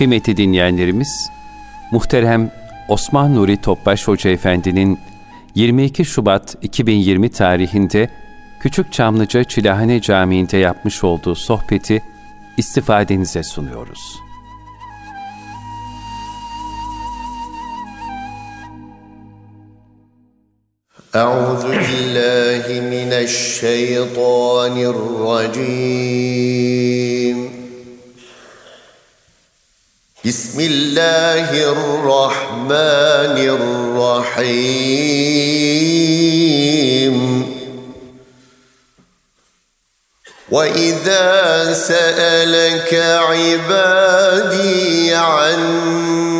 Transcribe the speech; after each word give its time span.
Kıymetli 0.00 0.36
dinleyenlerimiz, 0.36 1.30
muhterem 1.92 2.50
Osman 2.88 3.34
Nuri 3.34 3.56
Topbaş 3.56 4.08
Hoca 4.08 4.30
Efendi'nin 4.30 4.98
22 5.54 6.04
Şubat 6.04 6.56
2020 6.62 7.30
tarihinde 7.30 8.08
Küçük 8.60 8.92
Çamlıca 8.92 9.44
Çilahane 9.44 10.00
Camii'nde 10.00 10.56
yapmış 10.56 11.04
olduğu 11.04 11.34
sohbeti 11.34 12.02
istifadenize 12.56 13.42
sunuyoruz. 13.42 14.26
أعوذ 21.16 21.64
بالله 21.68 22.66
من 22.94 23.10
الشيطان 23.26 24.76
الرجيم 25.56 26.36
بسم 30.25 30.59
الله 30.59 31.49
الرحمن 31.71 33.37
الرحيم. 33.57 34.61
وإذا 40.51 41.73
سألك 41.73 42.93
عبادي 43.33 43.93
عني 45.15 46.39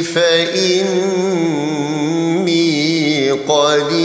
فإني 0.00 1.04
قريب 3.30 4.03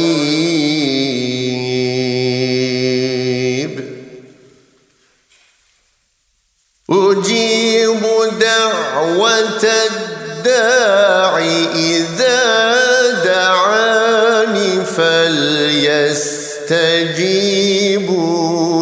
أجيب 6.92 8.02
دعوة 8.40 9.64
الداع 9.64 11.38
إذا 11.76 12.42
دعاني 13.26 14.86
فليستجيبوا 14.86 16.06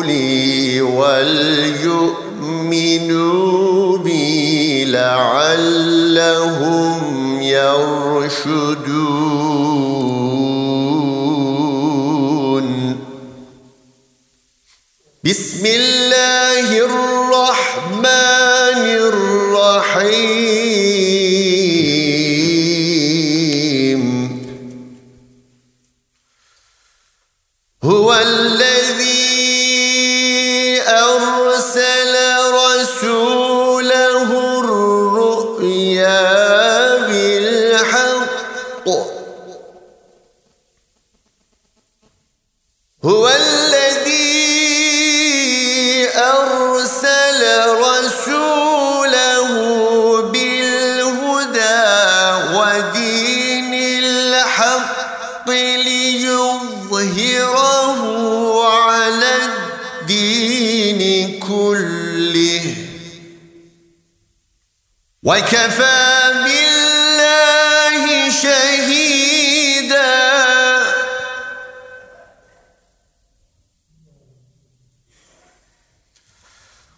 لي 0.04 0.82
وليؤمنوا 0.82 1.98
بي 3.98 4.86
لعلهم 4.86 6.22
يرشدون. 7.42 8.68
بسم 15.24 15.66
الله 15.66 16.78
الرحمن 16.86 17.17
الرحيم 19.97 20.46
وكفى 65.28 66.32
بالله 66.46 68.04
شهيدا. 68.30 70.08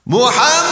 محمد 0.06 0.69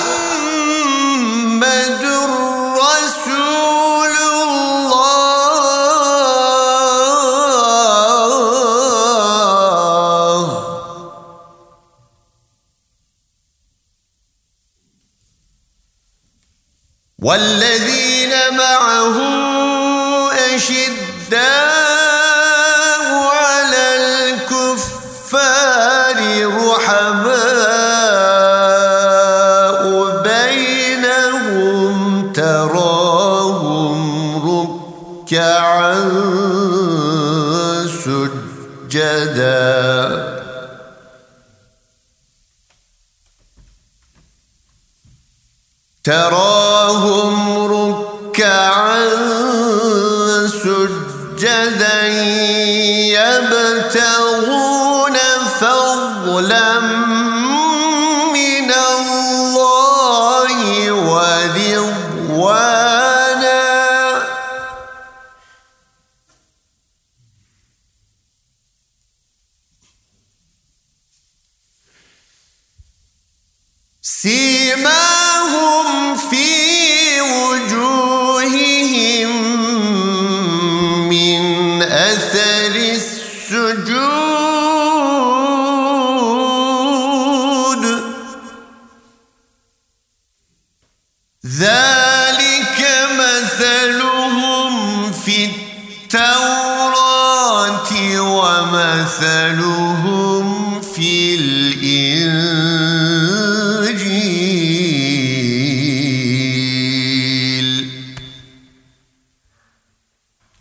تراهم 46.03 47.16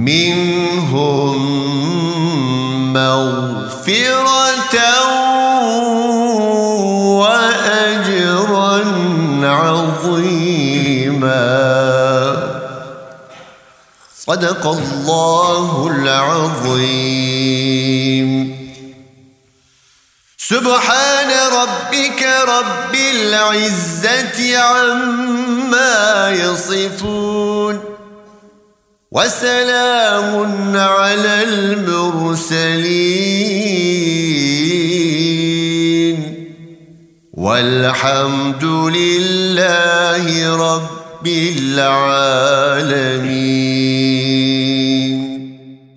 منهم 0.08 1.38
مغفرة 2.94 4.78
وأجرا 7.20 8.76
عظيما. 9.44 10.48
صدق 14.28 14.64
الله 14.68 15.88
العظيم. 15.92 17.08
سبحان 20.38 21.32
ربك 21.62 22.22
رب 22.48 22.96
العزة 22.96 24.58
عما 24.60 26.30
يصفون. 26.32 27.37
وسلام 29.17 30.33
على 30.77 31.43
المرسلين 31.43 32.53
والحمد 37.33 38.65
لله 38.65 40.25
رب 40.57 41.27
العالمين 41.27 42.73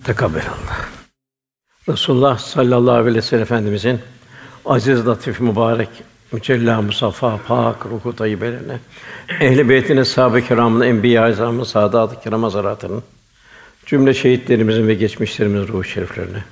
Tekabbelallah. 0.06 0.78
Resulullah 1.90 2.38
sallallahu 2.38 2.92
aleyhi 2.92 3.18
ve 3.18 3.22
sellem 3.22 3.44
Efendimizin 3.44 4.00
aziz, 4.66 5.08
latif, 5.08 5.40
mübarek, 5.40 5.90
mücella, 6.33 6.83
musaffa, 6.83 7.41
pak, 7.49 7.87
ruhu 7.87 8.17
tayyibelerine, 8.17 8.79
ehl-i 9.41 9.69
beytine, 9.69 10.05
sahabe-i 10.05 10.47
kiramın, 10.47 10.81
enbiya-i 10.81 11.33
azamın, 11.33 11.65
saadat-ı 11.65 12.21
kiram 12.21 12.43
hazaratının, 12.43 13.03
cümle 13.87 14.15
şehitlerimizin 14.15 14.89
ve 14.89 14.95
geçmişlerimizin 14.95 15.69
ruhu 15.69 15.85
şeriflerine, 15.85 16.45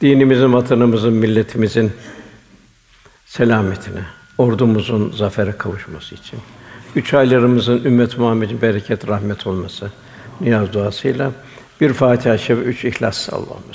dinimizin, 0.00 0.52
vatanımızın, 0.52 1.12
milletimizin 1.12 1.92
selametine, 3.26 4.02
ordumuzun 4.38 5.10
zafere 5.10 5.52
kavuşması 5.52 6.14
için, 6.14 6.38
üç 6.96 7.14
aylarımızın 7.14 7.84
ümmet 7.84 8.18
Muhammed'in 8.18 8.62
bereket, 8.62 9.08
rahmet 9.08 9.46
olması 9.46 9.90
niyaz 10.40 10.72
duasıyla 10.72 11.32
bir 11.80 11.92
Fatiha-i 11.92 12.38
Şerif, 12.38 12.66
üç 12.66 12.84
İhlas 12.84 13.32
Allahümme 13.32 13.74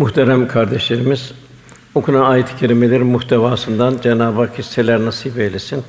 Muhterem 0.00 0.48
kardeşlerimiz, 0.48 1.32
okunan 1.94 2.30
ayet-i 2.30 2.56
kerimelerin 2.56 3.06
muhtevasından 3.06 3.98
Cenab-ı 4.02 4.40
Hak 4.40 4.58
hisseler 4.58 5.04
nasip 5.04 5.38
eylesin. 5.38 5.84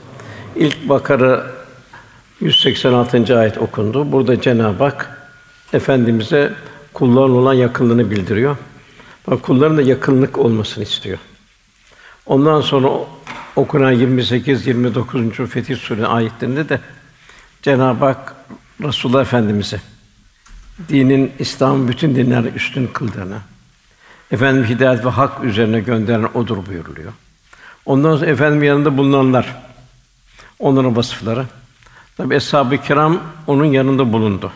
İlk 0.55 0.89
Bakara 0.89 1.47
186. 2.39 3.39
ayet 3.39 3.57
okundu. 3.57 4.11
Burada 4.11 4.41
Cenab-ı 4.41 4.83
Hak 4.83 5.29
efendimize 5.73 6.53
kulların 6.93 7.35
olan 7.35 7.53
yakınlığını 7.53 8.11
bildiriyor. 8.11 8.57
Bak 9.27 9.43
kulların 9.43 9.77
da 9.77 9.81
yakınlık 9.81 10.37
olmasını 10.37 10.83
istiyor. 10.83 11.17
Ondan 12.25 12.61
sonra 12.61 12.89
okunan 13.55 13.91
28 13.91 14.67
29. 14.67 15.49
Fetih 15.49 15.77
Sûre 15.77 16.07
ayetlerinde 16.07 16.69
de 16.69 16.79
Cenab-ı 17.61 18.05
Hak 18.05 18.35
Resulullah 18.83 19.21
Efendimize 19.21 19.81
dinin 20.89 21.31
İslam'ın 21.39 21.87
bütün 21.87 22.15
dinler 22.15 22.43
üstün 22.55 22.87
kıldığını, 22.87 23.37
efendim 24.31 24.65
hidayet 24.65 25.05
ve 25.05 25.09
hak 25.09 25.43
üzerine 25.43 25.79
gönderen 25.79 26.27
odur 26.33 26.65
buyuruluyor. 26.65 27.11
Ondan 27.85 28.15
sonra 28.15 28.29
efendim 28.29 28.63
yanında 28.63 28.97
bulunanlar, 28.97 29.55
onların 30.59 30.95
vasıfları. 30.95 31.45
Tabi 32.17 32.35
eshab-ı 32.35 32.77
kiram 32.77 33.21
onun 33.47 33.65
yanında 33.65 34.13
bulundu. 34.13 34.51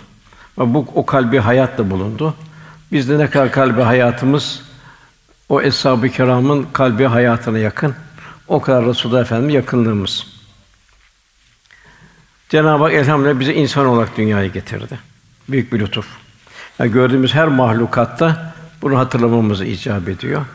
Ve 0.60 0.74
bu 0.74 0.88
o 0.96 1.06
kalbi 1.06 1.40
hayatla 1.40 1.90
bulundu. 1.90 2.34
Biz 2.92 3.10
de 3.10 3.18
ne 3.18 3.30
kadar 3.30 3.52
kalbi 3.52 3.82
hayatımız 3.82 4.62
o 5.50 5.62
eshab-ı 5.62 6.10
kiramın 6.10 6.68
kalbi 6.74 7.06
hayatına 7.06 7.58
yakın. 7.58 7.96
O 8.48 8.62
kadar 8.62 8.86
Resulullah 8.86 9.22
Efendimiz 9.22 9.56
yakınlığımız. 9.56 10.28
Cenab-ı 12.50 12.84
Hak 12.84 12.94
elhamdülillah 12.94 13.40
bizi 13.40 13.54
insan 13.54 13.86
olarak 13.86 14.18
dünyaya 14.18 14.48
getirdi. 14.48 15.00
Büyük 15.50 15.74
bir 15.74 15.80
lütuf. 15.80 16.08
Yani 16.80 16.92
gördüğümüz 16.92 17.34
her 17.34 17.48
mahlukatta 17.48 18.55
bunu 18.86 19.00
hatırlamamızı 19.00 19.66
icap 19.66 20.10
ediyor. 20.10 20.46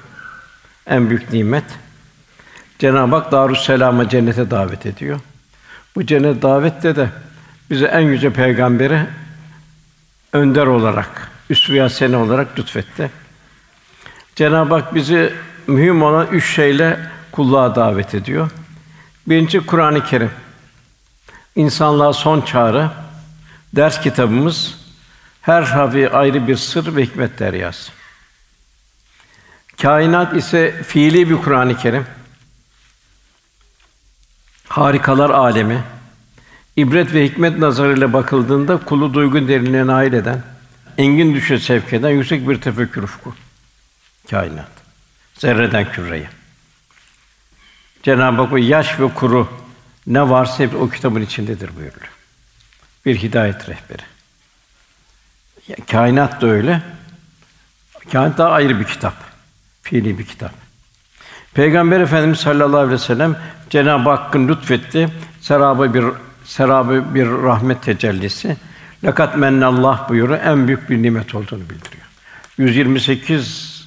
En 0.87 1.11
büyük 1.11 1.33
nimet. 1.33 1.65
Cenab-ı 2.79 3.17
Hak 3.17 3.33
Darüsselam'a 3.33 4.09
cennete 4.09 4.51
davet 4.51 4.87
ediyor. 4.87 5.21
Bu 5.95 6.07
cennet 6.07 6.43
davette 6.43 6.97
de 6.97 7.09
bize 7.71 7.87
en 7.87 8.01
yüce 8.01 8.33
peygamberi 8.33 9.07
önder 10.33 10.67
olarak, 10.67 11.31
üsve-i 11.51 11.81
hasene 11.81 12.17
olarak 12.17 12.59
lütfetti. 12.59 13.11
Cenab-ı 14.37 14.75
Hak 14.75 14.95
bizi 14.95 15.33
mühim 15.67 16.03
olan 16.03 16.27
üç 16.27 16.55
şeyle 16.55 17.01
kulluğa 17.33 17.75
davet 17.77 18.15
ediyor. 18.15 18.51
Birinci 19.27 19.67
Kur'an-ı 19.67 20.05
Kerim. 20.05 20.31
İnsanlığa 21.57 22.13
son 22.13 22.41
çağrı, 22.41 22.91
ders 23.77 24.01
kitabımız, 24.01 24.75
her 25.43 25.63
harfi 25.63 26.11
ayrı 26.11 26.49
bir 26.49 26.57
sır 26.57 26.97
ve 26.97 27.03
hikmet 27.03 27.39
deryası. 27.39 28.00
Kainat 29.83 30.37
ise 30.37 30.83
fiili 30.83 31.31
bir 31.31 31.37
Kur'an-ı 31.37 31.77
Kerim. 31.77 32.07
Harikalar 34.69 35.31
alemi. 35.31 35.83
İbret 36.77 37.15
ve 37.15 37.25
hikmet 37.25 37.59
nazarıyla 37.59 38.13
bakıldığında 38.13 38.77
kulu 38.77 39.15
duygu 39.15 39.49
derinliğine 39.49 39.87
nail 39.87 40.13
eden, 40.13 40.43
engin 40.99 41.35
düşe 41.35 41.59
sevk 41.59 41.93
eden 41.93 42.11
yüksek 42.11 42.49
bir 42.49 42.61
tefekkür 42.61 43.03
ufku. 43.03 43.35
Kainat. 44.31 44.71
Zerreden 45.35 45.93
küreye. 45.93 46.31
Cenab-ı 48.03 48.43
Hak 48.43 48.63
yaş 48.63 49.01
ve 49.01 49.15
kuru 49.15 49.49
ne 50.07 50.31
varsa 50.31 50.65
hep 50.65 50.75
o 50.75 50.89
kitabın 50.89 51.23
içindedir 51.23 51.77
buyuruyor. 51.77 52.11
Bir 53.07 53.17
hidayet 53.17 53.69
rehberi. 53.69 54.03
Kainat 55.91 56.43
da 56.43 56.47
öyle. 56.47 56.83
Kainat 58.13 58.39
daha 58.39 58.51
ayrı 58.51 58.81
bir 58.81 58.85
kitap. 58.85 59.30
Fiili 59.91 60.19
bir 60.19 60.25
kitap. 60.25 60.53
Peygamber 61.55 62.01
Efendimiz 62.01 62.39
sallallahu 62.39 62.77
aleyhi 62.77 62.93
ve 62.93 62.99
sellem 62.99 63.37
Cenab-ı 63.71 64.11
Hakk'ın 64.11 64.49
lütfetti. 64.49 65.09
Serabı 65.41 65.95
bir 65.95 66.05
serabı 66.45 67.15
bir 67.15 67.27
rahmet 67.27 67.83
tecellisi. 67.83 68.57
Lakat 69.05 69.37
mennallah 69.37 70.09
buyuruyor. 70.09 70.41
En 70.41 70.67
büyük 70.67 70.91
bir 70.91 71.03
nimet 71.03 71.35
olduğunu 71.35 71.61
bildiriyor. 71.61 72.07
128 72.59 73.81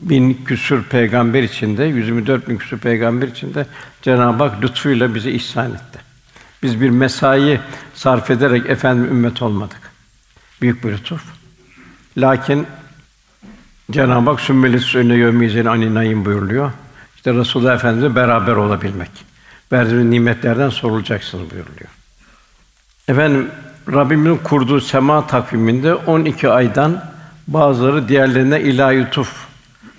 bin 0.00 0.44
küsür 0.44 0.84
peygamber 0.84 1.42
içinde, 1.42 1.84
124 1.84 2.48
bin 2.48 2.56
küsür 2.56 2.78
peygamber 2.78 3.28
içinde 3.28 3.66
Cenab-ı 4.02 4.44
Hak 4.44 4.62
lütfuyla 4.62 5.14
bize 5.14 5.30
ihsan 5.30 5.70
etti. 5.70 5.98
Biz 6.62 6.80
bir 6.80 6.90
mesai 6.90 7.60
sarf 7.94 8.30
ederek 8.30 8.70
efendim 8.70 9.04
ümmet 9.04 9.42
olmadık. 9.42 9.92
Büyük 10.62 10.84
bir 10.84 10.92
lütuf. 10.92 11.22
Lakin 12.16 12.66
Cenab-ı 13.90 14.30
Hak 14.30 14.40
sümmelis 14.40 14.82
sünne 14.82 15.14
yevmizin 15.14 15.64
aninayim 15.64 16.24
buyuruluyor. 16.24 16.72
İşte 17.16 17.34
Resulullah 17.34 17.74
Efendimizle 17.74 18.16
beraber 18.16 18.52
olabilmek. 18.52 19.10
Verdiğiniz 19.72 20.04
nimetlerden 20.04 20.68
sorulacaksınız 20.68 21.50
buyuruluyor. 21.50 21.90
Efendim 23.08 23.50
Rabbimin 23.92 24.36
kurduğu 24.36 24.80
sema 24.80 25.26
takviminde 25.26 25.94
12 25.94 26.48
aydan 26.48 27.04
bazıları 27.46 28.08
diğerlerine 28.08 28.60
ilahi 28.60 28.98
lütuf 28.98 29.46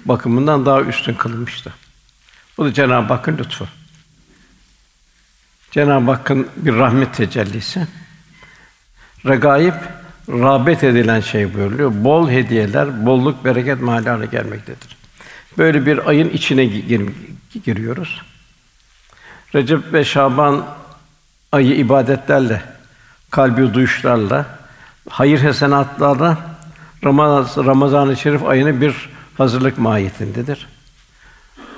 bakımından 0.06 0.66
daha 0.66 0.82
üstün 0.82 1.14
kılınmıştı. 1.14 1.74
Bu 2.58 2.66
da 2.66 2.74
Cenab-ı 2.74 3.14
Hakk'ın 3.14 3.38
lütfu. 3.38 3.68
Cenab-ı 5.72 6.12
Hakk'ın 6.12 6.48
bir 6.56 6.76
rahmet 6.76 7.14
tecellisi. 7.14 7.88
Regaib 9.26 9.74
rağbet 10.30 10.84
edilen 10.84 11.20
şey 11.20 11.54
buyuruluyor. 11.54 11.92
Bol 11.94 12.30
hediyeler, 12.30 13.06
bolluk, 13.06 13.46
bereket 13.46 13.82
mahalline 13.82 14.26
gelmektedir. 14.26 14.98
Böyle 15.58 15.86
bir 15.86 16.10
ayın 16.10 16.30
içine 16.30 16.66
gir- 16.66 17.10
giriyoruz. 17.66 18.22
Recep 19.56 19.94
ve 19.94 20.06
Şaban 20.06 20.66
ayı 21.52 21.76
ibadetlerle, 21.76 22.62
kalbi 23.32 23.74
duyuşlarla, 23.74 24.46
hayır 25.10 25.40
hesenatlarla 25.40 26.38
Ramazan 27.06 27.66
Ramazan-ı 27.66 28.18
Şerif 28.18 28.44
ayını 28.44 28.82
bir 28.82 29.10
hazırlık 29.38 29.78
mahiyetindedir. 29.78 30.68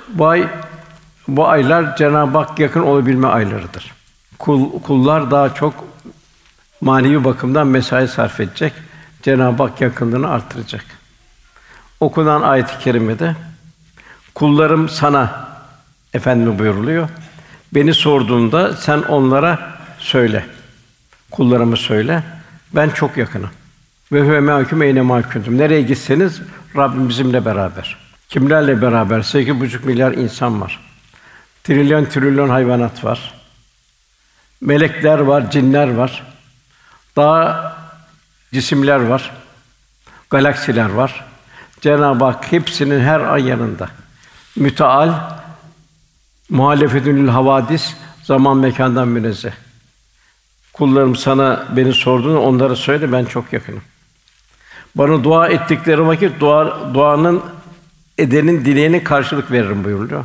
Bu 0.08 0.26
ay 0.26 0.48
bu 1.28 1.48
aylar 1.48 1.96
Cenab-ı 1.96 2.38
Hak 2.38 2.58
yakın 2.58 2.82
olabilme 2.82 3.28
aylarıdır. 3.28 3.92
Kul, 4.38 4.80
kullar 4.82 5.30
daha 5.30 5.54
çok 5.54 5.74
manevi 6.80 7.24
bakımdan 7.24 7.66
mesai 7.66 8.08
sarf 8.08 8.40
edecek. 8.40 8.72
Cenab-ı 9.22 9.62
Hak 9.62 9.80
yakınlığını 9.80 10.30
artıracak. 10.30 10.84
Okunan 12.00 12.42
ayet-i 12.42 12.78
kerimede 12.78 13.36
kullarım 14.34 14.88
sana 14.88 15.48
efendim 16.14 16.58
buyuruluyor. 16.58 17.08
Beni 17.74 17.94
sorduğunda 17.94 18.72
sen 18.72 19.02
onlara 19.02 19.78
söyle. 19.98 20.46
Kullarımı 21.30 21.76
söyle. 21.76 22.22
Ben 22.74 22.90
çok 22.90 23.16
yakınım. 23.16 23.50
Ve 24.12 24.20
huve 24.20 24.40
mâkûm 24.40 24.82
eyne 24.82 25.00
mâkûntum. 25.00 25.58
Nereye 25.58 25.82
gitseniz 25.82 26.40
Rabbim 26.76 27.08
bizimle 27.08 27.44
beraber. 27.44 27.96
Kimlerle 28.28 28.82
beraber? 28.82 29.22
Sekiz 29.22 29.60
buçuk 29.60 29.84
milyar 29.84 30.12
insan 30.12 30.60
var. 30.60 30.80
Trilyon 31.64 32.04
trilyon 32.04 32.48
hayvanat 32.48 33.04
var. 33.04 33.34
Melekler 34.60 35.18
var, 35.18 35.50
cinler 35.50 35.94
var. 35.94 36.22
Daha 37.16 37.76
cisimler 38.52 39.00
var. 39.00 39.30
Galaksiler 40.30 40.90
var. 40.90 41.24
Cenab-ı 41.80 42.24
Hak 42.24 42.52
hepsinin 42.52 43.00
her 43.00 43.20
an 43.20 43.38
yanında. 43.38 43.88
Müteal, 44.56 45.12
muhalefetünül 46.50 47.28
havadis, 47.28 47.94
zaman 48.22 48.56
mekandan 48.56 49.08
münezzeh. 49.08 49.52
Kullarım 50.72 51.16
sana 51.16 51.66
beni 51.76 51.92
sorduğunu 51.92 52.40
onlara 52.40 52.76
söyle 52.76 53.12
ben 53.12 53.24
çok 53.24 53.52
yakınım. 53.52 53.82
Bana 54.94 55.24
dua 55.24 55.48
ettikleri 55.48 56.06
vakit 56.06 56.40
dua 56.40 56.94
duanın 56.94 57.42
edenin 58.18 58.64
dileğine 58.64 59.04
karşılık 59.04 59.50
veririm 59.50 59.84
buyuruyor. 59.84 60.24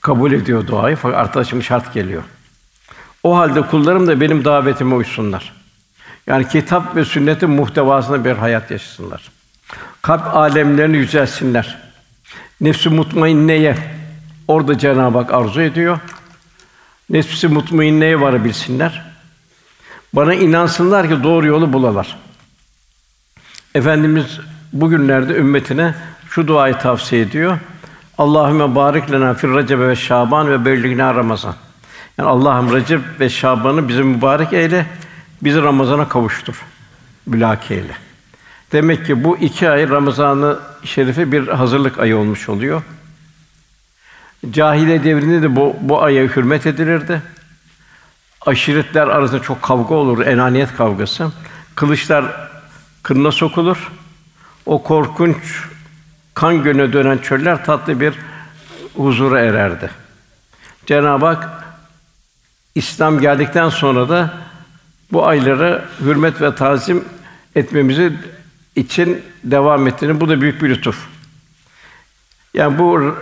Kabul 0.00 0.32
ediyor 0.32 0.66
duayı 0.66 0.96
fakat 0.96 1.36
artık 1.36 1.62
şart 1.62 1.94
geliyor. 1.94 2.22
O 3.22 3.36
halde 3.36 3.62
kullarım 3.62 4.06
da 4.06 4.20
benim 4.20 4.44
davetime 4.44 4.94
uysunlar. 4.94 5.59
Yani 6.30 6.48
kitap 6.48 6.96
ve 6.96 7.04
sünnetin 7.04 7.50
muhtevasında 7.50 8.24
bir 8.24 8.32
hayat 8.32 8.70
yaşasınlar. 8.70 9.30
Kalp 10.02 10.36
alemlerini 10.36 10.96
yücelsinler. 10.96 11.78
Nefsi 12.60 12.88
mutmainneye 12.88 13.76
orada 14.48 14.78
Cenab-ı 14.78 15.18
Hak 15.18 15.34
arzu 15.34 15.60
ediyor. 15.60 15.98
Nefsi 17.10 17.48
mutmainneye 17.48 18.20
varabilsinler. 18.20 19.02
Bana 20.12 20.34
inansınlar 20.34 21.08
ki 21.08 21.22
doğru 21.22 21.46
yolu 21.46 21.72
bulalar. 21.72 22.16
Efendimiz 23.74 24.40
bugünlerde 24.72 25.34
ümmetine 25.34 25.94
şu 26.30 26.48
duayı 26.48 26.74
tavsiye 26.74 27.22
ediyor. 27.22 27.58
Allahümme 28.18 28.74
barik 28.74 29.12
lena 29.12 29.34
fir 29.34 29.48
recebe 29.48 29.88
ve 29.88 29.96
şaban 29.96 30.50
ve 30.50 30.64
belligna 30.64 31.14
ramazan. 31.14 31.54
Yani 32.18 32.28
Allah'ım 32.28 32.74
Recep 32.74 33.00
ve 33.20 33.28
Şaban'ı 33.28 33.88
bize 33.88 34.02
mübarek 34.02 34.52
eyle, 34.52 34.86
bizi 35.42 35.62
Ramazan'a 35.62 36.08
kavuştur. 36.08 36.62
Mülaki 37.26 37.74
eyle. 37.74 37.94
Demek 38.72 39.06
ki 39.06 39.24
bu 39.24 39.38
iki 39.38 39.70
ay 39.70 39.88
Ramazan'ı 39.88 40.58
şerife 40.84 41.32
bir 41.32 41.48
hazırlık 41.48 41.98
ayı 41.98 42.16
olmuş 42.16 42.48
oluyor. 42.48 42.82
Cahiliye 44.50 45.04
devrinde 45.04 45.42
de 45.42 45.56
bu 45.56 45.76
bu 45.80 46.02
aya 46.02 46.24
hürmet 46.24 46.66
edilirdi. 46.66 47.22
Aşiretler 48.46 49.06
arasında 49.06 49.42
çok 49.42 49.62
kavga 49.62 49.94
olur, 49.94 50.26
enaniyet 50.26 50.76
kavgası. 50.76 51.32
Kılıçlar 51.74 52.50
kınına 53.02 53.32
sokulur. 53.32 53.92
O 54.66 54.82
korkunç 54.82 55.64
kan 56.34 56.62
gölüne 56.62 56.92
dönen 56.92 57.18
çöller 57.18 57.64
tatlı 57.64 58.00
bir 58.00 58.14
huzura 58.96 59.40
ererdi. 59.40 59.90
Cenab-ı 60.86 61.26
Hak 61.26 61.48
İslam 62.74 63.20
geldikten 63.20 63.68
sonra 63.68 64.08
da 64.08 64.34
bu 65.12 65.26
ayları 65.26 65.84
hürmet 66.00 66.40
ve 66.40 66.54
tazim 66.54 67.04
etmemizi 67.56 68.12
için 68.76 69.22
devam 69.44 69.86
ettiğini 69.86 70.20
bu 70.20 70.28
da 70.28 70.40
büyük 70.40 70.62
bir 70.62 70.68
lütuf. 70.68 71.06
Yani 72.54 72.78
bu 72.78 73.14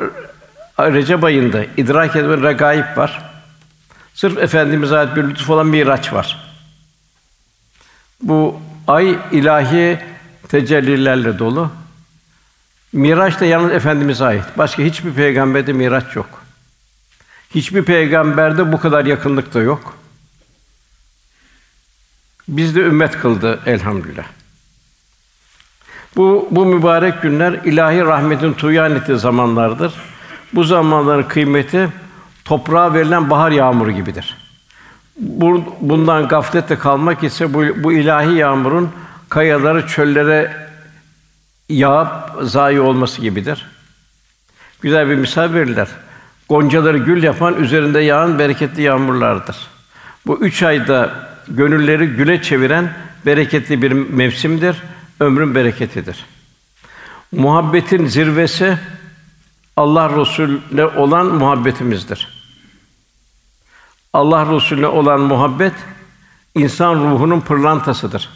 Recep 0.79 1.25
ayında 1.25 1.65
idrak 1.77 2.17
edilen 2.17 2.43
regaib 2.43 2.97
var. 2.97 3.31
Sırf 4.15 4.39
efendimize 4.39 4.97
ait 4.97 5.17
bir 5.17 5.25
lütuf 5.25 5.51
olan 5.51 5.67
miraç 5.67 6.13
var. 6.13 6.55
Bu 8.23 8.61
ay 8.87 9.19
ilahi 9.33 9.99
tecellilerle 10.49 11.39
dolu. 11.39 11.71
Miraç 12.93 13.41
da 13.41 13.45
yalnız 13.45 13.73
efendimize 13.73 14.25
ait. 14.25 14.45
Başka 14.59 14.83
hiçbir 14.83 15.13
peygamberde 15.13 15.73
miraç 15.73 16.17
yok. 16.17 16.43
Hiçbir 17.55 17.85
peygamberde 17.85 18.73
bu 18.73 18.81
kadar 18.81 19.05
yakınlık 19.05 19.55
da 19.55 19.61
yok. 19.61 19.98
Biz 22.49 22.77
de 22.77 22.81
ümmet 22.81 23.19
kıldı 23.19 23.61
elhamdülillah. 23.67 24.27
Bu 26.17 26.49
bu 26.51 26.67
mübarek 26.67 27.23
günler 27.23 27.53
ilahi 27.53 28.01
rahmetin 28.01 28.53
tuyan 28.53 28.95
ettiği 28.95 29.19
zamanlardır. 29.19 29.95
Bu 30.53 30.65
zamanların 30.65 31.23
kıymeti 31.23 31.89
toprağa 32.45 32.95
verilen 32.95 33.31
bahar 33.31 33.51
yağmuru 33.51 33.91
gibidir. 33.91 34.37
Bundan 35.81 36.29
gaflette 36.29 36.79
kalmak 36.79 37.25
ise 37.25 37.55
bu, 37.55 37.65
bu 37.85 37.93
ilahi 37.93 38.35
yağmurun 38.35 38.91
kayaları 39.29 39.87
çöllere 39.87 40.69
yağıp 41.69 42.09
zayi 42.43 42.81
olması 42.81 43.21
gibidir. 43.21 43.67
Güzel 44.81 45.09
bir 45.11 45.15
misal 45.15 45.55
verirler. 45.55 45.89
Goncaları 46.49 46.99
gül 46.99 47.23
yapan 47.23 47.55
üzerinde 47.63 48.01
yağan 48.01 48.39
bereketli 48.39 48.83
yağmurlardır. 48.83 49.57
Bu 50.27 50.39
üç 50.39 50.63
ayda 50.63 51.29
gönülleri 51.51 52.07
güle 52.07 52.43
çeviren 52.43 52.93
bereketli 53.27 53.83
bir 53.83 53.93
mevsimdir. 53.93 54.77
Ömrün 55.21 55.55
bereketidir. 55.55 56.25
Muhabbetin 57.33 58.07
zirvesi 58.07 58.79
Allah 59.77 60.21
Resulüne 60.21 60.85
olan 60.85 61.27
muhabbetimizdir. 61.27 62.29
Allah 64.13 64.55
Resulüne 64.55 64.87
olan 64.87 65.21
muhabbet 65.21 65.73
insan 66.55 66.95
ruhunun 66.95 67.41
pırlantasıdır. 67.41 68.29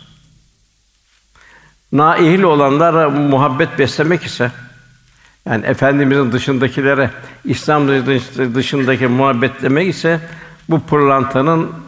Naihil 1.92 2.42
olanlar 2.42 3.06
muhabbet 3.06 3.78
beslemek 3.78 4.22
ise 4.22 4.52
yani 5.46 5.66
efendimizin 5.66 6.32
dışındakilere 6.32 7.10
İslam 7.44 7.88
dışındaki 8.54 9.06
muhabbetlemek 9.06 9.88
ise 9.88 10.20
bu 10.68 10.80
pırlantanın 10.80 11.81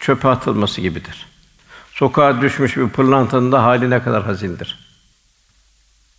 çöpe 0.00 0.28
atılması 0.28 0.80
gibidir. 0.80 1.26
Sokağa 1.92 2.40
düşmüş 2.40 2.76
bir 2.76 2.88
pırlantanın 2.88 3.52
da 3.52 3.62
hali 3.62 3.90
ne 3.90 4.02
kadar 4.02 4.24
hazindir. 4.24 4.78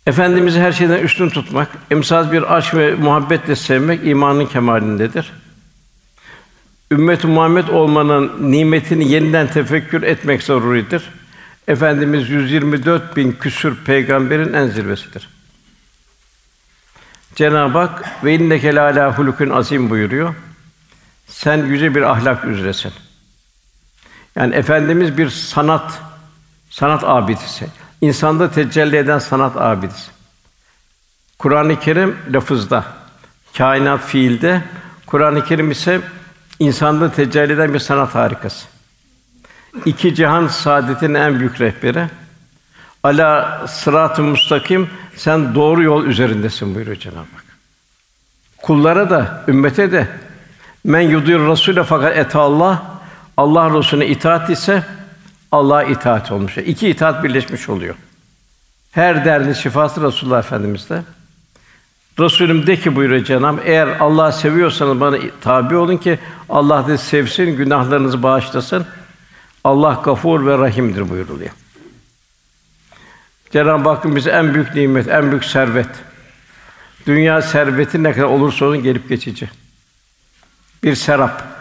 Efendimizi 0.06 0.60
her 0.60 0.72
şeyden 0.72 0.98
üstün 0.98 1.28
tutmak, 1.28 1.68
emsal 1.90 2.32
bir 2.32 2.56
aşk 2.56 2.74
ve 2.74 2.94
muhabbetle 2.94 3.56
sevmek 3.56 4.06
imanın 4.06 4.46
kemalindedir. 4.46 5.32
Ümmet-i 6.92 7.26
Muhammed 7.26 7.68
olmanın 7.68 8.52
nimetini 8.52 9.10
yeniden 9.10 9.46
tefekkür 9.46 10.02
etmek 10.02 10.42
zaruridir. 10.42 11.02
Efendimiz 11.68 12.30
124 12.30 13.16
bin 13.16 13.32
küsür 13.32 13.76
peygamberin 13.84 14.52
en 14.52 14.66
zirvesidir. 14.66 15.28
Cenab-ı 17.34 17.78
Hak 17.78 18.24
ve 18.24 18.34
inneke 18.34 18.74
lâlâ 18.74 19.18
hulukun 19.18 19.50
azim 19.50 19.90
buyuruyor. 19.90 20.34
Sen 21.26 21.66
yüce 21.66 21.94
bir 21.94 22.02
ahlak 22.02 22.44
üzeresin. 22.44 22.92
Yani 24.38 24.54
efendimiz 24.54 25.18
bir 25.18 25.30
sanat 25.30 26.00
sanat 26.70 27.04
abidisi. 27.04 27.66
İnsanda 28.00 28.50
tecelli 28.50 28.96
eden 28.96 29.18
sanat 29.18 29.56
abidisi. 29.56 30.10
Kur'an-ı 31.38 31.80
Kerim 31.80 32.16
lafızda, 32.32 32.84
kainat 33.58 34.04
fiilde, 34.04 34.62
Kur'an-ı 35.06 35.44
Kerim 35.44 35.70
ise 35.70 36.00
insanda 36.58 37.12
tecelli 37.12 37.52
eden 37.52 37.74
bir 37.74 37.78
sanat 37.78 38.14
harikası. 38.14 38.66
İki 39.84 40.14
cihan 40.14 40.46
saadetin 40.46 41.14
en 41.14 41.40
büyük 41.40 41.60
rehberi. 41.60 42.06
Ala 43.02 43.66
sırat-ı 43.68 44.22
mustakim 44.22 44.90
sen 45.16 45.54
doğru 45.54 45.82
yol 45.82 46.04
üzerindesin 46.04 46.74
buyuruyor 46.74 46.96
Cenab-ı 46.96 47.18
Hak. 47.18 47.44
Kullara 48.62 49.10
da, 49.10 49.44
ümmete 49.48 49.92
de 49.92 50.08
men 50.84 51.00
yudur 51.00 51.40
Rasûle 51.40 51.84
fakat 51.84 52.16
et 52.16 52.36
Allah 52.36 52.97
Allah 53.38 53.78
Resulüne 53.78 54.06
itaat 54.06 54.50
ise 54.50 54.84
Allah'a 55.52 55.82
itaat 55.82 56.32
olmuş. 56.32 56.58
İki 56.58 56.88
itaat 56.88 57.24
birleşmiş 57.24 57.68
oluyor. 57.68 57.94
Her 58.92 59.24
derdin 59.24 59.52
şifası 59.52 60.02
Resulullah 60.02 60.38
Efendimiz'de. 60.38 61.02
Resulüm 62.20 62.66
de 62.66 62.76
ki 62.76 62.96
buyuruyor 62.96 63.24
Cenab-ı 63.24 63.60
eğer 63.64 63.88
Allah'ı 64.00 64.32
seviyorsanız 64.32 65.00
bana 65.00 65.16
tabi 65.40 65.76
olun 65.76 65.96
ki 65.96 66.18
Allah 66.48 66.88
da 66.88 66.98
sevsin, 66.98 67.56
günahlarınızı 67.56 68.22
bağışlasın. 68.22 68.86
Allah 69.64 70.00
gafur 70.04 70.46
ve 70.46 70.58
rahimdir 70.58 71.10
buyuruluyor. 71.10 71.50
Cenab-ı 73.50 73.88
Hakk'ın 73.88 74.16
bize 74.16 74.30
en 74.30 74.54
büyük 74.54 74.74
nimet, 74.74 75.08
en 75.08 75.30
büyük 75.30 75.44
servet. 75.44 75.90
Dünya 77.06 77.42
serveti 77.42 78.02
ne 78.02 78.12
kadar 78.12 78.26
olursa 78.26 78.64
olsun 78.64 78.82
gelip 78.82 79.08
geçici. 79.08 79.50
Bir 80.82 80.94
serap, 80.94 81.57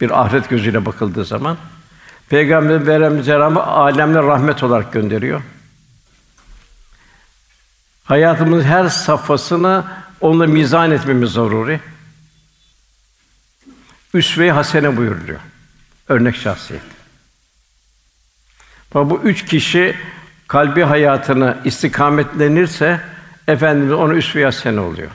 bir 0.00 0.20
ahiret 0.20 0.48
gözüyle 0.48 0.86
bakıldığı 0.86 1.24
zaman 1.24 1.56
Peygamber 2.28 2.86
veren 2.86 3.22
Cenab-ı 3.22 3.62
alemler 3.62 4.22
rahmet 4.22 4.62
olarak 4.62 4.92
gönderiyor. 4.92 5.42
Hayatımızın 8.04 8.64
her 8.64 8.88
safhasını 8.88 9.84
onunla 10.20 10.46
mizan 10.46 10.90
etmemiz 10.90 11.30
zaruri. 11.30 11.80
Üsve-i 14.14 14.50
hasene 14.50 14.96
buyuruluyor. 14.96 15.40
Örnek 16.08 16.36
şahsiyet. 16.36 16.82
Bu 18.94 19.20
üç 19.24 19.44
kişi 19.44 19.96
kalbi 20.48 20.82
hayatını 20.82 21.58
istikametlenirse 21.64 23.00
efendimiz 23.48 23.92
onu 23.92 24.14
üsve-i 24.14 24.44
hasene 24.44 24.80
oluyor. 24.80 25.10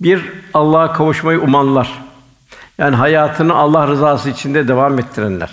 Bir 0.00 0.32
Allah'a 0.54 0.92
kavuşmayı 0.92 1.40
umanlar. 1.40 2.05
Yani 2.78 2.96
hayatını 2.96 3.54
Allah 3.54 3.86
rızası 3.86 4.30
içinde 4.30 4.68
devam 4.68 4.98
ettirenler. 4.98 5.50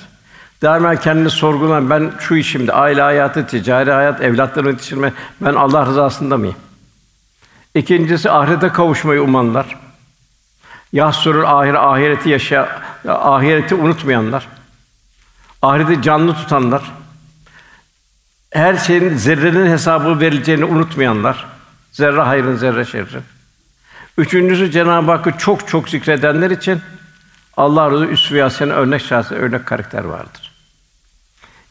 Daima 0.62 0.96
kendini 0.96 1.30
sorgulayan 1.30 1.90
ben 1.90 2.12
şu 2.20 2.36
işimde 2.36 2.74
aile 2.74 3.02
hayatı, 3.02 3.48
ticari 3.48 3.92
hayat, 3.92 4.22
evlatlarımı 4.22 4.72
yetiştirme 4.72 5.14
ben 5.42 5.54
Allah 5.54 5.86
rızasında 5.86 6.38
mıyım? 6.38 6.56
İkincisi 7.76 8.32
ahirete 8.32 8.70
kavuşmayı 8.70 9.22
umanlar. 9.22 9.78
Yahsurul 10.94 11.44
ahire 11.44 11.78
ahireti 11.78 12.30
yaşa 12.30 12.82
ahireti 13.08 13.76
unutmayanlar. 13.76 14.48
Ahireti 15.62 16.02
canlı 16.02 16.34
tutanlar. 16.34 16.82
Her 18.52 18.78
şeyin 18.78 19.18
zerrenin 19.18 19.72
hesabı 19.72 20.20
verileceğini 20.20 20.66
unutmayanlar. 20.66 21.46
Zerre 21.92 22.22
hayrın 22.22 22.56
zerre 22.56 22.86
şerrin. 22.86 23.24
Üçüncüsü 24.18 24.72
Cenab-ı 24.72 25.12
Hakk'ı 25.12 25.38
çok 25.38 25.68
çok 25.68 25.90
zikredenler 25.90 26.52
için 26.52 26.82
Allah 27.58 27.92
razı 27.92 28.06
üsve 28.06 28.42
hasene 28.42 28.74
örnek 28.74 29.02
şahsı 29.02 29.36
örnek 29.36 29.66
karakter 29.66 30.04
vardır. 30.04 30.52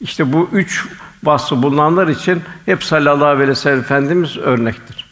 İşte 0.01 0.33
bu 0.33 0.49
üç 0.53 0.87
vasfı 1.25 1.63
bulunanlar 1.63 2.09
için 2.09 2.43
hep 2.67 2.85
sallallahu 2.85 3.27
aleyhi 3.27 3.49
ve 3.49 3.55
sellem 3.55 3.81
efendimiz 3.81 4.37
örnektir. 4.37 5.07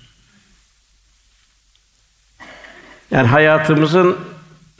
Yani 3.10 3.28
hayatımızın 3.28 4.16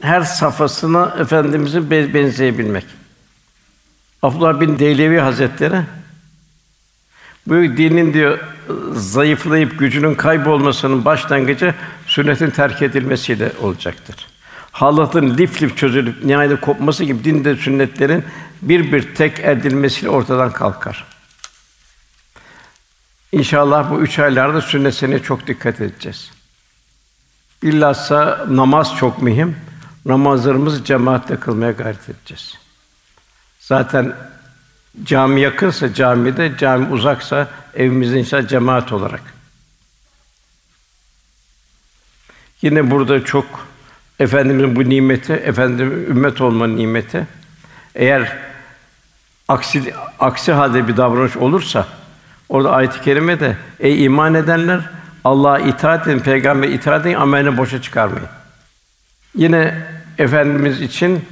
her 0.01 0.21
safhasına 0.21 1.15
efendimizin 1.19 1.91
benzeyebilmek. 1.91 2.85
Abdullah 4.21 4.59
bin 4.59 4.79
Deylevi 4.79 5.19
Hazretleri 5.19 5.81
bu 7.47 7.53
dinin 7.53 8.13
diyor 8.13 8.39
zayıflayıp 8.93 9.79
gücünün 9.79 10.15
kaybolmasının 10.15 11.05
başlangıcı 11.05 11.75
sünnetin 12.07 12.49
terk 12.49 12.81
edilmesiyle 12.81 13.51
olacaktır. 13.61 14.30
Halatın 14.71 15.37
lif 15.37 15.61
lif 15.61 15.77
çözülüp 15.77 16.23
nihayet 16.23 16.61
kopması 16.61 17.03
gibi 17.03 17.23
dinde 17.23 17.55
sünnetlerin 17.55 18.25
bir 18.61 18.91
bir 18.91 19.15
tek 19.15 19.39
edilmesiyle 19.39 20.09
ortadan 20.09 20.51
kalkar. 20.51 21.05
İnşallah 23.31 23.91
bu 23.91 24.01
üç 24.01 24.19
aylarda 24.19 24.61
sünnet 24.61 24.95
seneye 24.95 25.19
çok 25.19 25.47
dikkat 25.47 25.81
edeceğiz. 25.81 26.31
Bilhassa 27.63 28.45
namaz 28.49 28.95
çok 28.95 29.21
mühim. 29.21 29.55
Namazlarımızı 30.05 30.83
cemaatle 30.83 31.39
kılmaya 31.39 31.71
gayret 31.71 32.09
edeceğiz. 32.09 32.57
Zaten 33.59 34.15
cami 35.03 35.41
yakınsa 35.41 35.93
camide, 35.93 36.57
cami 36.57 36.93
uzaksa 36.93 37.47
evimizde 37.75 38.19
inşallah 38.19 38.47
cemaat 38.47 38.91
olarak. 38.91 39.21
Yine 42.61 42.91
burada 42.91 43.25
çok 43.25 43.70
efendimizin 44.21 44.75
bu 44.75 44.89
nimeti, 44.89 45.33
efendim 45.33 46.05
ümmet 46.09 46.41
olma 46.41 46.67
nimeti. 46.67 47.27
Eğer 47.95 48.37
aksi 49.47 49.93
aksi 50.19 50.51
halde 50.51 50.87
bir 50.87 50.97
davranış 50.97 51.37
olursa 51.37 51.87
orada 52.49 52.71
ayet-i 52.71 53.01
kerime 53.01 53.39
de 53.39 53.57
ey 53.79 54.05
iman 54.05 54.33
edenler 54.33 54.81
Allah'a 55.23 55.59
itaat 55.59 56.07
edin, 56.07 56.19
peygamber 56.19 56.69
itaat 56.69 57.05
edin, 57.05 57.15
amelini 57.15 57.57
boşa 57.57 57.81
çıkarmayın. 57.81 58.27
Yine 59.35 59.75
efendimiz 60.17 60.81
için 60.81 61.25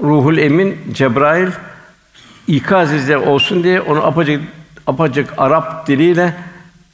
Ruhul 0.00 0.38
Emin 0.38 0.78
Cebrail 0.92 1.48
ikaz 2.46 2.92
izle 2.92 3.16
olsun 3.16 3.64
diye 3.64 3.80
onu 3.80 4.06
apacık 4.06 4.42
apacık 4.86 5.30
Arap 5.36 5.86
diliyle 5.86 6.34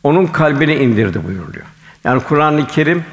onun 0.03 0.27
kalbine 0.27 0.77
indirdi 0.77 1.25
buyuruluyor. 1.25 1.67
Yani 2.05 2.23
Kur'an-ı 2.23 2.67
Kerim 2.67 3.05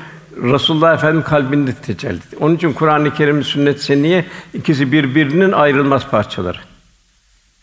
Resulullah 0.43 0.93
Efendimiz 0.93 1.26
kalbinde 1.26 1.73
tecelli. 1.73 2.19
Onun 2.39 2.56
için 2.56 2.73
Kur'an-ı 2.73 3.13
Kerim 3.13 3.43
sünnet 3.43 3.82
senniye 3.82 4.26
ikisi 4.54 4.91
birbirinin 4.91 5.52
ayrılmaz 5.52 6.08
parçaları. 6.08 6.58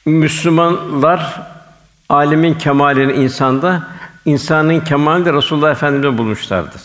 Müslümanlar 0.07 1.43
alemin 2.09 2.55
kemalini 2.55 3.13
insanda, 3.13 3.89
insanın 4.25 4.81
kemalini 4.81 5.25
de 5.25 5.33
Resulullah 5.33 5.71
Efendimiz'de 5.71 6.19
bulmuşlardır. 6.19 6.83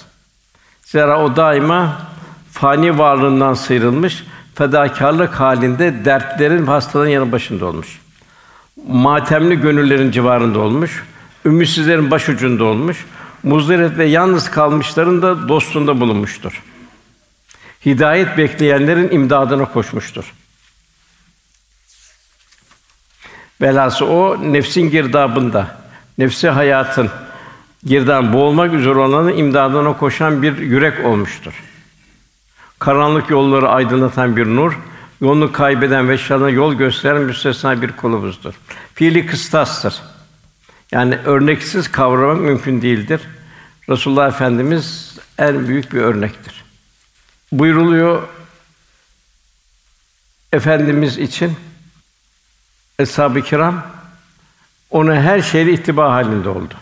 Zira 0.84 1.24
o 1.24 1.36
daima 1.36 2.02
fani 2.52 2.98
varlığından 2.98 3.54
sıyrılmış, 3.54 4.24
fedakarlık 4.56 5.40
halinde 5.40 6.06
dertlerin 6.06 6.66
hastaların 6.66 7.12
yanı 7.12 7.32
başında 7.32 7.66
olmuş. 7.66 8.00
Matemli 8.88 9.62
gönüllerin 9.62 10.12
civarında 10.12 10.60
olmuş, 10.60 11.04
ümitsizlerin 11.46 12.12
başucunda 12.12 12.64
olmuş, 12.64 13.06
muzdarip 13.44 13.98
ve 13.98 14.06
yalnız 14.06 14.52
kalmışların 14.52 15.22
da 15.22 15.48
dostunda 15.50 16.00
bulunmuştur. 16.00 16.64
Hidayet 17.86 18.38
bekleyenlerin 18.38 19.12
imdadına 19.12 19.66
koşmuştur. 19.66 20.34
Velhâsıl 23.62 24.08
o 24.08 24.54
nefsin 24.54 24.90
girdabında, 24.90 25.78
nefsi 26.18 26.50
hayatın 26.50 27.10
girdan 27.86 28.34
boğulmak 28.34 28.74
üzere 28.74 29.00
olanın 29.00 29.38
imdadına 29.38 29.98
koşan 29.98 30.42
bir 30.42 30.58
yürek 30.58 31.06
olmuştur. 31.06 31.54
Karanlık 32.80 33.30
yolları 33.30 33.70
aydınlatan 33.70 34.38
bir 34.38 34.46
nur, 34.46 34.80
yolunu 35.22 35.52
kaybeden 35.52 36.10
ve 36.10 36.18
şanına 36.18 36.50
yol 36.50 36.74
gösteren 36.74 37.22
müstesna 37.22 37.82
bir 37.82 37.92
kulumuzdur. 37.92 38.54
Fiili 38.94 39.26
kıstastır. 39.26 40.02
Yani 40.92 41.18
örneksiz 41.26 41.92
kavramak 41.92 42.42
mümkün 42.42 42.82
değildir. 42.82 43.22
Resulullah 43.90 44.28
Efendimiz 44.28 45.18
en 45.38 45.68
büyük 45.68 45.94
bir 45.94 46.02
örnektir. 46.02 46.64
Buyruluyor 47.52 48.28
Efendimiz 50.54 51.18
için 51.18 51.56
Eshab-ı 53.00 53.42
Kiram 53.42 53.86
ona 54.90 55.16
her 55.16 55.42
şeyle 55.42 55.74
ittiba 55.74 56.12
halinde 56.12 56.50
oldu. 56.50 56.74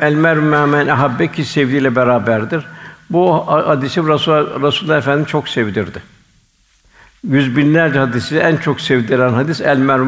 El 0.00 0.14
mer'u 0.14 0.42
men 0.42 0.88
ahabbe 0.88 1.32
ki 1.32 1.44
sevdiğiyle 1.44 1.96
beraberdir. 1.96 2.66
Bu 3.10 3.46
hadisi 3.46 4.00
Resul 4.00 4.62
Resulullah 4.62 4.98
Efendimiz 4.98 5.28
çok 5.28 5.48
sevdirdi. 5.48 6.02
Yüz 7.28 7.56
binlerce 7.56 7.98
hadisi 7.98 8.38
en 8.38 8.56
çok 8.56 8.80
sevdiren 8.80 9.32
hadis 9.32 9.60
el 9.60 9.78
mer'u 9.78 10.04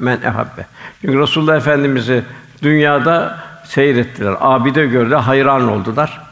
men 0.00 0.20
ahabbe. 0.22 0.66
Çünkü 1.00 1.18
Resulullah 1.18 1.56
Efendimizi 1.56 2.24
dünyada 2.62 3.38
seyrettiler. 3.64 4.36
Abide 4.40 4.86
gördüler, 4.86 5.16
hayran 5.16 5.68
oldular. 5.68 6.22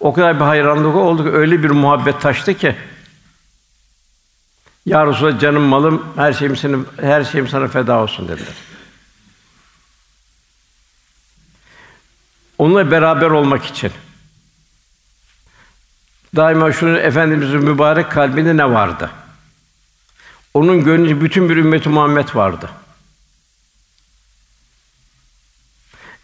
O 0.00 0.12
kadar 0.12 0.36
bir 0.36 0.44
hayranlık 0.44 0.96
oldu 0.96 1.24
ki 1.24 1.30
öyle 1.30 1.62
bir 1.62 1.70
muhabbet 1.70 2.20
taştı 2.20 2.54
ki 2.54 2.76
Ya 4.86 5.06
Resulallah 5.06 5.40
canım 5.40 5.62
malım 5.62 6.06
her 6.16 6.32
şeyim 6.32 6.56
senin 6.56 6.86
her 7.00 7.24
şeyim 7.24 7.48
sana 7.48 7.68
feda 7.68 7.98
olsun 7.98 8.28
dediler. 8.28 8.54
Onunla 12.58 12.90
beraber 12.90 13.30
olmak 13.30 13.64
için. 13.64 13.92
Daima 16.36 16.72
şunu 16.72 16.98
efendimizin 16.98 17.64
mübarek 17.64 18.10
kalbinde 18.10 18.56
ne 18.56 18.70
vardı? 18.70 19.10
Onun 20.54 20.84
gönlünde 20.84 21.20
bütün 21.20 21.48
bir 21.48 21.56
ümmeti 21.56 21.88
Muhammed 21.88 22.28
vardı. 22.34 22.70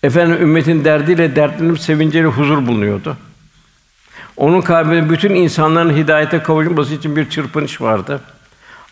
Efendim 0.02 0.42
ümmetin 0.42 0.84
derdiyle 0.84 1.36
dertlenip 1.36 1.80
sevinciyle 1.80 2.26
huzur 2.26 2.66
bulunuyordu. 2.66 3.16
Onun 4.36 4.60
kalbinde 4.60 5.10
bütün 5.10 5.34
insanların 5.34 5.96
hidayete 5.96 6.42
kavuşması 6.42 6.94
için 6.94 7.16
bir 7.16 7.30
çırpınış 7.30 7.80
vardı. 7.80 8.20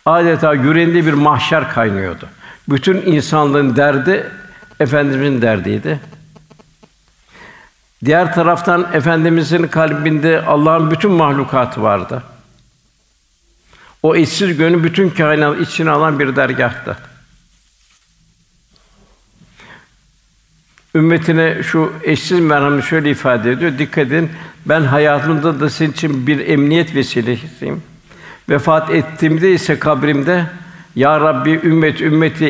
Adeta 0.05 0.53
yüreğinde 0.53 1.05
bir 1.05 1.13
mahşer 1.13 1.73
kaynıyordu. 1.73 2.29
Bütün 2.69 3.01
insanlığın 3.01 3.75
derdi 3.75 4.31
Efendimizin 4.79 5.41
derdiydi. 5.41 5.99
Diğer 8.05 8.33
taraftan 8.33 8.87
efendimizin 8.93 9.67
kalbinde 9.67 10.41
Allah'ın 10.41 10.91
bütün 10.91 11.11
mahlukatı 11.11 11.81
vardı. 11.81 12.23
O 14.03 14.15
eşsiz 14.15 14.57
gönlü 14.57 14.83
bütün 14.83 15.09
kainat 15.09 15.61
içine 15.61 15.89
alan 15.89 16.19
bir 16.19 16.35
dergâhtı. 16.35 16.97
Ümmetine 20.95 21.63
şu 21.63 21.93
eşsiz 22.03 22.39
merhameti 22.39 22.87
şöyle 22.87 23.11
ifade 23.11 23.51
ediyor. 23.51 23.77
Dikkat 23.77 24.07
edin. 24.07 24.31
Ben 24.65 24.81
hayatımda 24.81 25.59
da 25.59 25.69
sizin 25.69 25.91
için 25.91 26.27
bir 26.27 26.47
emniyet 26.47 26.95
vesilesiyim. 26.95 27.83
Vefat 28.49 28.89
ettiğimde 28.89 29.51
ise 29.51 29.79
kabrimde 29.79 30.45
ya 30.95 31.19
Rabbi 31.19 31.59
ümmet 31.63 32.01
ümmeti 32.01 32.45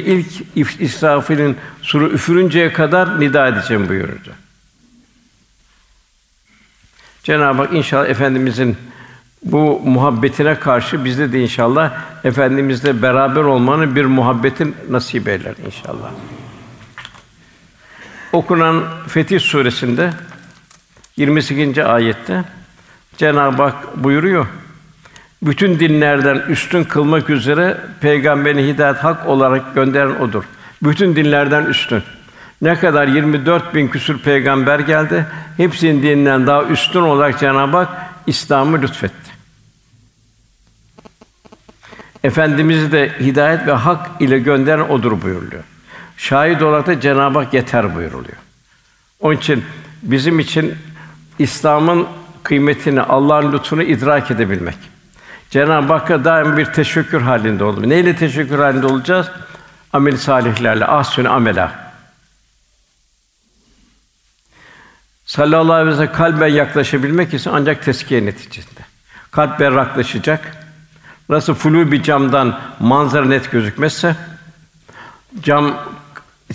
ilk 0.56 0.82
israfının 0.82 1.56
suru 1.82 2.10
üfürünceye 2.10 2.74
kadar 2.74 3.20
nida 3.20 3.48
edeceğim 3.48 3.90
buyurdu. 3.90 4.32
Cenab-ı 7.24 7.62
Hak 7.62 7.74
inşallah 7.74 8.10
efendimizin 8.10 8.78
bu 9.44 9.82
muhabbetine 9.86 10.56
karşı 10.56 11.06
bizde 11.06 11.34
de 11.34 11.42
inşallah 11.42 11.92
efendimizle 12.24 13.02
beraber 13.02 13.42
olmanın 13.42 13.96
bir 13.96 14.06
muhabbetin 14.06 14.76
nasip 14.90 15.28
eyler 15.28 15.56
inşallah. 15.66 16.12
Okunan 18.34 18.84
Fetih 19.08 19.40
suresinde 19.40 20.10
28. 21.18 21.78
ayette 21.78 22.44
Cenab-ı 23.18 23.64
Hak 23.64 24.04
buyuruyor. 24.04 24.48
Bütün 25.42 25.80
dinlerden 25.80 26.36
üstün 26.36 26.84
kılmak 26.84 27.30
üzere 27.30 27.78
peygamberini 28.02 28.68
hidayet 28.68 28.98
hak 28.98 29.28
olarak 29.28 29.76
gönderen 29.76 30.16
odur. 30.16 30.44
Bütün 30.84 31.16
dinlerden 31.16 31.66
üstün. 31.66 32.04
Ne 32.62 32.76
kadar 32.76 33.08
24 33.08 33.76
bin 33.76 33.88
küsur 33.88 34.20
peygamber 34.20 34.80
geldi. 34.80 35.26
Hepsinin 35.58 36.04
dininden 36.04 36.48
daha 36.48 36.64
üstün 36.64 37.02
olarak 37.02 37.40
Cenab-ı 37.40 37.78
Hak 37.78 37.90
İslam'ı 38.28 38.82
lütfetti. 38.82 39.29
Efendimizi 42.24 42.92
de 42.92 43.12
hidayet 43.20 43.68
ve 43.68 43.72
hak 43.72 44.22
ile 44.22 44.40
gönderen 44.40 44.90
odur 44.90 45.22
buyuruluyor. 45.22 45.64
Şahit 46.18 46.62
olarak 46.62 46.88
da 46.88 47.00
Cenab-ı 47.00 47.40
Hak 47.40 47.54
yeter 47.54 47.96
buyuruluyor. 47.96 48.38
Onun 49.20 49.36
için 49.36 49.66
bizim 50.02 50.40
için 50.40 50.76
İslam'ın 51.40 52.08
kıymetini, 52.44 53.02
Allah'ın 53.02 53.54
lütfunu 53.54 53.84
idrak 53.84 54.32
edebilmek. 54.32 54.78
Cenab-ı 55.50 55.94
Hakk'a 55.94 56.26
daim 56.26 56.58
bir 56.58 56.66
teşekkür 56.66 57.22
halinde 57.22 57.64
olmak. 57.64 57.86
Neyle 57.86 58.16
teşekkür 58.16 58.60
halinde 58.60 58.86
olacağız? 58.86 59.28
Amel 59.94 60.18
salihlerle, 60.18 60.86
ahsün 60.86 61.26
amela. 61.26 61.92
Sallallahu 65.26 65.74
aleyhi 65.74 65.92
ve 65.92 65.96
sellem 65.96 66.14
kalben 66.14 66.48
yaklaşabilmek 66.48 67.34
için 67.34 67.52
ancak 67.54 67.86
teskiye 67.86 68.26
neticesinde. 68.26 68.82
Kalp 69.32 69.60
berraklaşacak. 69.60 70.59
Nasıl 71.30 71.54
flu 71.54 71.92
bir 71.92 72.04
camdan 72.04 72.60
manzara 72.80 73.26
net 73.26 73.52
gözükmezse, 73.52 74.16
cam 75.42 75.74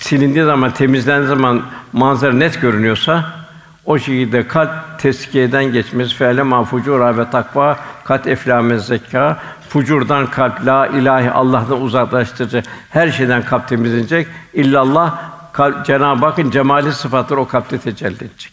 silindiği 0.01 0.45
zaman, 0.45 0.75
temizlendiği 0.75 1.29
zaman 1.29 1.63
manzara 1.93 2.33
net 2.33 2.61
görünüyorsa, 2.61 3.45
o 3.85 3.99
şekilde 3.99 4.49
kalp 4.49 4.71
teskiyeden 4.99 5.65
geçmesi 5.65 6.15
fe'le 6.15 6.43
mafucura 6.43 7.19
ve 7.19 7.31
takva 7.31 7.79
kat 8.05 8.27
eflame 8.27 8.79
zekâ 8.79 9.39
fucurdan 9.69 10.31
kalp 10.31 10.67
la 10.67 10.87
ilahi 10.87 11.31
Allah'tan 11.31 11.81
uzaklaştırıcı 11.81 12.63
her 12.91 13.11
şeyden 13.11 13.45
kalp 13.45 13.69
temizlenecek. 13.69 14.27
İllallah 14.53 15.23
kalp 15.53 15.87
Cenab-ı 15.87 16.27
Hakk'ın 16.27 16.51
cemali 16.51 16.93
sıfatları 16.93 17.41
o 17.41 17.49
kalpte 17.49 17.79
tecelli 17.79 18.15
edecek. 18.15 18.53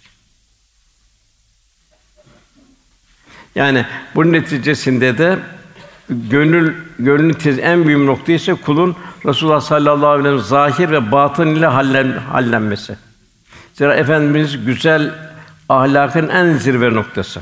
Yani 3.55 3.85
bunun 4.15 4.33
neticesinde 4.33 5.17
de 5.17 5.39
gönül 6.09 6.73
gönlün 6.99 7.33
tez 7.33 7.59
en 7.59 7.87
büyük 7.87 8.05
noktası 8.05 8.31
ise 8.31 8.53
kulun 8.53 8.95
Resulullah 9.25 9.61
sallallahu 9.61 10.07
aleyhi 10.07 10.23
ve 10.23 10.29
sellem 10.29 10.39
zahir 10.39 10.91
ve 10.91 11.11
batın 11.11 11.47
ile 11.47 11.65
hallen, 11.65 12.11
hallenmesi. 12.17 12.97
Zira 13.73 13.95
efendimiz 13.95 14.65
güzel 14.65 15.13
ahlakın 15.69 16.29
en 16.29 16.53
zirve 16.53 16.93
noktası. 16.93 17.41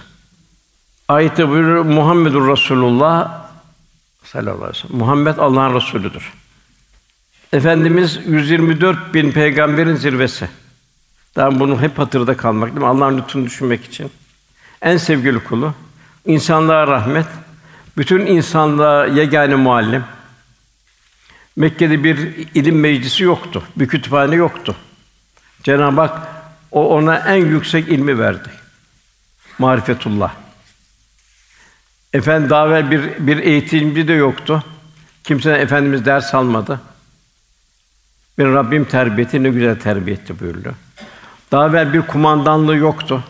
Ayette 1.07 1.49
buyuruyor 1.49 1.83
Muhammedur 1.85 2.51
Resulullah 2.51 3.41
sallallahu 4.23 4.55
aleyhi 4.55 4.69
ve 4.69 4.73
sellem. 4.73 4.97
Muhammed 4.97 5.37
Allah'ın 5.37 5.75
Resulüdür. 5.75 6.33
Efendimiz 7.53 8.19
124 8.27 9.13
bin 9.13 9.31
peygamberin 9.31 9.95
zirvesi. 9.95 10.49
Daha 11.35 11.59
bunu 11.59 11.81
hep 11.81 11.99
hatırda 11.99 12.37
kalmak 12.37 12.69
değil 12.69 12.79
mi? 12.79 12.87
Allah'ın 12.87 13.17
lütfunu 13.17 13.45
düşünmek 13.45 13.85
için. 13.85 14.11
En 14.81 14.97
sevgili 14.97 15.39
kulu, 15.39 15.73
insanlığa 16.25 16.87
rahmet, 16.87 17.25
bütün 17.99 18.25
insanlığa 18.25 19.05
yegane 19.05 19.55
muallim. 19.55 20.03
Mekke'de 21.55 22.03
bir 22.03 22.17
ilim 22.55 22.79
meclisi 22.79 23.23
yoktu, 23.23 23.63
bir 23.75 23.87
kütüphane 23.87 24.35
yoktu. 24.35 24.75
Cenab-ı 25.63 26.01
Hak 26.01 26.27
o 26.71 26.95
ona 26.95 27.17
en 27.17 27.45
yüksek 27.45 27.87
ilmi 27.87 28.19
verdi. 28.19 28.49
Marifetullah. 29.57 30.33
Efendi 32.13 32.49
daha 32.49 32.67
evvel 32.67 32.91
bir 32.91 33.27
bir 33.27 33.37
eğitimci 33.37 34.07
de 34.07 34.13
yoktu. 34.13 34.63
Kimseden 35.23 35.59
efendimiz 35.59 36.05
ders 36.05 36.35
almadı. 36.35 36.81
Bir 38.37 38.45
Rabbim 38.45 38.85
terbiyeti 38.85 39.43
ne 39.43 39.49
güzel 39.49 39.79
terbiye 39.79 40.15
etti 40.15 40.39
buyurdu. 40.39 40.75
Daha 41.51 41.67
evvel 41.67 41.93
bir 41.93 42.01
kumandanlığı 42.01 42.75
yoktu. 42.75 43.23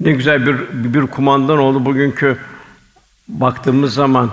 Ne 0.00 0.12
güzel 0.12 0.46
bir 0.46 0.56
bir 0.94 1.06
kumandan 1.06 1.58
oldu 1.58 1.84
bugünkü 1.84 2.38
baktığımız 3.30 3.94
zaman 3.94 4.30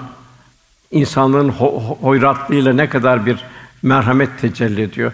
insanlığın 0.91 1.49
ho- 1.49 2.01
hoyratlığıyla 2.01 2.73
ne 2.73 2.89
kadar 2.89 3.25
bir 3.25 3.43
merhamet 3.83 4.39
tecelli 4.41 4.81
ediyor. 4.81 5.11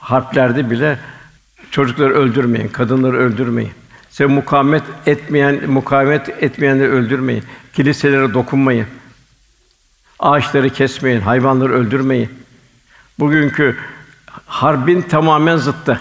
Harplerde 0.00 0.70
bile 0.70 0.98
çocukları 1.70 2.14
öldürmeyin, 2.14 2.68
kadınları 2.68 3.16
öldürmeyin. 3.16 3.72
Size 4.10 4.26
mukavemet 4.26 4.82
etmeyen, 5.06 5.70
mukavemet 5.70 6.28
etmeyenleri 6.28 6.88
öldürmeyin. 6.88 7.44
Kiliselere 7.72 8.34
dokunmayın. 8.34 8.86
Ağaçları 10.18 10.70
kesmeyin, 10.70 11.20
hayvanları 11.20 11.72
öldürmeyin. 11.72 12.30
Bugünkü 13.18 13.76
harbin 14.46 15.02
tamamen 15.02 15.56
zıttı. 15.56 16.00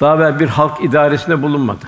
Daha 0.00 0.16
evvel 0.16 0.40
bir 0.40 0.48
halk 0.48 0.84
idaresinde 0.84 1.42
bulunmadı. 1.42 1.84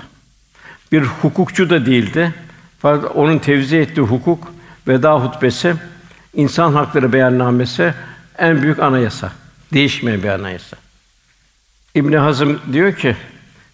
Bir 0.91 1.03
hukukçu 1.03 1.69
da 1.69 1.85
değildi. 1.85 2.33
Fakat 2.81 3.15
onun 3.15 3.37
tevzi 3.37 3.77
ettiği 3.77 4.01
hukuk 4.01 4.53
veda 4.87 5.15
hutbesi, 5.15 5.75
insan 6.35 6.73
hakları 6.73 7.13
beyannamesi 7.13 7.93
en 8.37 8.61
büyük 8.61 8.79
anayasa. 8.79 9.31
Değişmeyen 9.73 10.23
bir 10.23 10.29
anayasa. 10.29 10.77
İbn 11.95 12.13
Hazım 12.13 12.59
diyor 12.73 12.95
ki 12.95 13.15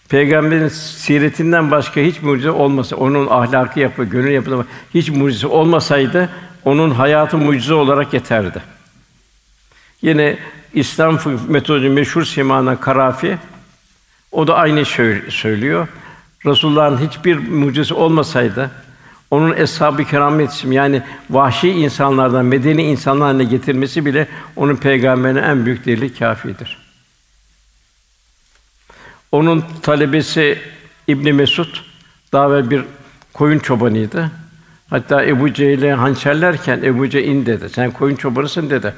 Peygamberin 0.10 0.67
siretinden 0.67 1.72
başka 1.72 2.02
hiç 2.02 2.22
mucize 2.22 2.52
olmasa, 2.52 2.96
onun 2.96 3.28
ahlakı 3.28 3.80
yapı, 3.80 4.04
gönül 4.04 4.32
yapısı 4.32 4.65
hiç 4.93 5.10
mucize 5.10 5.48
olmasaydı 5.48 6.30
onun 6.65 6.89
hayatı 6.91 7.38
mucize 7.38 7.74
olarak 7.74 8.13
yeterdi. 8.13 8.62
Yine 10.02 10.38
İslam 10.74 11.20
metodü 11.48 11.89
meşhur 11.89 12.24
Simana 12.24 12.80
Karafi 12.80 13.38
o 14.32 14.48
da 14.48 14.56
aynı 14.56 14.86
şey 14.86 15.22
söylüyor. 15.30 15.88
Resulullah'ın 16.46 16.98
hiçbir 16.98 17.38
mucizesi 17.38 17.93
olmasaydı 17.93 18.72
onun 19.32 19.58
eshab-ı 19.58 20.06
kiram 20.06 20.40
yetişim 20.40 20.72
yani 20.72 21.04
vahşi 21.30 21.70
insanlardan 21.70 22.46
medeni 22.46 22.84
insanlar 22.84 23.28
haline 23.28 23.44
getirmesi 23.44 24.06
bile 24.06 24.28
onun 24.56 24.76
peygamberine 24.76 25.40
en 25.40 25.66
büyük 25.66 25.86
delili 25.86 26.13
kâfidir. 26.13 26.78
Onun 29.32 29.66
talebesi 29.82 30.62
İbn 31.08 31.36
Mesud 31.36 31.76
daha 32.34 32.48
evvel 32.48 32.70
bir 32.70 32.84
koyun 33.34 33.60
çobanıydı. 33.60 34.32
Hatta 34.90 35.26
Ebu 35.26 35.54
Cehil'e 35.54 35.94
hançerlerken 35.94 36.84
Ebu 36.84 37.10
Cehil 37.10 37.46
dedi. 37.46 37.70
Sen 37.70 37.92
koyun 37.92 38.16
çobanısın 38.16 38.70
dedi. 38.70 38.94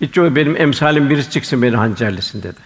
Hiç 0.00 0.18
o 0.18 0.36
benim 0.36 0.56
emsalim 0.56 1.10
birisi 1.10 1.30
çıksın 1.30 1.62
beni 1.62 1.76
hançerlesin 1.76 2.42
dedi. 2.42 2.60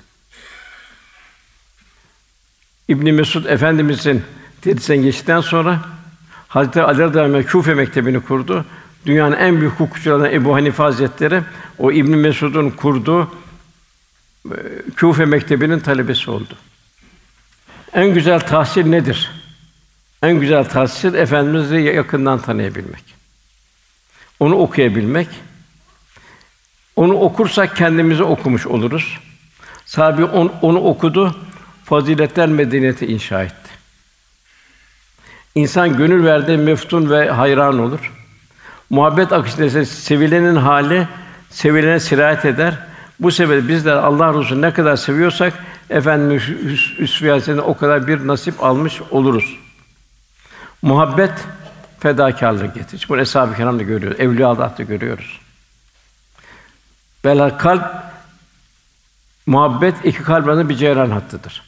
İbn 2.88 3.14
Mesud 3.14 3.44
efendimizin 3.44 4.22
dedisinden 4.64 5.02
geçtikten 5.02 5.40
sonra 5.40 5.80
Hazreti 6.48 6.82
Ali 6.82 6.98
radıyallahu 6.98 7.36
anh 7.36 7.46
Küfe 7.46 7.74
mektebini 7.74 8.20
kurdu. 8.20 8.64
Dünyanın 9.06 9.36
en 9.36 9.60
büyük 9.60 9.72
hukukçularından 9.72 10.32
Ebu 10.32 10.54
Hanife 10.54 10.82
Hazretleri 10.82 11.42
o 11.78 11.92
İbn 11.92 12.16
Mesud'un 12.16 12.70
kurduğu 12.70 13.30
e, 14.44 14.56
Küfe 14.96 15.24
mektebinin 15.24 15.78
talebesi 15.78 16.30
oldu. 16.30 16.54
En 17.92 18.14
güzel 18.14 18.40
tahsil 18.40 18.86
nedir? 18.86 19.30
En 20.22 20.40
güzel 20.40 20.64
tahsil 20.64 21.14
efendimizi 21.14 21.76
yakından 21.76 22.38
tanıyabilmek. 22.38 23.04
Onu 24.40 24.54
okuyabilmek. 24.54 25.28
Onu 26.96 27.14
okursak 27.14 27.76
kendimizi 27.76 28.22
okumuş 28.22 28.66
oluruz. 28.66 29.18
Sahabi 29.86 30.24
on, 30.24 30.52
onu 30.62 30.80
okudu. 30.80 31.36
faziletler 31.84 32.48
medeniyeti 32.48 33.06
inşa 33.06 33.42
etti. 33.42 33.65
İnsan 35.56 35.96
gönül 35.96 36.24
verdiği 36.24 36.58
meftun 36.58 37.10
ve 37.10 37.30
hayran 37.30 37.78
olur. 37.78 38.12
Muhabbet 38.90 39.32
akışında 39.32 39.84
sevilenin 39.84 40.56
hali 40.56 41.08
sevilene 41.50 42.00
sirayet 42.00 42.44
eder. 42.44 42.78
Bu 43.20 43.30
sebeple 43.30 43.68
bizler 43.68 43.96
Allah 43.96 44.34
Resulü'nü 44.34 44.66
ne 44.66 44.72
kadar 44.72 44.96
seviyorsak 44.96 45.52
efendim 45.90 46.42
üsviyasını 46.98 47.62
o 47.62 47.76
kadar 47.76 48.06
bir 48.06 48.26
nasip 48.26 48.64
almış 48.64 49.00
oluruz. 49.10 49.56
Muhabbet 50.82 51.32
fedakarlık 52.00 52.74
getirir. 52.74 53.06
Bunu 53.08 53.20
Eshab-ı 53.20 53.56
Kiram'da 53.56 53.82
görüyoruz. 53.82 54.20
Evliya 54.20 54.48
Allah'ta 54.48 54.82
görüyoruz. 54.82 55.40
Bela 57.24 57.58
kalp 57.58 57.84
muhabbet 59.46 59.94
iki 60.04 60.22
kalp 60.22 60.48
arasında 60.48 60.68
bir 60.68 60.76
ceyran 60.76 61.10
hattıdır. 61.10 61.62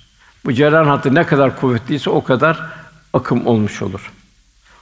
Bu 0.44 0.52
ceyran 0.52 0.86
hattı 0.86 1.14
ne 1.14 1.26
kadar 1.26 1.60
kuvvetliyse 1.60 2.10
o 2.10 2.24
kadar 2.24 2.77
akım 3.12 3.46
olmuş 3.46 3.82
olur. 3.82 4.12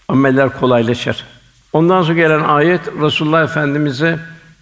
Ameller 0.08 0.58
kolaylaşır. 0.58 1.24
Ondan 1.72 2.02
sonra 2.02 2.14
gelen 2.14 2.40
ayet 2.40 2.80
Resulullah 3.00 3.44
Efendimize 3.44 4.18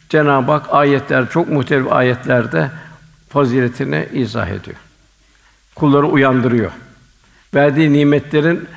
Cenab-ı 0.09 0.53
Hak 0.53 0.67
ayetler 0.71 1.31
çok 1.31 1.49
muhtelif 1.49 1.93
ayetlerde 1.93 2.71
faziletini 3.29 4.09
izah 4.13 4.49
ediyor. 4.49 4.77
Kulları 5.75 6.07
uyandırıyor. 6.07 6.71
Verdiği 7.55 7.93
nimetlerin 7.93 8.69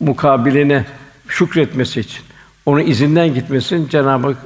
mukabiline 0.00 0.86
şükretmesi 1.28 2.00
için, 2.00 2.24
onun 2.66 2.80
izinden 2.80 3.34
gitmesin 3.34 3.88
Cenab-ı 3.88 4.26
Hak 4.26 4.36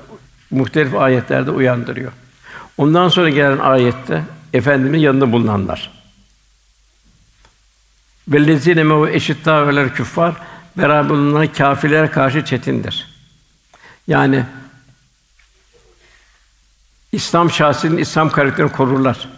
muhtelif 0.51 0.95
ayetlerde 0.95 1.51
uyandırıyor. 1.51 2.13
Ondan 2.79 3.09
sonra 3.09 3.31
gelen 3.31 3.59
ayette 3.59 4.23
efendimin 4.53 4.99
yanında 4.99 5.33
bulunanlar. 5.33 5.98
Vellezîne 8.29 8.85
mehu 8.85 9.09
eşittâ 9.09 9.67
veler 9.67 9.95
küffar 9.95 10.35
beraber 10.79 11.09
bulunan 11.09 11.47
kâfirlere 11.47 12.11
karşı 12.11 12.45
çetindir. 12.45 13.07
Yani 14.07 14.45
İslam 17.13 17.51
şahsinin 17.51 17.97
İslam 17.97 18.31
karakterini 18.31 18.73
korurlar. 18.73 19.29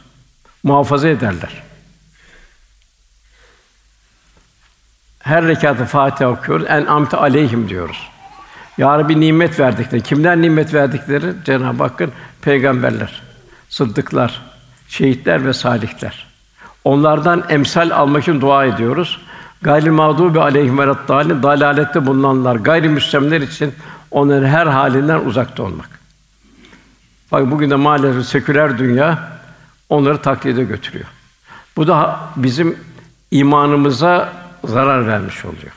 Muhafaza 0.63 1.09
ederler. 1.09 1.63
Her 5.19 5.45
rekatı 5.45 5.85
Fatiha 5.85 6.31
okuyoruz. 6.31 6.67
En 6.69 6.87
amte 6.87 7.17
aleyhim 7.17 7.69
diyoruz. 7.69 8.11
Ya 8.79 8.99
Rabbi 8.99 9.21
nimet 9.21 9.61
verdikleri. 9.61 10.03
Kimler 10.03 10.43
nimet 10.43 10.75
verdikleri? 10.75 11.35
Cenab-ı 11.45 11.83
Hakk'ın 11.83 12.13
peygamberler, 12.43 13.23
sıddıklar, 13.69 14.43
şehitler 14.89 15.47
ve 15.47 15.53
salihler. 15.53 16.30
Onlardan 16.85 17.45
emsal 17.49 17.91
almak 17.91 18.23
için 18.23 18.41
dua 18.41 18.65
ediyoruz. 18.65 19.21
Gayrı 19.63 19.93
mağdubi 19.93 20.41
aleyhim 20.41 20.79
ve 20.79 20.87
dalin 20.87 21.43
dalalette 21.43 22.07
bulunanlar, 22.07 22.57
gayrimüslimler 22.57 23.41
için 23.41 23.75
onların 24.11 24.49
her 24.49 24.67
halinden 24.67 25.21
uzakta 25.21 25.63
olmak. 25.63 26.01
Bak 27.33 27.51
bugün 27.51 27.71
de 27.71 27.77
maalesef 27.77 28.27
seküler 28.27 28.79
dünya 28.79 29.31
onları 29.89 30.23
taklide 30.23 30.65
götürüyor. 30.65 31.07
Bu 31.77 31.87
da 31.87 32.21
bizim 32.37 32.77
imanımıza 33.31 34.33
zarar 34.65 35.07
vermiş 35.07 35.45
oluyor. 35.45 35.73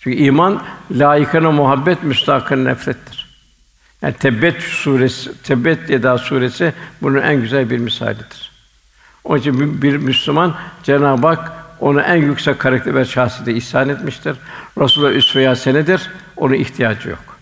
Çünkü 0.00 0.18
iman 0.18 0.62
layıkına 0.90 1.50
muhabbet, 1.50 2.02
müstakına 2.02 2.62
nefrettir. 2.62 3.28
Yani 4.02 4.14
Tebbet 4.14 4.62
suresi, 4.62 5.42
Tebbet 5.42 5.90
Yeda 5.90 6.18
suresi 6.18 6.72
bunun 7.02 7.22
en 7.22 7.40
güzel 7.40 7.70
bir 7.70 7.78
misalidir. 7.78 8.47
Onun 9.28 9.38
için 9.38 9.82
bir 9.82 9.96
Müslüman 9.96 10.54
Cenab-ı 10.82 11.26
Hak 11.26 11.52
onu 11.80 12.00
en 12.00 12.16
yüksek 12.16 12.58
karakter 12.58 12.94
ve 12.94 13.04
şahsiyete 13.04 13.54
ihsan 13.54 13.88
etmiştir. 13.88 14.36
Resulullah 14.78 15.12
üsve 15.12 15.56
senedir. 15.56 16.10
Ona 16.36 16.56
ihtiyacı 16.56 17.08
yok. 17.08 17.38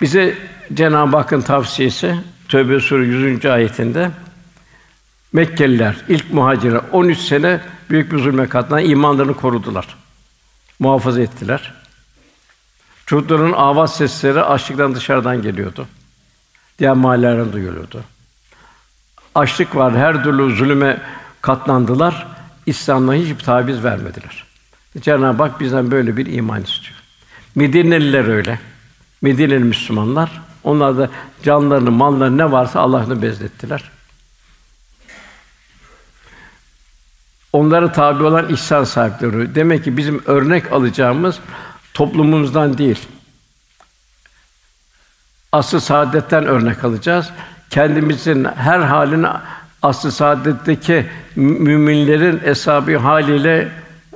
Bize 0.00 0.38
Cenab-ı 0.74 1.16
Hakk'ın 1.16 1.40
tavsiyesi 1.40 2.16
Tövbe 2.48 2.80
Sûre 2.80 3.04
100. 3.04 3.46
ayetinde 3.46 4.10
Mekkeliler 5.32 5.96
ilk 6.08 6.32
muhacirler 6.32 6.80
13 6.92 7.18
sene 7.18 7.60
büyük 7.90 8.12
bir 8.12 8.18
zulme 8.18 8.48
katlanan 8.48 8.84
imanlarını 8.84 9.34
korudular. 9.34 9.96
Muhafaza 10.78 11.20
ettiler. 11.20 11.74
Çocukların 13.06 13.52
avaz 13.52 13.96
sesleri 13.96 14.42
açlıktan 14.42 14.94
dışarıdan 14.94 15.42
geliyordu. 15.42 15.86
Diğer 16.78 16.92
mahallelerden 16.92 17.52
duyuluyordu. 17.52 18.04
Açlık 19.34 19.76
var, 19.76 19.96
her 19.96 20.24
türlü 20.24 20.56
zulüme 20.56 21.02
katlandılar. 21.42 22.26
İslam'dan 22.66 23.14
hiçbir 23.14 23.44
taviz 23.44 23.84
vermediler. 23.84 24.44
Cenab-ı 25.00 25.42
Hak 25.42 25.60
bizden 25.60 25.90
böyle 25.90 26.16
bir 26.16 26.26
iman 26.26 26.62
istiyor. 26.62 26.96
Medineliler 27.54 28.28
öyle. 28.28 28.58
Medineli 29.22 29.64
Müslümanlar 29.64 30.42
onlar 30.64 30.98
da 30.98 31.10
canlarını, 31.42 31.90
mallarını 31.90 32.38
ne 32.38 32.52
varsa 32.52 32.80
Allah'ını 32.80 33.22
bezlettiler. 33.22 33.90
Onlara 37.52 37.92
tabi 37.92 38.24
olan 38.24 38.48
ihsan 38.48 38.84
sahipleri. 38.84 39.54
Demek 39.54 39.84
ki 39.84 39.96
bizim 39.96 40.22
örnek 40.26 40.72
alacağımız 40.72 41.38
toplumumuzdan 41.94 42.78
değil. 42.78 42.98
Asıl 45.52 45.80
saadetten 45.80 46.46
örnek 46.46 46.84
alacağız. 46.84 47.30
Kendimizin 47.70 48.44
her 48.44 48.80
halini 48.80 49.26
asıl 49.82 50.10
saadetteki 50.10 51.06
müminlerin 51.36 52.38
hesabı 52.38 52.96
haliyle 52.96 53.68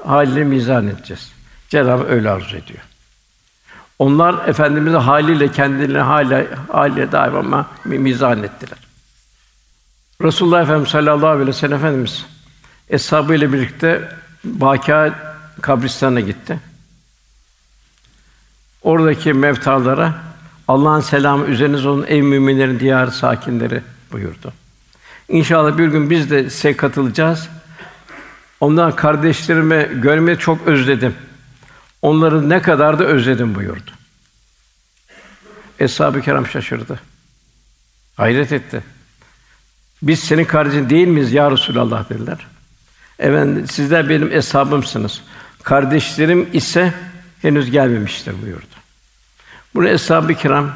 haliyle 0.05 0.45
mizan 0.45 0.89
edeceğiz. 0.89 1.33
Cenab-ı 1.69 2.09
öyle 2.09 2.31
arzu 2.31 2.57
ediyor. 2.57 2.81
Onlar 3.99 4.49
efendimize 4.49 4.97
haliyle 4.97 5.53
kendilerini 5.53 5.99
hala 5.99 6.45
haliyle 6.73 7.13
daima 7.13 7.67
mizan 7.85 8.43
ettiler. 8.43 8.79
Resulullah 10.23 10.63
Efendimiz 10.63 10.89
sallallahu 10.89 11.27
aleyhi 11.27 11.49
ve 11.49 11.53
sellem 11.53 11.79
Efendimiz 11.79 12.27
eshabı 12.91 13.35
ile 13.35 13.53
birlikte 13.53 14.09
Bâkâ 14.45 15.15
kabristanına 15.61 16.21
gitti. 16.21 16.59
Oradaki 18.83 19.33
mevtalara 19.33 20.15
Allah'ın 20.69 21.01
selamı 21.01 21.47
üzerinize 21.47 21.89
olun 21.89 22.05
ey 22.09 22.23
müminlerin 22.23 22.81
diyarı 22.81 23.11
sakinleri 23.11 23.83
buyurdu. 24.13 24.53
İnşallah 25.29 25.79
bir 25.79 25.89
gün 25.89 26.11
biz 26.11 26.31
de 26.31 26.51
size 26.51 26.77
katılacağız. 26.77 27.49
Ondan 28.61 28.97
kardeşlerimi 28.97 29.89
görmeyi 30.01 30.39
çok 30.39 30.67
özledim. 30.67 31.15
Onları 32.03 32.49
ne 32.49 32.63
kadar 32.63 32.99
da 32.99 33.05
özledim 33.05 33.55
buyurdu. 33.55 33.91
Eshab-ı 35.79 36.23
Kiram 36.23 36.47
şaşırdı. 36.47 37.01
Hayret 38.17 38.53
etti. 38.53 38.83
Biz 40.03 40.21
senin 40.21 40.45
kardeşin 40.45 40.91
değil 40.91 41.09
miyiz 41.09 41.33
ya 41.33 41.51
Resulallah 41.51 42.11
dediler. 42.11 42.47
Efendim 43.19 43.69
sizler 43.69 44.09
benim 44.09 44.33
eshabımsınız. 44.33 45.23
Kardeşlerim 45.63 46.49
ise 46.53 46.95
henüz 47.43 47.71
gelmemiştir 47.71 48.43
buyurdu. 48.43 48.82
Bunu 49.75 49.89
eshab-ı 49.89 50.35
kiram 50.35 50.71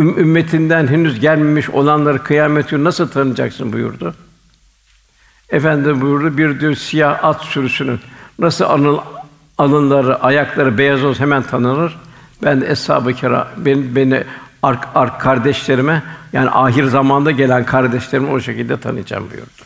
ümmetinden 0.00 0.86
henüz 0.86 1.20
gelmemiş 1.20 1.70
olanları 1.70 2.22
kıyamet 2.22 2.70
günü 2.70 2.84
nasıl 2.84 3.08
tanıyacaksın 3.08 3.72
buyurdu. 3.72 4.14
Efendim 5.48 6.00
buyurdu 6.00 6.38
bir 6.38 6.60
diyor 6.60 6.74
siyah 6.74 7.24
at 7.24 7.44
sürüsünün 7.44 8.00
nasıl 8.38 8.64
anıl 8.64 8.98
alınları, 9.58 10.22
ayakları 10.22 10.78
beyaz 10.78 11.04
olsa 11.04 11.20
hemen 11.20 11.42
tanınır. 11.42 11.98
Ben 12.42 12.60
de 12.60 12.70
eshab-ı 12.70 13.12
kiram 13.12 13.46
beni, 13.56 13.96
beni 13.96 14.24
ark, 14.62 14.88
ark 14.94 15.20
kardeşlerime 15.20 16.02
yani 16.32 16.50
ahir 16.50 16.84
zamanda 16.84 17.30
gelen 17.30 17.64
kardeşlerimi 17.64 18.30
o 18.30 18.40
şekilde 18.40 18.80
tanıyacağım 18.80 19.30
buyurdu. 19.30 19.62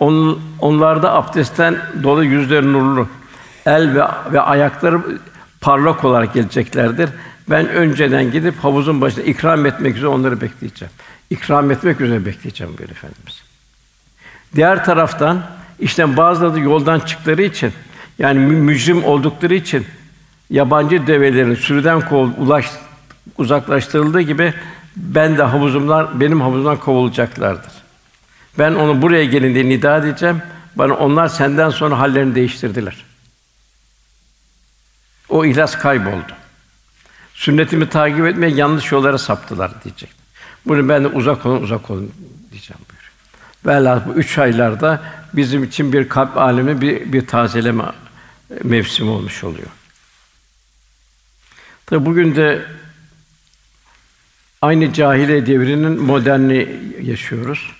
On, 0.00 0.40
onlarda 0.58 1.14
abdestten 1.14 1.78
dolu 2.02 2.24
yüzleri 2.24 2.72
nurlu, 2.72 3.08
el 3.66 3.94
ve, 3.94 4.04
ve 4.32 4.40
ayakları 4.40 5.00
parlak 5.60 6.04
olarak 6.04 6.34
geleceklerdir. 6.34 7.10
Ben 7.50 7.68
önceden 7.68 8.32
gidip 8.32 8.54
havuzun 8.64 9.00
başında 9.00 9.22
ikram 9.22 9.66
etmek 9.66 9.96
üzere 9.96 10.08
onları 10.08 10.40
bekleyeceğim. 10.40 10.92
İkram 11.30 11.70
etmek 11.70 12.00
üzere 12.00 12.26
bekleyeceğim 12.26 12.74
böyle 12.78 12.92
efendimiz. 12.92 13.42
Diğer 14.54 14.84
taraftan 14.84 15.42
işte 15.80 16.16
bazıları 16.16 16.54
da 16.54 16.58
yoldan 16.58 17.00
çıktıkları 17.00 17.42
için 17.42 17.72
yani 18.18 18.38
mücrim 18.38 19.04
oldukları 19.04 19.54
için 19.54 19.86
yabancı 20.50 21.06
develerin 21.06 21.54
sürüden 21.54 22.00
kov 22.00 22.28
ulaş, 22.38 22.70
uzaklaştırıldığı 23.38 24.20
gibi 24.20 24.54
ben 24.96 25.38
de 25.38 25.42
havuzumdan 25.42 26.20
benim 26.20 26.40
havuzumdan 26.40 26.76
kovulacaklardır. 26.76 27.72
Ben 28.58 28.74
onu 28.74 29.02
buraya 29.02 29.24
gelin 29.24 29.54
diye 29.54 29.68
nida 29.68 29.96
edeceğim. 29.96 30.42
Bana 30.76 30.94
onlar 30.94 31.28
senden 31.28 31.70
sonra 31.70 31.98
hallerini 31.98 32.34
değiştirdiler. 32.34 33.09
O 35.30 35.44
ihlas 35.44 35.78
kayboldu. 35.78 36.32
Sünnetimi 37.34 37.88
takip 37.88 38.26
etmeye 38.26 38.52
yanlış 38.52 38.92
yollara 38.92 39.18
saptılar 39.18 39.84
diyecek. 39.84 40.10
Bunu 40.66 40.88
ben 40.88 41.04
de 41.04 41.08
uzak 41.08 41.46
olun, 41.46 41.62
uzak 41.62 41.90
olun 41.90 42.12
diyeceğim 42.50 42.80
buyuruyor. 42.90 43.10
Velhâsıl 43.66 44.10
bu 44.10 44.14
üç 44.14 44.38
aylarda 44.38 45.02
bizim 45.32 45.64
için 45.64 45.92
bir 45.92 46.08
kalp 46.08 46.36
alemi, 46.36 46.80
bir, 46.80 47.12
bir 47.12 47.26
tazeleme 47.26 47.84
mevsimi 48.64 49.10
olmuş 49.10 49.44
oluyor. 49.44 49.68
Tabi 51.86 52.06
bugün 52.06 52.36
de 52.36 52.64
aynı 54.62 54.92
cahiliye 54.92 55.46
devrinin 55.46 56.02
modernini 56.02 56.76
yaşıyoruz. 57.02 57.72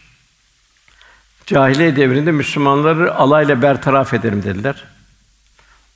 Cahiliye 1.47 1.97
devrinde 1.97 2.33
Müslümanları 2.33 3.15
alayla 3.15 3.63
bertaraf 3.63 4.15
edelim 4.15 4.43
dediler. 4.43 4.85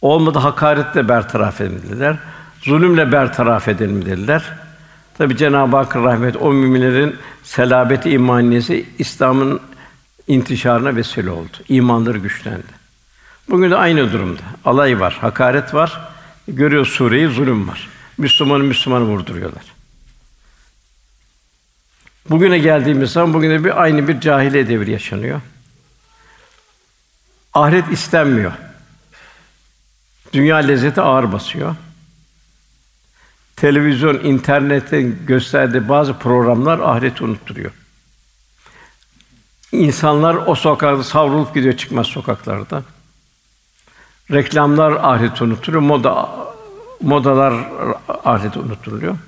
Olmadı 0.03 0.39
hakaretle 0.39 1.09
bertaraf 1.09 1.61
edelim 1.61 1.83
dediler. 1.89 2.17
Zulümle 2.63 3.13
bertaraf 3.13 3.69
edelim 3.69 4.05
dediler. 4.05 4.53
Tabi 5.19 5.37
Cenab-ı 5.37 5.77
Hakk'ın 5.77 6.05
rahmet 6.05 6.37
o 6.37 6.53
müminlerin 6.53 7.17
selabeti 7.43 8.11
imaniyesi 8.11 8.87
İslam'ın 8.99 9.61
intişarına 10.29 10.97
vesile 10.97 11.31
oldu. 11.31 11.57
İmanları 11.69 12.19
güçlendi. 12.19 12.85
Bugün 13.51 13.71
de 13.71 13.77
aynı 13.77 14.13
durumda. 14.13 14.41
Alay 14.65 15.01
var, 15.01 15.19
hakaret 15.21 15.75
var. 15.75 16.01
Görüyor 16.49 16.87
sureyi 16.87 17.29
zulüm 17.29 17.69
var. 17.69 17.89
Müslümanı 18.19 18.65
Müslümanı 18.65 19.05
vurduruyorlar. 19.05 19.65
Bugüne 22.31 22.59
geldiğimiz 22.59 23.11
zaman 23.11 23.35
bugün 23.35 23.51
de 23.51 23.65
bir 23.65 23.83
aynı 23.83 24.09
bir 24.09 24.21
cahiliye 24.21 24.69
devri 24.69 24.91
yaşanıyor. 24.91 25.41
Ahiret 27.55 27.93
istenmiyor. 27.93 28.53
Dünya 30.35 30.57
lezzeti 30.57 31.01
ağır 31.01 31.33
basıyor. 31.33 31.77
Televizyon, 33.57 34.15
internetin 34.15 35.27
gösterdiği 35.27 35.89
bazı 35.89 36.19
programlar 36.19 36.79
ahireti 36.79 37.25
unutturuyor. 37.25 37.73
İnsanlar 39.73 40.35
o 40.35 40.55
sokakta 40.55 41.05
savrulup 41.05 41.55
gidiyor 41.55 41.77
çıkmaz 41.77 42.07
sokaklarda. 42.07 42.83
Reklamlar 44.31 44.93
ahireti 44.93 45.45
unutturuyor. 45.45 45.83
Moda 45.83 46.31
modalar 47.01 47.55
ahireti 48.25 48.59
unutturuluyor. 48.59 49.19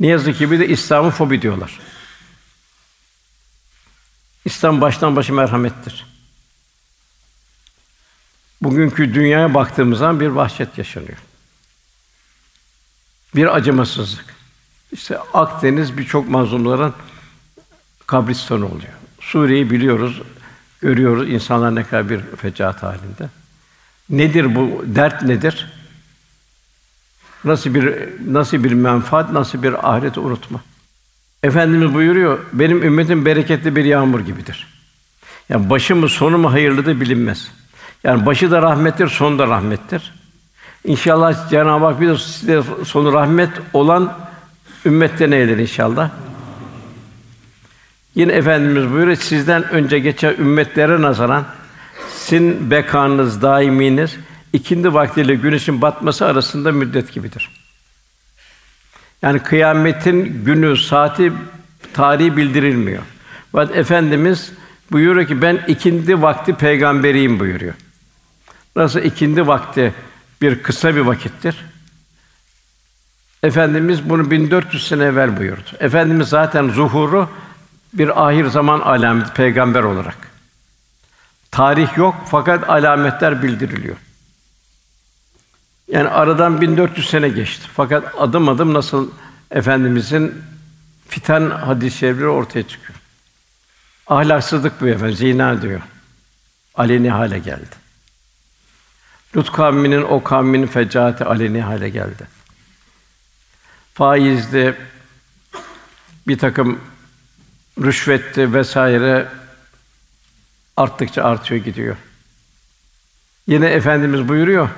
Ne 0.00 0.06
yazık 0.06 0.38
ki 0.38 0.50
bir 0.50 0.60
de 0.60 0.68
İslam'ı 0.68 1.10
fobi 1.10 1.42
diyorlar. 1.42 1.80
İslam 4.44 4.80
baştan 4.80 5.16
başa 5.16 5.32
merhamettir. 5.32 6.15
Bugünkü 8.62 9.14
dünyaya 9.14 9.54
baktığımız 9.54 9.98
zaman 9.98 10.20
bir 10.20 10.26
vahşet 10.26 10.78
yaşanıyor. 10.78 11.18
Bir 13.34 13.56
acımasızlık. 13.56 14.24
İşte 14.92 15.18
Akdeniz 15.18 15.98
birçok 15.98 16.28
mazlumların 16.28 16.94
kabristanı 18.06 18.66
oluyor. 18.66 18.92
Suriye'yi 19.20 19.70
biliyoruz, 19.70 20.22
görüyoruz 20.80 21.28
insanlar 21.28 21.74
ne 21.74 21.84
kadar 21.84 22.10
bir 22.10 22.20
fecaat 22.36 22.82
halinde. 22.82 23.28
Nedir 24.10 24.54
bu 24.54 24.84
dert 24.86 25.22
nedir? 25.22 25.72
Nasıl 27.44 27.74
bir 27.74 27.94
nasıl 28.32 28.64
bir 28.64 28.72
menfaat, 28.72 29.32
nasıl 29.32 29.62
bir 29.62 29.92
ahireti 29.92 30.20
unutma. 30.20 30.60
Efendimiz 31.42 31.94
buyuruyor, 31.94 32.38
benim 32.52 32.82
ümmetim 32.82 33.24
bereketli 33.24 33.76
bir 33.76 33.84
yağmur 33.84 34.20
gibidir. 34.20 34.66
Yani 35.48 35.70
başı 35.70 35.96
mı 35.96 36.08
sonu 36.08 36.38
mu 36.38 36.52
hayırlıdır 36.52 37.00
bilinmez. 37.00 37.50
Yani 38.04 38.26
başı 38.26 38.50
da 38.50 38.62
rahmettir, 38.62 39.08
sonu 39.08 39.38
da 39.38 39.46
rahmettir. 39.46 40.14
İnşallah 40.84 41.50
Cenab-ı 41.50 41.84
Hak 41.84 42.00
bir 42.00 42.08
de 42.08 42.18
size 42.18 42.62
sonu 42.84 43.12
rahmet 43.12 43.50
olan 43.72 44.12
ümmetten 44.86 45.30
eyler 45.30 45.58
inşallah. 45.58 46.10
Yine 48.14 48.32
efendimiz 48.32 48.92
buyuruyor 48.92 49.16
sizden 49.16 49.70
önce 49.70 49.98
geçen 49.98 50.34
ümmetlere 50.34 51.02
nazaran 51.02 51.44
sizin 52.10 52.70
bekanız, 52.70 53.42
daiminiz 53.42 54.16
ikindi 54.52 54.94
vaktiyle 54.94 55.34
güneşin 55.34 55.82
batması 55.82 56.26
arasında 56.26 56.72
müddet 56.72 57.12
gibidir. 57.12 57.50
Yani 59.22 59.38
kıyametin 59.38 60.44
günü, 60.44 60.76
saati, 60.76 61.32
tarihi 61.94 62.36
bildirilmiyor. 62.36 63.02
Fakat 63.52 63.76
efendimiz 63.76 64.52
buyuruyor 64.92 65.26
ki 65.26 65.42
ben 65.42 65.60
ikindi 65.68 66.22
vakti 66.22 66.54
peygamberiyim 66.54 67.40
buyuruyor. 67.40 67.74
Nasıl 68.76 69.00
ikindi 69.00 69.46
vakti 69.46 69.94
bir 70.42 70.62
kısa 70.62 70.96
bir 70.96 71.00
vakittir. 71.00 71.64
Efendimiz 73.42 74.10
bunu 74.10 74.30
1400 74.30 74.88
sene 74.88 75.04
evvel 75.04 75.36
buyurdu. 75.36 75.70
Efendimiz 75.80 76.28
zaten 76.28 76.68
zuhuru 76.68 77.30
bir 77.92 78.26
ahir 78.26 78.46
zaman 78.46 78.80
alameti 78.80 79.32
peygamber 79.32 79.82
olarak. 79.82 80.16
Tarih 81.50 81.96
yok 81.96 82.14
fakat 82.30 82.70
alametler 82.70 83.42
bildiriliyor. 83.42 83.96
Yani 85.88 86.08
aradan 86.08 86.60
1400 86.60 87.10
sene 87.10 87.28
geçti. 87.28 87.68
Fakat 87.74 88.14
adım 88.18 88.48
adım 88.48 88.74
nasıl 88.74 89.10
efendimizin 89.50 90.34
fitan 91.08 91.50
hadis-i 91.50 91.98
şerifleri 91.98 92.28
ortaya 92.28 92.62
çıkıyor. 92.68 92.98
Ahlaksızlık 94.06 94.80
bu 94.80 94.88
efendim, 94.88 95.16
zina 95.16 95.62
diyor. 95.62 95.80
Aleni 96.74 97.10
hale 97.10 97.38
geldi. 97.38 97.85
Lut 99.36 99.52
kavminin 99.52 100.02
o 100.02 100.22
kavminin 100.22 100.66
fecaati 100.66 101.24
aleni 101.24 101.62
hale 101.62 101.88
geldi. 101.88 102.26
Faizde 103.94 104.76
bir 106.28 106.38
takım 106.38 106.80
rüşvetti 107.82 108.54
vesaire 108.54 109.28
arttıkça 110.76 111.24
artıyor 111.24 111.64
gidiyor. 111.64 111.96
Yine 113.46 113.66
efendimiz 113.66 114.28
buyuruyor. 114.28 114.68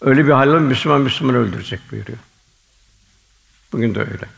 Öyle 0.00 0.26
bir 0.26 0.32
hal 0.32 0.48
Müslüman 0.48 1.00
Müslüman 1.00 1.34
öldürecek 1.34 1.80
buyuruyor. 1.90 2.18
Bugün 3.72 3.94
de 3.94 4.00
öyle. 4.00 4.28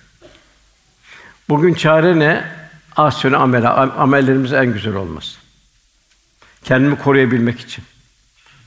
Bugün 1.49 1.75
çare 1.75 2.19
ne? 2.19 2.53
Asyonu 2.97 3.43
amel, 3.43 3.71
amellerimiz 3.77 4.53
en 4.53 4.73
güzel 4.73 4.95
olması. 4.95 5.39
Kendimi 6.65 6.99
koruyabilmek 6.99 7.61
için 7.61 7.85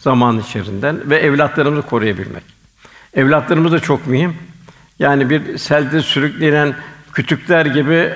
zaman 0.06 0.40
içerisinden 0.40 1.10
ve 1.10 1.18
evlatlarımızı 1.18 1.88
koruyabilmek. 1.88 2.44
Evlatlarımız 3.14 3.72
da 3.72 3.80
çok 3.80 4.08
mühim. 4.08 4.38
Yani 5.00 5.30
bir 5.30 5.58
selde 5.58 6.02
sürüklenen 6.02 6.76
kütükler 7.14 7.66
gibi 7.66 8.14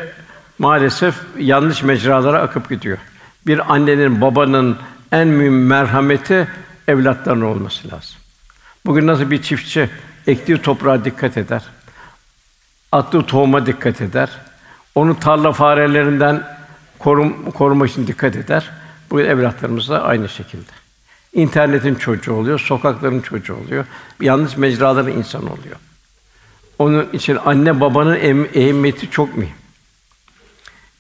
maalesef 0.60 1.16
yanlış 1.38 1.84
mecralara 1.84 2.42
akıp 2.42 2.70
gidiyor. 2.70 2.98
Bir 3.48 3.74
annenin, 3.74 4.22
babanın 4.22 4.78
en 5.12 5.28
mühim 5.28 5.68
merhameti 5.68 6.48
evlatlarına 6.88 7.46
olması 7.46 7.88
lazım. 7.88 8.16
Bugün 8.86 9.08
nasıl 9.08 9.32
bir 9.32 9.42
çiftçi 9.42 9.90
ektiği 10.28 10.62
toprağa 10.62 11.06
dikkat 11.06 11.38
eder, 11.38 11.64
attığı 12.92 13.22
tohuma 13.22 13.66
dikkat 13.66 14.02
eder, 14.02 14.30
onu 14.96 15.20
tarla 15.20 15.52
farelerinden 15.52 16.44
korum, 17.00 17.52
korumak 17.52 17.90
için 17.90 18.08
dikkat 18.08 18.36
eder. 18.36 18.70
Bu 19.12 19.22
evlatlarımız 19.22 19.90
da 19.90 20.04
aynı 20.04 20.30
şekilde. 20.30 20.79
İnternetin 21.34 21.96
çocuğu 21.96 22.34
oluyor, 22.34 22.60
sokakların 22.60 23.22
çocuğu 23.22 23.56
oluyor, 23.56 23.86
yanlış 24.22 24.58
mecraların 24.58 25.12
insan 25.18 25.44
oluyor. 25.44 25.76
Onun 26.80 27.10
için 27.14 27.38
anne 27.46 27.80
babanın 27.80 28.16
em- 28.16 28.50
ehemmiyeti 28.54 29.12
çok 29.12 29.38
mühim. 29.38 29.54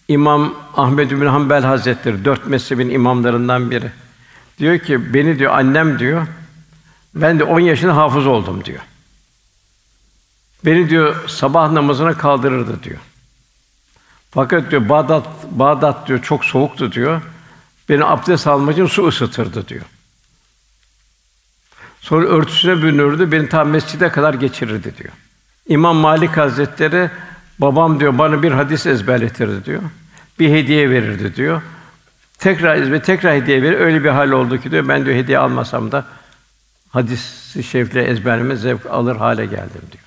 İmam 0.07 0.53
Ahmed 0.77 1.11
bin 1.11 1.25
Hanbel 1.25 1.63
Hazretleri 1.63 2.25
dört 2.25 2.47
mezhebin 2.47 2.89
imamlarından 2.89 3.71
biri. 3.71 3.91
Diyor 4.59 4.79
ki 4.79 5.13
beni 5.13 5.39
diyor 5.39 5.53
annem 5.53 5.99
diyor 5.99 6.27
ben 7.15 7.39
de 7.39 7.43
10 7.43 7.59
yaşında 7.59 7.95
hafız 7.95 8.27
oldum 8.27 8.65
diyor. 8.65 8.79
Beni 10.65 10.89
diyor 10.89 11.29
sabah 11.29 11.71
namazına 11.71 12.17
kaldırırdı 12.17 12.83
diyor. 12.83 12.99
Fakat 14.31 14.71
diyor 14.71 14.89
Bağdat 14.89 15.27
Bağdat 15.51 16.07
diyor 16.07 16.21
çok 16.21 16.45
soğuktu 16.45 16.91
diyor. 16.91 17.21
Beni 17.89 18.05
abdest 18.05 18.47
almak 18.47 18.73
için 18.73 18.85
su 18.85 19.07
ısıtırdı 19.07 19.67
diyor. 19.67 19.85
Sonra 22.09 22.27
örtüsüne 22.27 22.81
bürünürdü, 22.81 23.31
beni 23.31 23.49
tam 23.49 23.69
mescide 23.69 24.09
kadar 24.11 24.33
geçirirdi 24.33 24.97
diyor. 24.97 25.13
İmam 25.67 25.97
Malik 25.97 26.37
Hazretleri 26.37 27.09
babam 27.59 27.99
diyor 27.99 28.17
bana 28.17 28.43
bir 28.43 28.51
hadis 28.51 28.85
ezberletirdi 28.85 29.65
diyor. 29.65 29.81
Bir 30.39 30.49
hediye 30.49 30.89
verirdi 30.89 31.35
diyor. 31.35 31.61
Tekrar 32.37 32.91
ve 32.91 33.01
tekrar 33.01 33.35
hediye 33.35 33.61
verir. 33.61 33.79
Öyle 33.79 34.03
bir 34.03 34.09
hal 34.09 34.31
oldu 34.31 34.61
ki 34.61 34.71
diyor 34.71 34.87
ben 34.87 35.05
diyor 35.05 35.15
hediye 35.17 35.37
almasam 35.37 35.91
da 35.91 36.05
hadis-i 36.89 37.63
şerifleri 37.63 38.05
ezberleme 38.05 38.55
zevk 38.55 38.85
alır 38.85 39.15
hale 39.15 39.45
geldim 39.45 39.81
diyor. 39.91 40.03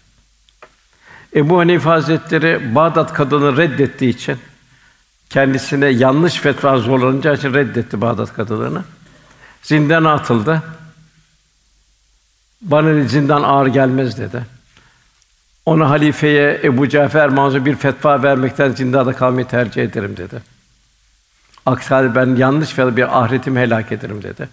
Ebu 1.36 1.58
Hanife 1.58 1.88
Hazretleri 1.88 2.74
Bağdat 2.74 3.12
kadını 3.12 3.56
reddettiği 3.56 4.14
için 4.14 4.36
kendisine 5.30 5.86
yanlış 5.86 6.34
fetva 6.34 6.78
zorlanınca 6.78 7.32
için 7.32 7.54
reddetti 7.54 8.00
Bağdat 8.00 8.34
kadınını. 8.34 8.84
Zindana 9.62 10.12
atıldı. 10.12 10.62
Bana 12.62 13.04
zindan 13.04 13.42
ağır 13.42 13.66
gelmez 13.66 14.18
dedi. 14.18 14.42
Ona 15.66 15.90
halifeye 15.90 16.60
Ebu 16.64 16.88
Cafer 16.88 17.28
Mansur 17.28 17.64
bir 17.64 17.76
fetva 17.76 18.22
vermekten 18.22 18.70
zindanda 18.70 19.12
kalmayı 19.12 19.46
tercih 19.46 19.82
ederim 19.82 20.16
dedi. 20.16 20.42
Aksi 21.66 21.90
ben 21.90 22.36
yanlış 22.36 22.70
fetva 22.70 22.96
bir 22.96 23.22
ahiretimi 23.22 23.60
helak 23.60 23.92
ederim 23.92 24.22
dedi. 24.22 24.48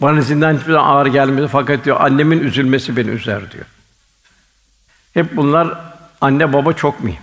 Bana 0.00 0.20
zindan 0.20 0.54
hiçbir 0.54 0.72
zaman 0.72 0.88
ağır 0.88 1.06
gelmedi 1.06 1.48
fakat 1.48 1.84
diyor 1.84 2.00
annemin 2.00 2.40
üzülmesi 2.40 2.96
beni 2.96 3.10
üzer 3.10 3.50
diyor. 3.50 3.64
Hep 5.14 5.36
bunlar 5.36 5.80
anne 6.20 6.52
baba 6.52 6.72
çok 6.72 7.04
mühim. 7.04 7.22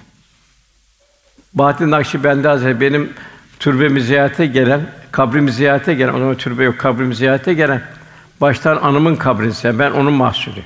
Bahattin 1.54 1.92
Nakşibendi 1.92 2.48
Hazretleri 2.48 2.82
benim 2.82 3.14
türbemi 3.60 4.02
ziyarete 4.02 4.46
gelen, 4.46 4.82
kabrimi 5.12 5.52
ziyarete 5.52 5.94
gelen, 5.94 6.14
o 6.14 6.20
zaman 6.20 6.36
türbe 6.36 6.64
yok, 6.64 6.78
kabrimi 6.78 7.16
ziyarete 7.16 7.54
gelen 7.54 7.82
baştan 8.42 8.78
anımın 8.78 9.16
kabrini 9.16 9.80
ben 9.80 9.92
onun 9.92 10.14
mahsulü. 10.14 10.64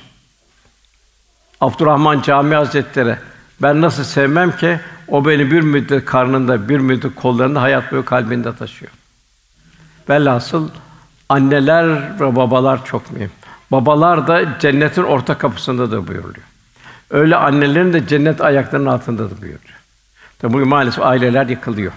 Abdurrahman 1.60 2.22
Cami 2.22 2.54
Hazretleri 2.54 3.16
ben 3.62 3.80
nasıl 3.80 4.04
sevmem 4.04 4.56
ki 4.56 4.80
o 5.08 5.24
beni 5.24 5.50
bir 5.50 5.60
müddet 5.60 6.04
karnında, 6.04 6.68
bir 6.68 6.78
müddet 6.78 7.14
kollarında, 7.14 7.62
hayat 7.62 7.92
boyu 7.92 8.04
kalbinde 8.04 8.56
taşıyor. 8.56 8.92
Velhasıl 10.08 10.68
anneler 11.28 12.20
ve 12.20 12.36
babalar 12.36 12.84
çok 12.84 13.12
mühim. 13.12 13.30
Babalar 13.70 14.26
da 14.26 14.58
cennetin 14.58 15.02
orta 15.02 15.38
kapısında 15.38 15.90
da 15.90 16.08
buyuruluyor. 16.08 16.46
Öyle 17.10 17.36
annelerin 17.36 17.92
de 17.92 18.06
cennet 18.06 18.40
ayaklarının 18.40 18.90
altında 18.90 19.30
da 19.30 19.40
buyuruyor. 19.42 19.80
Tabi 20.38 20.52
bugün 20.52 20.68
maalesef 20.68 21.04
aileler 21.04 21.46
yıkılıyor. 21.46 21.92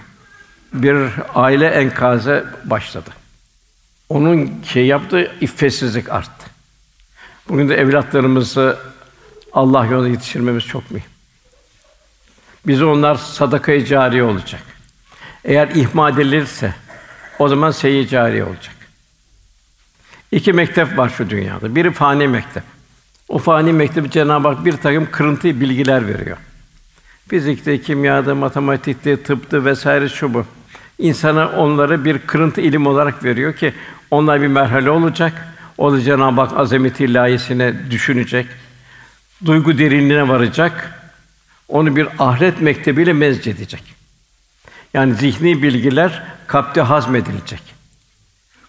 Bir 0.72 0.96
aile 1.34 1.66
enkazı 1.66 2.44
başladı. 2.64 3.10
Onun 4.08 4.62
şey 4.72 4.86
yaptığı 4.86 5.32
iffetsizlik 5.40 6.10
arttı. 6.10 6.46
Bugün 7.48 7.68
de 7.68 7.74
evlatlarımızı 7.74 8.78
Allah 9.52 9.86
yolunda 9.86 10.08
yetiştirmemiz 10.08 10.64
çok 10.64 10.90
mühim. 10.90 11.10
Biz 12.66 12.82
onlar 12.82 13.14
sadakayı 13.14 13.84
cariye 13.84 14.22
olacak. 14.22 14.62
Eğer 15.44 15.68
ihmal 15.68 16.14
edilirse 16.14 16.74
o 17.38 17.48
zaman 17.48 17.70
seyyi 17.70 18.08
cariye 18.08 18.44
olacak. 18.44 18.74
İki 20.32 20.52
mektep 20.52 20.98
var 20.98 21.08
şu 21.08 21.30
dünyada. 21.30 21.74
Biri 21.74 21.92
fani 21.92 22.28
mektep. 22.28 22.62
O 23.28 23.38
fani 23.38 23.72
mektebi 23.72 24.10
Cenab-ı 24.10 24.48
Hak 24.48 24.64
bir 24.64 24.76
takım 24.76 25.08
kırıntı 25.10 25.60
bilgiler 25.60 26.08
veriyor. 26.08 26.36
Fizikte, 27.28 27.80
kimyada, 27.80 28.34
matematikte, 28.34 29.22
tıpta 29.22 29.64
vesaire 29.64 30.08
şu 30.08 30.34
bu. 30.34 30.44
İnsana 30.98 31.48
onları 31.48 32.04
bir 32.04 32.18
kırıntı 32.18 32.60
ilim 32.60 32.86
olarak 32.86 33.24
veriyor 33.24 33.56
ki 33.56 33.74
onlar 34.10 34.42
bir 34.42 34.46
merhale 34.46 34.90
olacak. 34.90 35.46
O 35.78 35.92
da 35.92 36.00
Cenab-ı 36.00 36.40
Hak 36.40 36.58
azameti 36.58 37.04
ilahisine 37.04 37.90
düşünecek. 37.90 38.46
Duygu 39.44 39.78
derinliğine 39.78 40.28
varacak. 40.28 41.00
Onu 41.68 41.96
bir 41.96 42.08
ahiret 42.18 42.60
mektebiyle 42.60 43.12
mezcedecek. 43.12 43.82
Yani 44.94 45.14
zihni 45.14 45.62
bilgiler 45.62 46.22
kalpte 46.46 46.80
hazmedilecek. 46.80 47.62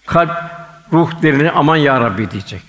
Kalp 0.05 0.31
ruh 0.93 1.21
derini 1.21 1.51
aman 1.51 1.75
ya 1.75 2.01
Rabbi 2.01 2.31
diyecek. 2.31 2.61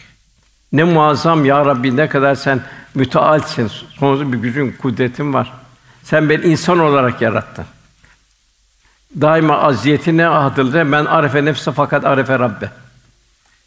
Ne 0.72 0.84
muazzam 0.84 1.44
ya 1.44 1.66
Rabbi 1.66 1.96
ne 1.96 2.09
kadar 2.09 2.34
sen 2.34 2.61
mütealsin. 2.94 3.68
Sonsuz 3.98 4.32
bir 4.32 4.38
gücün, 4.38 4.72
kudretin 4.72 5.34
var. 5.34 5.52
Sen 6.02 6.28
beni 6.28 6.44
insan 6.44 6.78
olarak 6.78 7.22
yarattın. 7.22 7.64
Daima 9.20 9.59
aziyetine 9.59 10.22
hatırla. 10.22 10.92
Ben 10.92 11.04
arefe 11.04 11.44
nefse 11.44 11.72
fakat 11.72 12.04
arefe 12.04 12.38
Rabbe. 12.38 12.70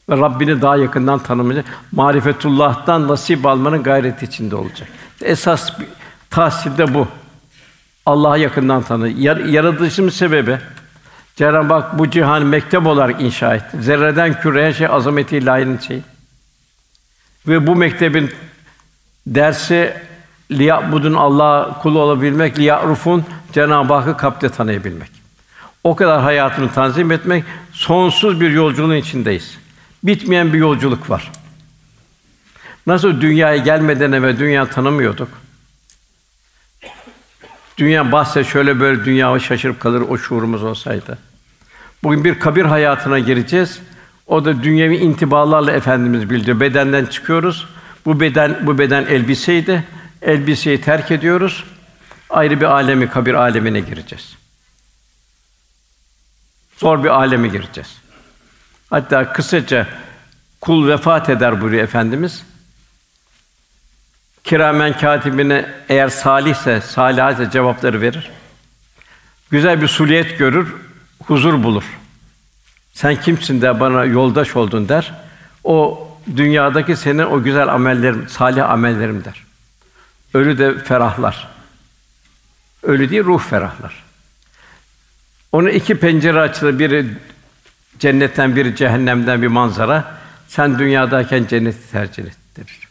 Ve 0.10 0.18
Rabbini 0.18 0.62
daha 0.62 0.78
yakından 0.78 1.20
tanımayacak. 1.20 1.66
Marifetullah'tan 1.92 3.08
nasip 3.08 3.46
almanın 3.46 3.84
gayreti 3.84 4.26
içinde 4.26 4.56
olacak. 4.56 4.90
Esas 5.22 5.74
tahsil 6.30 6.78
de 6.78 6.94
bu. 6.94 7.08
Allah'a 8.06 8.38
yakından 8.38 8.84
tanı. 8.84 9.10
Yar, 9.10 9.38
yaratılışımız 9.38 10.14
sebebi 10.14 10.58
Cenab-ı 11.36 11.74
Hak 11.74 12.00
bu 12.00 12.10
cihan 12.10 12.46
mektep 12.46 12.88
olarak 12.88 13.22
inşa 13.22 13.56
etti. 13.56 13.78
Zerreden 13.82 14.42
küreye 14.42 14.74
şey 14.74 14.88
azameti 14.88 15.38
ilahinin 15.38 15.78
şeyi. 15.78 16.02
Ve 17.48 17.68
bu 17.68 17.76
mektebin 17.76 18.32
dersi 19.28 19.94
liyabudun 20.52 21.14
Allah 21.14 21.80
kulu 21.82 22.00
olabilmek, 22.00 22.60
liyarufun 22.60 23.26
Cenab-ı 23.54 23.94
Hakk'ı 23.94 24.18
kalpte 24.18 24.50
tanıyabilmek. 24.50 25.21
O 25.84 25.96
kadar 25.96 26.22
hayatını 26.22 26.72
tanzim 26.72 27.12
etmek, 27.12 27.44
sonsuz 27.72 28.42
bir 28.42 28.50
yolculuğun 28.50 28.96
içindeyiz. 28.96 29.58
Bitmeyen 30.04 30.54
bir 30.54 30.58
yolculuk 30.58 31.10
var. 31.10 31.32
Nasıl 32.88 33.22
dünyaya 33.22 33.58
gelmeden 33.58 34.12
evvel 34.12 34.40
dünya 34.40 34.66
tanımıyorduk. 34.66 35.28
Dünya 37.78 38.12
bahse 38.12 38.44
şöyle 38.44 38.80
böyle 38.80 39.06
dünya 39.06 39.40
şaşırıp 39.40 39.80
kalır 39.80 40.02
o 40.10 40.18
şuurumuz 40.18 40.64
olsaydı. 40.64 41.18
Bugün 42.04 42.24
bir 42.24 42.40
kabir 42.40 42.66
hayatına 42.66 43.20
gireceğiz. 43.20 43.80
O 44.28 44.46
da 44.46 44.64
dünyevi 44.64 44.98
intibalarla 44.98 45.72
efendimiz 45.72 46.30
bildiriyor. 46.30 46.60
Bedenden 46.60 47.06
çıkıyoruz. 47.06 47.68
Bu 48.06 48.20
beden 48.20 48.68
bu 48.68 48.78
beden 48.78 49.06
elbiseydi. 49.06 49.84
Elbiseyi 50.22 50.82
terk 50.82 51.12
ediyoruz. 51.12 51.64
Ayrı 52.30 52.60
bir 52.60 52.66
alemi 52.66 53.10
kabir 53.10 53.34
alemine 53.34 53.80
gireceğiz. 53.80 54.41
Zor 56.82 57.04
bir 57.04 57.10
aleme 57.10 57.48
gireceğiz. 57.48 57.98
Hatta 58.90 59.34
kısaca 59.34 59.88
kul 60.62 60.88
vefat 60.88 61.30
eder 61.30 61.62
buyuruyor 61.62 61.84
efendimiz. 61.84 62.44
Kiramen 64.44 64.98
katibine 64.98 65.74
eğer 65.90 66.10
salihse, 66.10 66.82
salihse 66.82 67.52
cevapları 67.52 68.02
verir. 68.02 68.32
Güzel 69.52 69.82
bir 69.82 69.88
suliyet 69.88 70.38
görür, 70.38 70.76
huzur 71.24 71.64
bulur. 71.64 71.84
Sen 72.94 73.16
kimsin 73.16 73.62
de 73.62 73.80
bana 73.80 74.06
yoldaş 74.06 74.56
oldun 74.56 74.90
der. 74.90 75.14
O 75.64 76.08
dünyadaki 76.36 76.96
senin 76.96 77.24
o 77.24 77.44
güzel 77.44 77.68
amellerim, 77.68 78.30
salih 78.30 78.70
amellerim 78.70 79.24
der. 79.26 79.44
Ölü 80.34 80.58
de 80.58 80.80
ferahlar. 80.80 81.48
Ölü 82.84 83.10
değil, 83.10 83.24
ruh 83.24 83.42
ferahlar. 83.42 84.11
Onun 85.52 85.70
iki 85.70 86.00
pencere 86.00 86.40
açılır. 86.40 86.80
Biri 86.80 87.06
cennetten, 88.00 88.56
biri 88.56 88.76
cehennemden 88.76 89.42
bir 89.42 89.48
manzara. 89.48 90.18
Sen 90.48 90.80
dünyadayken 90.80 91.48
cenneti 91.48 91.92
tercih 91.92 92.24
ettir. 92.24 92.88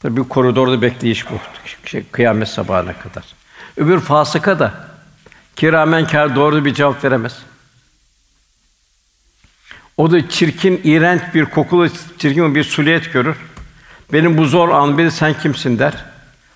Tabii 0.00 0.16
bir 0.16 0.28
koridorda 0.28 0.82
bekleyiş 0.82 1.30
bu. 1.30 1.34
Şey, 1.84 2.04
kıyamet 2.12 2.48
sabahına 2.48 2.92
kadar. 2.92 3.24
Öbür 3.76 4.00
fasıka 4.00 4.58
da 4.58 4.74
kiramen 5.56 6.06
kâr 6.06 6.36
doğru 6.36 6.64
bir 6.64 6.74
cevap 6.74 7.04
veremez. 7.04 7.38
O 9.96 10.10
da 10.10 10.28
çirkin, 10.28 10.80
iğrenç 10.84 11.22
bir 11.34 11.44
kokulu, 11.44 11.88
çirkin 12.18 12.54
bir 12.54 12.64
suliyet 12.64 13.12
görür. 13.12 13.36
Benim 14.12 14.38
bu 14.38 14.44
zor 14.44 14.68
an 14.68 14.98
beni 14.98 15.10
sen 15.10 15.34
kimsin 15.34 15.78
der. 15.78 16.04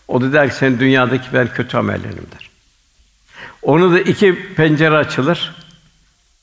O 0.08 0.20
da 0.20 0.32
der 0.32 0.50
ki 0.50 0.56
senin 0.56 0.80
dünyadaki 0.80 1.28
ben 1.32 1.48
kötü 1.48 1.76
amellerim 1.76 2.26
der. 2.32 2.45
Onu 3.66 3.92
da 3.92 4.00
iki 4.00 4.54
pencere 4.54 4.96
açılır. 4.96 5.54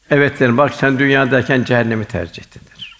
Evet 0.09 0.39
derim 0.39 0.57
bak 0.57 0.73
sen 0.73 0.99
dünyadayken 0.99 1.63
cehennemi 1.63 2.05
tercih 2.05 2.43
ettin 2.43 2.61
der. 2.71 2.97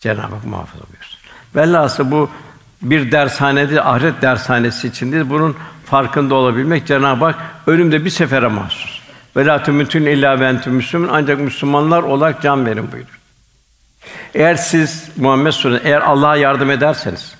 Cenab-ı 0.00 0.34
Hak 0.34 0.44
muhafaza 0.44 0.84
buyursun. 0.92 1.18
Velhâsıl 1.56 2.10
bu 2.10 2.30
bir 2.82 3.12
dershanede 3.12 3.82
ahiret 3.82 4.22
dershanesi 4.22 4.88
içindir. 4.88 5.30
Bunun 5.30 5.56
farkında 5.84 6.34
olabilmek 6.34 6.86
Cenab-ı 6.86 7.24
Hak 7.24 7.34
ölümde 7.66 8.04
bir 8.04 8.10
sefere 8.10 8.46
mahsus. 8.46 9.00
Ve 9.36 9.46
la 9.46 9.62
tumutun 9.62 10.02
illa 10.02 10.40
ve 10.40 10.46
entüm 10.46 10.74
müslümun 10.74 11.08
ancak 11.12 11.40
Müslümanlar 11.40 12.02
olarak 12.02 12.42
can 12.42 12.66
verin 12.66 12.92
buyuruyor. 12.92 13.18
Eğer 14.34 14.54
siz 14.54 15.08
Muhammed 15.16 15.52
Suresi 15.52 15.82
eğer 15.84 16.00
Allah'a 16.00 16.36
yardım 16.36 16.70
ederseniz, 16.70 17.34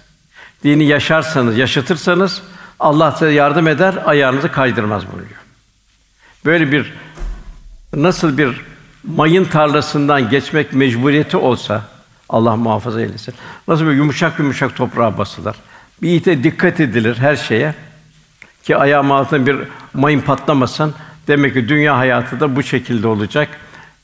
dini 0.64 0.84
yaşarsanız, 0.84 1.58
yaşatırsanız 1.58 2.42
Allah 2.80 3.12
size 3.12 3.30
yardım 3.30 3.68
eder, 3.68 3.94
ayağınızı 4.04 4.52
kaydırmaz 4.52 5.12
buyuruyor. 5.12 5.45
Böyle 6.46 6.72
bir 6.72 6.92
nasıl 7.94 8.38
bir 8.38 8.60
mayın 9.04 9.44
tarlasından 9.44 10.30
geçmek 10.30 10.72
mecburiyeti 10.72 11.36
olsa 11.36 11.82
Allah 12.28 12.56
muhafaza 12.56 13.00
eylesin. 13.00 13.34
Nasıl 13.68 13.86
bir 13.86 13.92
yumuşak 13.92 14.38
yumuşak 14.38 14.76
toprağa 14.76 15.18
basılır. 15.18 15.56
Bir 16.02 16.14
ite 16.14 16.44
dikkat 16.44 16.80
edilir 16.80 17.16
her 17.18 17.36
şeye 17.36 17.74
ki 18.62 18.76
ayağım 18.76 19.12
altında 19.12 19.46
bir 19.46 19.56
mayın 19.94 20.20
patlamasın. 20.20 20.94
Demek 21.28 21.54
ki 21.54 21.68
dünya 21.68 21.98
hayatı 21.98 22.40
da 22.40 22.56
bu 22.56 22.62
şekilde 22.62 23.06
olacak. 23.06 23.48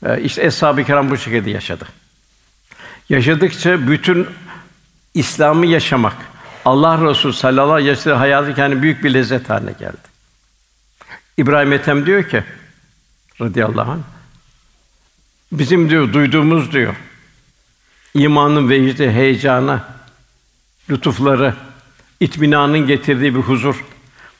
Ee, 0.05 0.21
işte 0.21 0.43
eshab-ı 0.43 0.83
kiram 0.83 1.09
bu 1.09 1.17
şekilde 1.17 1.49
yaşadı. 1.49 1.85
Yaşadıkça 3.09 3.87
bütün 3.87 4.27
İslam'ı 5.13 5.65
yaşamak, 5.65 6.15
Allah 6.65 7.09
Resulü 7.09 7.33
sallallahu 7.33 7.73
aleyhi 7.73 7.91
ve 7.91 7.95
sellem 7.95 8.17
hayatı 8.17 8.55
kendi 8.55 8.81
büyük 8.81 9.03
bir 9.03 9.13
lezzet 9.13 9.49
haline 9.49 9.71
geldi. 9.79 10.12
İbrahim 11.37 11.73
Ethem 11.73 12.05
diyor 12.05 12.29
ki 12.29 12.43
radıyallahu 13.41 13.91
anh 13.91 13.99
bizim 15.51 15.89
diyor 15.89 16.13
duyduğumuz 16.13 16.71
diyor 16.71 16.95
imanın 18.13 18.69
vecdi, 18.69 19.11
heyecanı, 19.11 19.81
lütufları, 20.89 21.55
itminanın 22.19 22.87
getirdiği 22.87 23.35
bir 23.35 23.39
huzur. 23.39 23.85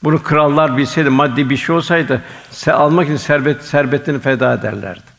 Bunu 0.02 0.22
krallar 0.22 0.76
bilseydi, 0.76 1.10
maddi 1.10 1.50
bir 1.50 1.56
şey 1.56 1.76
olsaydı, 1.76 2.22
se 2.50 2.72
almak 2.72 3.04
için 3.04 3.16
servet 3.16 3.62
servetini 3.62 4.20
feda 4.20 4.54
ederlerdi. 4.54 5.14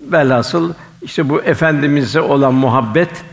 Velhasıl 0.00 0.74
işte 1.02 1.28
bu 1.28 1.42
efendimize 1.42 2.20
olan 2.20 2.54
muhabbet 2.54 3.24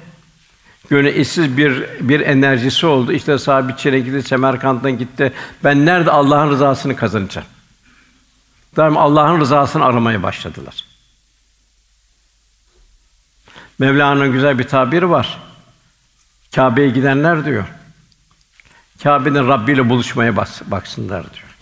gönül 0.90 1.06
eşsiz 1.06 1.58
bir 1.58 1.84
bir 2.00 2.20
enerjisi 2.20 2.86
oldu. 2.86 3.12
İşte 3.12 3.38
sahibi 3.38 3.78
Çin'e 3.78 4.00
gitti, 4.00 4.24
Semerkant'tan 4.24 4.98
gitti. 4.98 5.34
Ben 5.64 5.86
nerede 5.86 6.12
Allah'ın 6.12 6.50
rızasını 6.50 6.96
kazanacağım? 6.96 7.48
Daim 8.76 8.98
Allah'ın 8.98 9.40
rızasını 9.40 9.86
aramaya 9.86 10.24
başladılar. 10.24 10.86
Mevlana'nın 13.80 14.32
güzel 14.32 14.60
bir 14.60 14.68
tabiri 14.68 15.10
var. 15.10 15.40
Kâbe'ye 16.56 16.90
gidenler 16.90 17.46
diyor. 17.46 17.66
Kâbe'nin 19.04 19.48
Rabbi 19.48 19.72
ile 19.72 19.90
buluşmaya 19.90 20.36
baksınlar 20.68 21.24
diyor. 21.34 21.56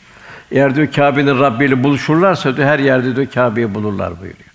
Eğer 0.51 0.75
diyor 0.75 0.91
Kâbe'nin 0.91 1.39
Rabbi 1.39 1.65
ile 1.65 1.83
buluşurlarsa 1.83 2.57
diyor 2.57 2.67
her 2.67 2.79
yerde 2.79 3.15
diyor 3.15 3.27
Kâbe'yi 3.27 3.73
bulurlar 3.73 4.19
buyuruyor. 4.19 4.50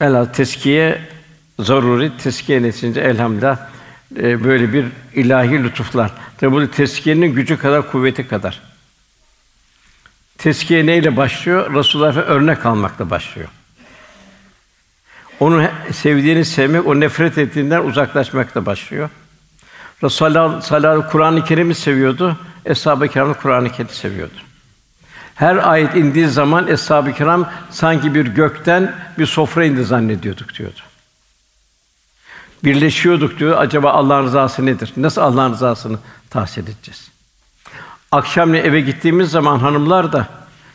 Velhâsıl 0.00 0.32
teskiye 0.32 1.02
zaruri, 1.58 2.16
teskiye 2.18 2.62
neticinde 2.62 3.02
elhamdülillah 3.02 3.58
e, 4.16 4.44
böyle 4.44 4.72
bir 4.72 4.86
ilahi 5.14 5.64
lütuflar. 5.64 6.10
Tabi 6.38 6.52
bu 6.52 6.70
teskiyenin 6.70 7.34
gücü 7.34 7.58
kadar, 7.58 7.90
kuvveti 7.90 8.28
kadar. 8.28 8.60
Teskiye 10.38 10.86
neyle 10.86 11.16
başlıyor? 11.16 11.74
Resulullah 11.74 12.16
örnek 12.16 12.66
almakla 12.66 13.10
başlıyor. 13.10 13.48
Onu 15.40 15.68
sevdiğini 15.92 16.44
sevmek, 16.44 16.86
o 16.86 17.00
nefret 17.00 17.38
ettiğinden 17.38 17.80
uzaklaşmakla 17.80 18.66
başlıyor. 18.66 19.10
Resulullah 20.02 20.60
sallallahu 20.60 21.10
Kur'an-ı 21.10 21.44
Kerim'i 21.44 21.74
seviyordu. 21.74 22.36
Eshab-ı 22.64 23.08
Kiram 23.08 23.34
Kur'an-ı 23.34 23.72
Kerim'i 23.72 23.92
seviyordu. 23.92 24.49
Her 25.40 25.56
ayet 25.56 25.94
indiği 25.94 26.28
zaman 26.28 26.68
eshab-ı 26.68 27.12
kiram 27.12 27.50
sanki 27.70 28.14
bir 28.14 28.26
gökten 28.26 28.94
bir 29.18 29.26
sofra 29.26 29.64
indi 29.64 29.84
zannediyorduk 29.84 30.54
diyordu. 30.54 30.80
Birleşiyorduk 32.64 33.38
diyor. 33.38 33.58
Acaba 33.58 33.90
Allah'ın 33.90 34.24
rızası 34.24 34.66
nedir? 34.66 34.92
Nasıl 34.96 35.20
Allah'ın 35.20 35.52
rızasını 35.52 35.98
tahsil 36.30 36.62
edeceğiz? 36.62 37.10
Akşam 38.12 38.54
eve 38.54 38.80
gittiğimiz 38.80 39.30
zaman 39.30 39.58
hanımlar 39.58 40.12
da 40.12 40.28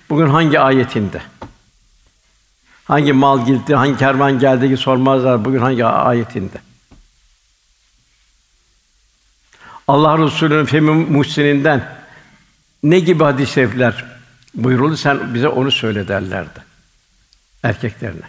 bugün 0.10 0.28
hangi 0.28 0.60
ayetinde? 0.60 1.22
Hangi 2.86 3.14
mal 3.14 3.46
gitti, 3.46 3.76
hangi 3.76 3.98
kervan 3.98 4.40
geldi 4.40 4.70
ki 4.70 4.78
sormazlar 4.78 5.46
bugün 5.46 5.60
hangi 5.60 5.86
ayetinde? 5.86 6.58
Allah 9.88 10.18
Resulü'nün 10.18 10.66
femi 10.66 10.92
muhsininden 10.92 11.98
ne 12.84 13.00
gibi 13.00 13.24
hadis-i 13.24 13.54
şerifler 13.54 14.15
buyuruldu? 14.56 14.98
Sen 14.98 15.34
bize 15.34 15.48
onu 15.48 15.72
söyle 15.72 16.08
derlerdi 16.08 16.66
erkeklerine. 17.64 18.26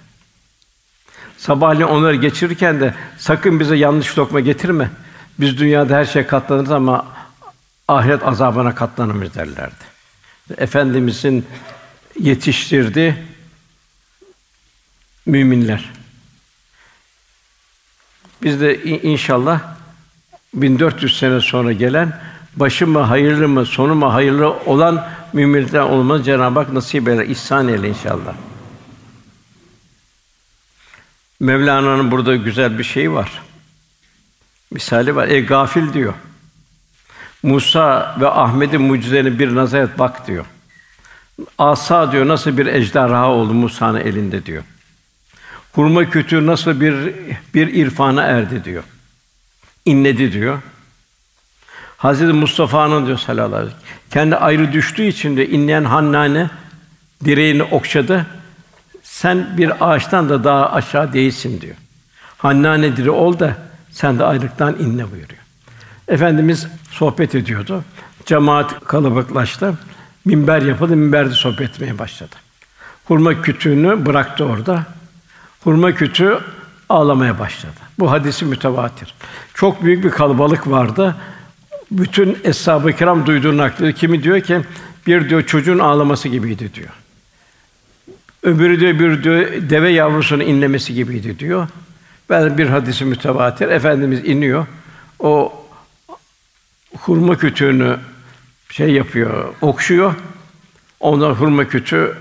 Sabahleyin 1.38 1.88
onları 1.88 2.16
geçirirken 2.16 2.80
de 2.80 2.94
sakın 3.18 3.60
bize 3.60 3.76
yanlış 3.76 4.18
lokma 4.18 4.40
getirme. 4.40 4.90
Biz 5.38 5.58
dünyada 5.58 5.96
her 5.96 6.04
şey 6.04 6.26
katlanırız 6.26 6.70
ama 6.70 7.06
ahiret 7.88 8.24
azabına 8.24 8.74
katlanırız 8.74 9.34
derlerdi. 9.34 9.84
Efendimizin 10.58 11.46
yetiştirdiği 12.20 13.14
müminler. 15.26 15.90
Biz 18.42 18.60
de 18.60 18.84
inşallah 18.84 19.60
1400 20.54 21.18
sene 21.18 21.40
sonra 21.40 21.72
gelen 21.72 22.20
başı 22.56 22.86
mı 22.86 23.00
hayırlı 23.00 23.48
mı, 23.48 23.66
sonu 23.66 23.94
mu 23.94 24.14
hayırlı 24.14 24.50
olan 24.50 25.08
müminler 25.36 25.80
olmanı 25.80 26.22
Cenab-ı 26.22 26.58
Hak 26.58 26.72
nasip 26.72 27.08
eder, 27.08 27.24
ihsan 27.24 27.68
eyle 27.68 27.88
inşallah. 27.88 28.34
Mevlana'nın 31.40 32.10
burada 32.10 32.36
güzel 32.36 32.78
bir 32.78 32.84
şeyi 32.84 33.12
var. 33.12 33.42
Misali 34.70 35.16
var. 35.16 35.28
E 35.28 35.40
gafil 35.40 35.92
diyor. 35.92 36.14
Musa 37.42 38.16
ve 38.20 38.28
Ahmet'in 38.28 38.82
mucizelerini 38.82 39.38
bir 39.38 39.54
nazar 39.54 39.82
et 39.82 39.98
bak 39.98 40.26
diyor. 40.26 40.44
Asa 41.58 42.12
diyor 42.12 42.28
nasıl 42.28 42.58
bir 42.58 42.66
ejderha 42.66 43.30
oldu 43.30 43.54
Musa'nın 43.54 44.00
elinde 44.00 44.46
diyor. 44.46 44.62
Hurma 45.72 46.10
kütüğü 46.10 46.46
nasıl 46.46 46.80
bir 46.80 47.14
bir 47.54 47.74
irfana 47.74 48.22
erdi 48.22 48.64
diyor. 48.64 48.84
İnledi 49.84 50.32
diyor. 50.32 50.58
Hazreti 51.96 52.32
Mustafa'nın 52.32 53.06
diyor 53.06 53.18
sallallahu 53.18 53.68
kendi 54.10 54.36
ayrı 54.36 54.72
düştüğü 54.72 55.02
için 55.02 55.36
de 55.36 55.48
inleyen 55.48 55.84
Hannane 55.84 56.50
direğini 57.24 57.62
okşadı. 57.62 58.26
Sen 59.02 59.48
bir 59.58 59.90
ağaçtan 59.90 60.28
da 60.28 60.44
daha 60.44 60.72
aşağı 60.72 61.12
değilsin 61.12 61.60
diyor. 61.60 61.76
Hannane 62.38 62.96
diri 62.96 63.10
ol 63.10 63.38
da 63.38 63.56
sen 63.90 64.18
de 64.18 64.24
ayrıktan 64.24 64.76
inle 64.78 65.10
buyuruyor. 65.10 65.40
Efendimiz 66.08 66.66
sohbet 66.90 67.34
ediyordu. 67.34 67.84
Cemaat 68.26 68.84
kalabalıklaştı. 68.84 69.74
Minber 70.24 70.62
yapıldı, 70.62 70.96
minberde 70.96 71.34
sohbet 71.34 71.70
etmeye 71.70 71.98
başladı. 71.98 72.36
Hurma 73.04 73.42
kütüğünü 73.42 74.06
bıraktı 74.06 74.44
orada. 74.44 74.84
Hurma 75.64 75.92
kütüğü 75.92 76.38
ağlamaya 76.88 77.38
başladı. 77.38 77.80
Bu 77.98 78.10
hadisi 78.10 78.44
mütevatir. 78.44 79.14
Çok 79.54 79.84
büyük 79.84 80.04
bir 80.04 80.10
kalabalık 80.10 80.70
vardı. 80.70 81.16
Bütün 81.90 82.38
eshab-ı 82.44 82.92
kiram 82.92 83.26
duyduğunu 83.26 83.56
naklediyor. 83.56 83.92
Kimi 83.92 84.22
diyor 84.22 84.40
ki 84.40 84.60
bir 85.06 85.28
diyor 85.28 85.46
çocuğun 85.46 85.78
ağlaması 85.78 86.28
gibiydi 86.28 86.74
diyor. 86.74 86.90
Öbürü 88.42 88.80
diyor 88.80 88.98
bir 88.98 89.24
diyor 89.24 89.70
deve 89.70 89.90
yavrusunun 89.90 90.44
inlemesi 90.44 90.94
gibiydi 90.94 91.38
diyor. 91.38 91.68
Ben 92.30 92.58
bir 92.58 92.66
hadisi 92.66 93.04
mütevatir. 93.04 93.68
Efendimiz 93.68 94.24
iniyor. 94.24 94.66
O 95.18 95.52
hurma 96.98 97.38
kütüğünü 97.38 97.96
şey 98.70 98.90
yapıyor, 98.90 99.54
okşuyor. 99.60 100.14
Ondan 101.00 101.30
hurma 101.30 101.68
kütüğü 101.68 102.14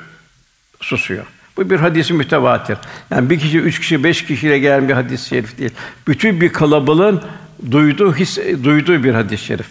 susuyor. 0.79 1.25
Bu 1.57 1.69
bir 1.69 1.79
hadisi 1.79 2.13
mütevatir. 2.13 2.77
Yani 3.11 3.29
bir 3.29 3.39
kişi, 3.39 3.59
üç 3.59 3.79
kişi, 3.79 4.03
beş 4.03 4.25
kişiyle 4.25 4.59
gelen 4.59 4.89
bir 4.89 4.93
hadis-i 4.93 5.27
şerif 5.27 5.57
değil. 5.57 5.71
Bütün 6.07 6.41
bir 6.41 6.53
kalabalığın 6.53 7.23
duyduğu, 7.71 8.15
his, 8.15 8.37
duyduğu 8.63 9.03
bir 9.03 9.13
hadis-i 9.13 9.45
şerif. 9.45 9.67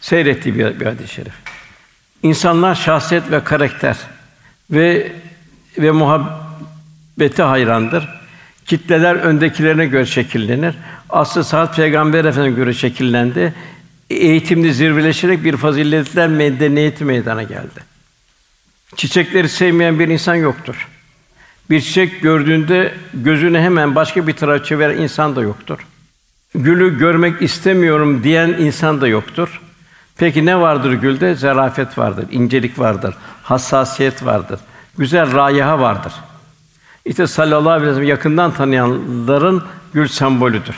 Seyrettiği 0.00 0.54
bir, 0.54 0.80
bir 0.80 0.86
hadis-i 0.86 1.14
şerif. 1.14 1.32
İnsanlar 2.22 2.74
şahsiyet 2.74 3.30
ve 3.30 3.44
karakter 3.44 3.96
ve 4.70 5.12
ve 5.78 5.90
muhabbete 5.90 7.42
hayrandır. 7.42 8.08
Kitleler 8.66 9.14
öndekilerine 9.14 9.86
göre 9.86 10.06
şekillenir. 10.06 10.74
Aslı 11.08 11.44
saat 11.44 11.76
Peygamber 11.76 12.24
Efendimi'ne 12.24 12.56
göre 12.56 12.74
şekillendi. 12.74 13.54
Eğitimde 14.10 14.72
zirveleşerek 14.72 15.44
bir 15.44 15.56
faziletler 15.56 16.28
medeniyeti 16.28 17.04
meydana 17.04 17.42
geldi. 17.42 17.80
Çiçekleri 18.96 19.48
sevmeyen 19.48 19.98
bir 19.98 20.08
insan 20.08 20.34
yoktur. 20.34 20.88
Bir 21.70 21.80
çiçek 21.80 22.22
gördüğünde 22.22 22.94
gözünü 23.14 23.58
hemen 23.58 23.94
başka 23.94 24.26
bir 24.26 24.32
tarafa 24.32 24.64
çeviren 24.64 24.96
insan 24.96 25.36
da 25.36 25.42
yoktur. 25.42 25.78
Gülü 26.54 26.98
görmek 26.98 27.42
istemiyorum 27.42 28.22
diyen 28.24 28.48
insan 28.48 29.00
da 29.00 29.08
yoktur. 29.08 29.60
Peki 30.16 30.46
ne 30.46 30.60
vardır 30.60 30.92
gülde? 30.92 31.34
Zarafet 31.34 31.98
vardır, 31.98 32.26
incelik 32.30 32.78
vardır, 32.78 33.14
hassasiyet 33.42 34.24
vardır, 34.24 34.60
güzel 34.98 35.32
raiha 35.34 35.80
vardır. 35.80 36.12
İşte 37.04 37.26
sallallahu 37.26 37.70
aleyhi 37.70 37.90
ve 37.90 37.94
sellem 37.94 38.08
yakından 38.08 38.54
tanıyanların 38.54 39.64
gül 39.94 40.08
sembolüdür. 40.08 40.76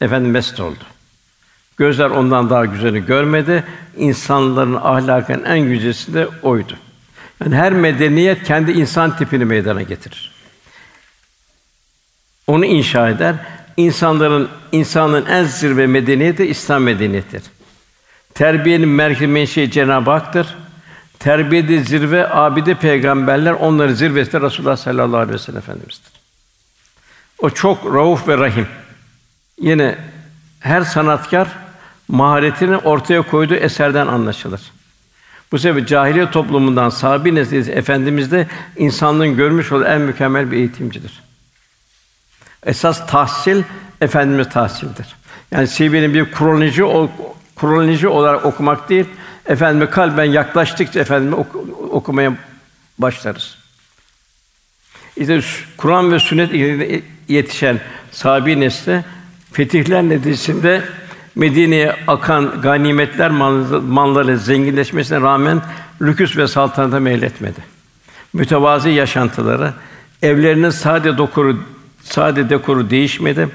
Efendim 0.00 0.30
mest 0.30 0.60
oldu. 0.60 0.84
Gözler 1.76 2.10
ondan 2.10 2.50
daha 2.50 2.64
güzeli 2.64 3.06
görmedi. 3.06 3.64
İnsanların 3.96 4.74
ahlakın 4.74 5.44
en 5.44 5.60
güzeli 5.60 6.14
de 6.14 6.28
oydu. 6.42 6.76
Yani 7.44 7.56
her 7.56 7.72
medeniyet 7.72 8.44
kendi 8.44 8.72
insan 8.72 9.16
tipini 9.16 9.44
meydana 9.44 9.82
getirir. 9.82 10.32
Onu 12.46 12.64
inşa 12.64 13.08
eder. 13.08 13.34
İnsanların 13.76 14.48
insanın 14.72 15.26
en 15.26 15.44
zirve 15.44 15.86
medeniyeti 15.86 16.44
İslam 16.44 16.82
medeniyetidir. 16.82 17.42
Terbiyenin 18.34 18.88
merkezi 18.88 19.26
menşei 19.26 19.70
Cenab-ı 19.70 20.10
Hak'tır. 20.10 20.56
Terbiyede 21.18 21.84
zirve 21.84 22.28
abide 22.28 22.74
peygamberler, 22.74 23.52
onları 23.52 23.96
zirvesi 23.96 24.32
de 24.32 24.40
Resulullah 24.40 24.76
sallallahu 24.76 25.16
aleyhi 25.16 25.34
ve 25.34 25.38
sellem 25.38 25.58
efendimizdir. 25.58 26.12
O 27.38 27.50
çok 27.50 27.94
rauf 27.94 28.28
ve 28.28 28.38
rahim. 28.38 28.66
Yine 29.60 29.98
her 30.60 30.82
sanatkar 30.82 31.48
maharetini 32.08 32.76
ortaya 32.76 33.22
koyduğu 33.22 33.54
eserden 33.54 34.06
anlaşılır. 34.06 34.60
Bu 35.52 35.58
sebeple 35.58 35.86
cahiliye 35.86 36.30
toplumundan 36.30 36.88
sahabi 36.88 37.34
nesli 37.34 37.70
efendimiz 37.70 38.32
de 38.32 38.46
insanlığın 38.76 39.36
görmüş 39.36 39.72
olduğu 39.72 39.84
en 39.84 40.00
mükemmel 40.00 40.50
bir 40.50 40.56
eğitimcidir. 40.56 41.25
Esas 42.66 43.06
tahsil 43.06 43.62
efendimiz 44.00 44.48
tahsildir. 44.48 45.06
Yani 45.50 45.68
CV'nin 45.68 46.14
bir 46.14 46.32
kronoloji 46.32 46.82
kronoloji 47.56 48.08
olarak 48.08 48.44
okumak 48.44 48.88
değil, 48.88 49.06
efendime 49.46 49.90
kalben 49.90 50.24
yaklaştıkça 50.24 51.00
efendime 51.00 51.36
ok- 51.36 51.56
okumaya 51.90 52.32
başlarız. 52.98 53.58
İşte 55.16 55.40
Kur'an 55.76 56.12
ve 56.12 56.18
sünnet 56.18 56.50
yetişen 57.28 57.80
sahabi 58.12 58.60
nesli 58.60 59.04
fetihler 59.52 60.02
neticesinde 60.02 60.82
Medine'ye 61.34 61.96
akan 62.06 62.60
ganimetler 62.60 63.30
malları 63.80 64.38
zenginleşmesine 64.38 65.20
rağmen 65.20 65.62
lüküs 66.02 66.36
ve 66.36 66.48
saltanata 66.48 67.00
meyletmedi. 67.00 67.60
Mütevazi 68.32 68.90
yaşantıları, 68.90 69.72
evlerinin 70.22 70.70
sade 70.70 71.18
dokuru, 71.18 71.64
sade 72.06 72.50
dekoru 72.50 72.90
değişmedi. 72.90 73.48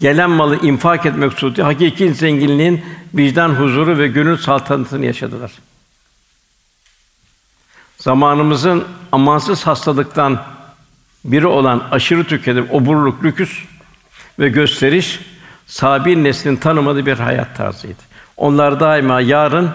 Gelen 0.00 0.30
malı 0.30 0.66
infak 0.66 1.06
etmek 1.06 1.32
suretiyle 1.32 1.66
hakiki 1.66 2.14
zenginliğin 2.14 2.84
vicdan 3.14 3.48
huzuru 3.48 3.98
ve 3.98 4.08
gönül 4.08 4.36
saltanatını 4.36 5.06
yaşadılar. 5.06 5.52
Zamanımızın 7.98 8.84
amansız 9.12 9.66
hastalıktan 9.66 10.42
biri 11.24 11.46
olan 11.46 11.82
aşırı 11.90 12.24
tüketim, 12.24 12.66
oburluk, 12.70 13.24
lüküs 13.24 13.64
ve 14.38 14.48
gösteriş 14.48 15.20
sabi 15.66 16.24
neslin 16.24 16.56
tanımadığı 16.56 17.06
bir 17.06 17.18
hayat 17.18 17.56
tarzıydı. 17.56 18.02
Onlar 18.36 18.80
daima 18.80 19.20
yarın 19.20 19.70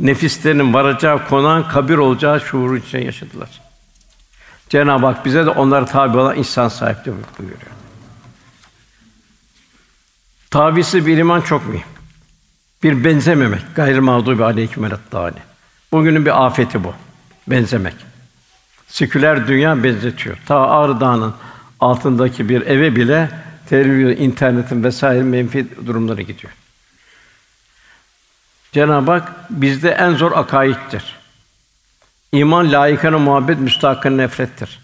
nefislerinin 0.00 0.74
varacağı 0.74 1.28
konağın 1.28 1.62
kabir 1.62 1.98
olacağı 1.98 2.40
şuuru 2.40 2.76
içinde 2.76 3.04
yaşadılar. 3.04 3.67
Cenab-ı 4.68 5.06
Hak 5.06 5.24
bize 5.24 5.46
de 5.46 5.50
onlara 5.50 5.84
tabi 5.84 6.18
olan 6.18 6.36
insan 6.36 6.68
sahipliği 6.68 7.14
buyuruyor. 7.38 7.60
Tabisi 10.50 11.06
bir 11.06 11.18
iman 11.18 11.40
çok 11.40 11.66
mühim. 11.66 11.86
Bir 12.82 13.04
benzememek, 13.04 13.62
gayrı 13.74 14.02
mağdubi 14.02 14.44
aleyküm 14.44 14.90
dâli. 15.12 15.38
Bugünün 15.92 16.26
bir 16.26 16.46
afeti 16.46 16.84
bu. 16.84 16.94
Benzemek. 17.46 17.94
Seküler 18.88 19.48
dünya 19.48 19.84
benzetiyor. 19.84 20.36
Ta 20.46 20.56
Ağrı 20.56 21.00
Dağı'nın 21.00 21.34
altındaki 21.80 22.48
bir 22.48 22.66
eve 22.66 22.96
bile 22.96 23.30
televizyon, 23.68 24.24
internetin 24.24 24.84
vesaire 24.84 25.22
menfi 25.22 25.86
durumları 25.86 26.22
gidiyor. 26.22 26.52
Cenab-ı 28.72 29.10
Hak 29.10 29.50
bizde 29.50 29.90
en 29.90 30.14
zor 30.14 30.32
akaiddir. 30.32 31.17
İman 32.32 32.72
layıkana 32.72 33.18
muhabbet, 33.18 33.60
müstahakana 33.60 34.16
nefrettir. 34.16 34.80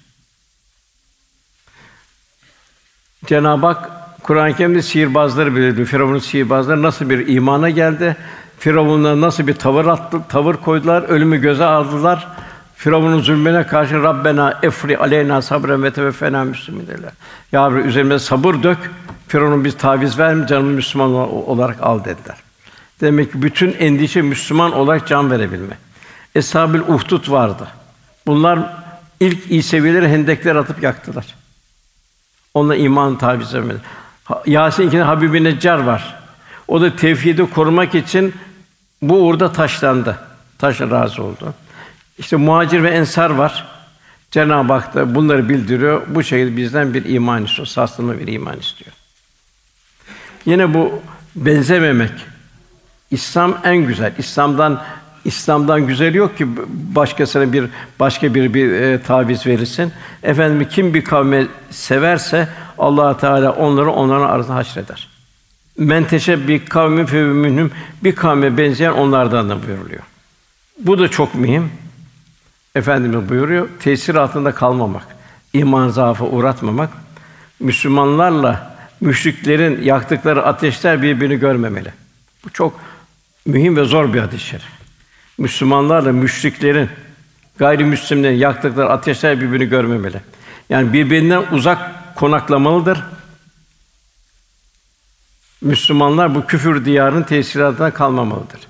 Cenab-ı 3.26 3.66
Hak 3.66 3.90
Kur'an-ı 4.22 4.56
Kerim'de 4.56 4.82
sihirbazları 4.82 5.56
belirliyor. 5.56 5.86
Firavun'un 5.86 6.18
sihirbazları 6.18 6.82
nasıl 6.82 7.10
bir 7.10 7.28
imana 7.28 7.70
geldi? 7.70 8.16
Firavun'a 8.58 9.20
nasıl 9.20 9.46
bir 9.46 9.54
tavır 9.54 9.86
attı, 9.86 10.18
tavır 10.28 10.54
koydular, 10.54 11.02
ölümü 11.02 11.40
göze 11.40 11.64
aldılar. 11.64 12.28
Firavun'un 12.76 13.20
zulmüne 13.20 13.66
karşı 13.66 14.02
Rabbena 14.02 14.58
efri 14.62 14.98
aleyna 14.98 15.42
sabren 15.42 15.82
ve 15.82 15.92
teveffena 15.92 16.44
müslümin 16.44 16.86
dediler. 16.86 17.12
Ya 17.52 17.70
Rabbi 17.70 17.88
üzerimize 17.88 18.18
sabır 18.18 18.62
dök. 18.62 18.78
Firavun'un 19.28 19.64
biz 19.64 19.76
taviz 19.76 20.18
verme, 20.18 20.46
canımı 20.46 20.70
Müslüman 20.70 21.10
olarak 21.48 21.82
al 21.82 22.04
dediler. 22.04 22.36
Demek 23.00 23.32
ki 23.32 23.42
bütün 23.42 23.72
endişe 23.72 24.22
Müslüman 24.22 24.72
olarak 24.72 25.06
can 25.06 25.30
verebilme. 25.30 25.78
Eshab-ül 26.34 26.80
Uhdud 26.80 27.30
vardı. 27.30 27.68
Bunlar 28.26 28.58
ilk 29.20 29.52
İsevileri 29.52 30.08
hendekler 30.08 30.56
atıp 30.56 30.82
yaktılar. 30.82 31.26
Onunla 32.54 32.76
iman 32.76 33.18
taviz 33.18 33.54
vermedi. 33.54 33.78
Yasin 34.46 34.88
ikinde 34.88 35.02
Habib-i 35.02 35.44
Neccar 35.44 35.78
var. 35.78 36.14
O 36.68 36.80
da 36.80 36.96
tevhidi 36.96 37.50
korumak 37.50 37.94
için 37.94 38.34
bu 39.02 39.26
uğurda 39.26 39.52
taşlandı. 39.52 40.18
Taş 40.58 40.80
razı 40.80 41.22
oldu. 41.22 41.54
İşte 42.18 42.36
muhacir 42.36 42.82
ve 42.82 42.90
ensar 42.90 43.30
var. 43.30 43.66
Cenab-ı 44.30 44.72
Hak 44.72 44.94
da 44.94 45.14
bunları 45.14 45.48
bildiriyor. 45.48 46.02
Bu 46.08 46.22
şekilde 46.22 46.56
bizden 46.56 46.94
bir 46.94 47.04
iman 47.04 47.44
istiyor. 47.44 47.66
Saslama 47.66 48.18
bir 48.18 48.26
iman 48.26 48.58
istiyor. 48.58 48.92
Yine 50.46 50.74
bu 50.74 51.02
benzememek. 51.36 52.12
İslam 53.10 53.58
en 53.64 53.76
güzel. 53.76 54.12
İslam'dan 54.18 54.84
İslam'dan 55.24 55.86
güzel 55.86 56.14
yok 56.14 56.38
ki 56.38 56.46
başkasına 56.94 57.52
bir 57.52 57.64
başka 58.00 58.34
bir 58.34 58.54
bir 58.54 58.72
e, 58.72 59.02
taviz 59.02 59.46
verirsin. 59.46 59.92
Efendim 60.22 60.68
kim 60.70 60.94
bir 60.94 61.04
kavme 61.04 61.46
severse 61.70 62.48
Allah 62.78 63.16
Teala 63.16 63.52
onları 63.52 63.90
onların 63.90 64.28
arasında 64.28 64.54
haşreder. 64.54 65.08
Menteşe 65.78 66.48
bir 66.48 66.66
kavmi 66.66 67.06
fevmünhüm 67.06 67.70
bir 68.04 68.14
kavme 68.14 68.58
benzeyen 68.58 68.92
onlardan 68.92 69.50
da 69.50 69.66
buyuruluyor. 69.66 70.02
Bu 70.78 70.98
da 70.98 71.08
çok 71.08 71.34
mühim. 71.34 71.70
Efendimiz 72.74 73.28
buyuruyor, 73.28 73.68
tesir 73.80 74.14
altında 74.14 74.54
kalmamak, 74.54 75.06
iman 75.52 75.88
zaafı 75.88 76.24
uğratmamak, 76.24 76.90
Müslümanlarla 77.60 78.76
müşriklerin 79.00 79.82
yaktıkları 79.82 80.46
ateşler 80.46 81.02
birbirini 81.02 81.38
görmemeli. 81.38 81.92
Bu 82.44 82.50
çok 82.50 82.80
mühim 83.46 83.76
ve 83.76 83.84
zor 83.84 84.14
bir 84.14 84.20
hadis-i 84.20 84.46
şerif. 84.46 84.73
Müslümanlarla 85.38 86.12
müşriklerin, 86.12 86.90
gayrimüslimlerin 87.58 88.36
yaktıkları 88.36 88.90
ateşler 88.90 89.40
birbirini 89.40 89.68
görmemeli. 89.68 90.20
Yani 90.70 90.92
birbirinden 90.92 91.44
uzak 91.52 92.14
konaklamalıdır. 92.16 93.02
Müslümanlar 95.60 96.34
bu 96.34 96.46
küfür 96.46 96.84
diyarının 96.84 97.22
tesiri 97.22 97.94
kalmamalıdır. 97.94 98.60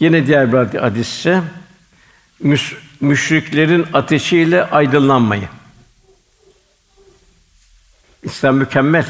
Yine 0.00 0.26
diğer 0.26 0.52
bir 0.52 0.78
hadis-i 0.78 1.40
müş, 2.40 2.76
müşriklerin 3.00 3.86
ateşiyle 3.92 4.64
aydınlanmayı. 4.64 5.48
İslam 8.22 8.56
mükemmel. 8.56 9.06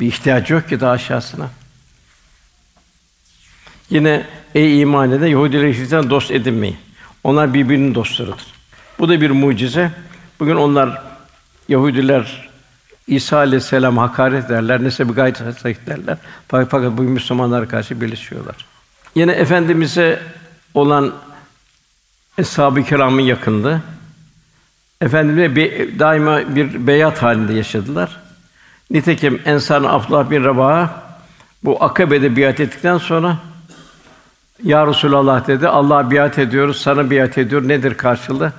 Bir 0.00 0.06
ihtiyacı 0.06 0.54
yok 0.54 0.68
ki 0.68 0.80
daha 0.80 0.90
aşağısına. 0.90 1.50
Yine 3.90 4.26
ey 4.54 4.80
iman 4.80 5.12
eden 5.12 5.26
Yahudileri 5.26 5.78
Hristiyan 5.78 6.10
dost 6.10 6.30
edinmeyin. 6.30 6.76
Onlar 7.24 7.54
birbirinin 7.54 7.94
dostlarıdır. 7.94 8.46
Bu 8.98 9.08
da 9.08 9.20
bir 9.20 9.30
mucize. 9.30 9.90
Bugün 10.40 10.56
onlar 10.56 11.02
Yahudiler 11.68 12.48
İsa 13.06 13.36
aleyhisselam 13.36 13.98
hakaret 13.98 14.48
derler, 14.48 14.84
nesebi 14.84 15.12
gayet 15.12 15.40
haset 15.40 15.86
derler. 15.86 16.18
Fakat, 16.48 16.96
bugün 16.96 17.10
Müslümanlara 17.10 17.68
karşı 17.68 18.00
birleşiyorlar. 18.00 18.56
Yine 19.14 19.32
efendimize 19.32 20.22
olan 20.74 21.14
Eshab-ı 22.38 22.82
Kiram'ın 22.82 23.20
yakındı. 23.20 23.82
Efendimiz'e 25.00 25.56
bir, 25.56 25.98
daima 25.98 26.56
bir 26.56 26.86
beyat 26.86 27.22
halinde 27.22 27.54
yaşadılar. 27.54 28.20
Nitekim 28.90 29.40
Ensar'ın 29.44 29.84
Abdullah 29.84 30.30
bin 30.30 30.44
Revaha 30.44 31.02
bu 31.64 31.84
Akabe'de 31.84 32.36
biat 32.36 32.60
ettikten 32.60 32.98
sonra 32.98 33.38
Ya 34.62 34.86
Resulallah 34.86 35.46
dedi. 35.46 35.68
Allah 35.68 36.10
biat 36.10 36.38
ediyoruz, 36.38 36.80
sana 36.80 37.10
biat 37.10 37.38
ediyor. 37.38 37.68
Nedir 37.68 37.94
karşılığı? 37.94 38.52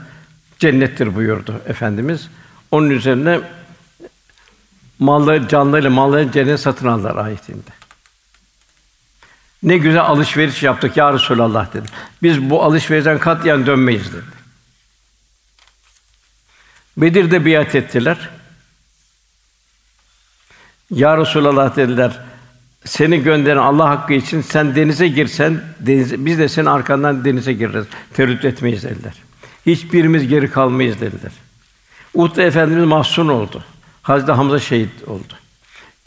Cennettir 0.60 1.16
buyurdu 1.16 1.62
efendimiz. 1.66 2.30
Onun 2.72 2.90
üzerine 2.90 3.40
malları 5.00 5.48
canlarıyla 5.48 5.90
malları 5.90 6.32
cennet 6.32 6.60
satın 6.60 6.88
aldılar 6.88 7.16
ayetinde. 7.16 7.72
Ne 9.64 9.78
güzel 9.78 10.02
alışveriş 10.02 10.64
yaptık 10.64 10.98
ya 10.98 11.14
Resulallah 11.14 11.74
dedi. 11.74 11.88
Biz 12.24 12.50
bu 12.50 12.64
alışverişten 12.64 13.20
katiyen 13.20 13.66
dönmeyiz 13.66 14.14
dedi. 14.14 14.38
Bedir'de 16.98 17.46
biat 17.46 17.76
ettiler. 17.76 18.30
Ya 20.92 21.18
Resulallah 21.18 21.76
dediler. 21.76 22.20
Seni 22.88 23.24
gönderen 23.24 23.58
Allah 23.58 23.90
hakkı 23.90 24.14
için 24.14 24.42
sen 24.42 24.76
denize 24.76 25.08
girsen 25.08 25.62
denize, 25.80 26.26
biz 26.26 26.40
de 26.40 26.50
senin 26.50 26.66
arkandan 26.66 27.26
denize 27.26 27.54
gireriz. 27.54 27.86
Tereddüt 28.14 28.46
etmeyiz 28.46 28.84
dediler. 28.84 29.14
Hiçbirimiz 29.66 30.28
geri 30.28 30.52
kalmayız 30.52 31.02
dediler. 31.02 31.32
Uhud 32.14 32.38
Efendimiz 32.38 32.86
mahzun 32.86 33.28
oldu. 33.28 33.64
Hazreti 34.02 34.32
Hamza 34.32 34.60
şehit 34.60 35.04
oldu. 35.08 35.34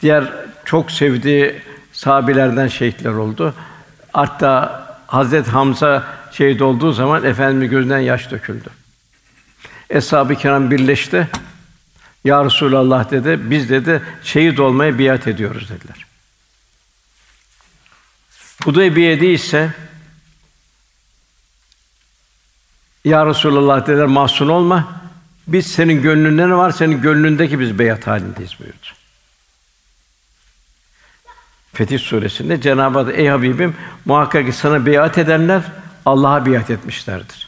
Diğer 0.01 0.23
çok 0.65 0.91
sevdiği 0.91 1.55
sahabelerden 1.93 2.67
şehitler 2.67 3.11
oldu. 3.11 3.53
Hatta 4.13 4.81
Hazret 5.07 5.47
Hamza 5.47 6.03
şehit 6.31 6.61
olduğu 6.61 6.91
zaman 6.91 7.23
Efendimiz 7.23 7.69
gözünden 7.69 7.99
yaş 7.99 8.31
döküldü. 8.31 8.69
Eshab-ı 9.89 10.35
Kiram 10.35 10.71
birleşti. 10.71 11.27
Ya 12.23 12.45
Resulallah 12.45 13.11
dedi, 13.11 13.39
biz 13.43 13.69
dedi 13.69 14.01
şehit 14.23 14.59
olmaya 14.59 14.99
biat 14.99 15.27
ediyoruz 15.27 15.69
dediler. 15.69 16.10
Hudeybiye'de 18.65 19.33
ise 19.33 19.73
Ya 23.05 23.25
Resulallah 23.25 23.87
dediler 23.87 24.05
mahzun 24.05 24.47
olma. 24.49 24.87
Biz 25.47 25.67
senin 25.67 26.01
gönlünde 26.01 26.49
ne 26.49 26.55
var? 26.55 26.71
Senin 26.71 27.01
gönlündeki 27.01 27.59
biz 27.59 27.79
beyat 27.79 28.07
halindeyiz 28.07 28.59
buyurdu. 28.59 28.87
Fetih 31.73 31.99
suresinde 31.99 32.61
Cenab-ı 32.61 32.99
Hak 32.99 33.19
ey 33.19 33.27
Habibim 33.27 33.75
muhakkak 34.05 34.45
ki 34.45 34.53
sana 34.53 34.85
beyat 34.85 35.17
edenler 35.17 35.61
Allah'a 36.05 36.45
biat 36.45 36.69
etmişlerdir. 36.69 37.47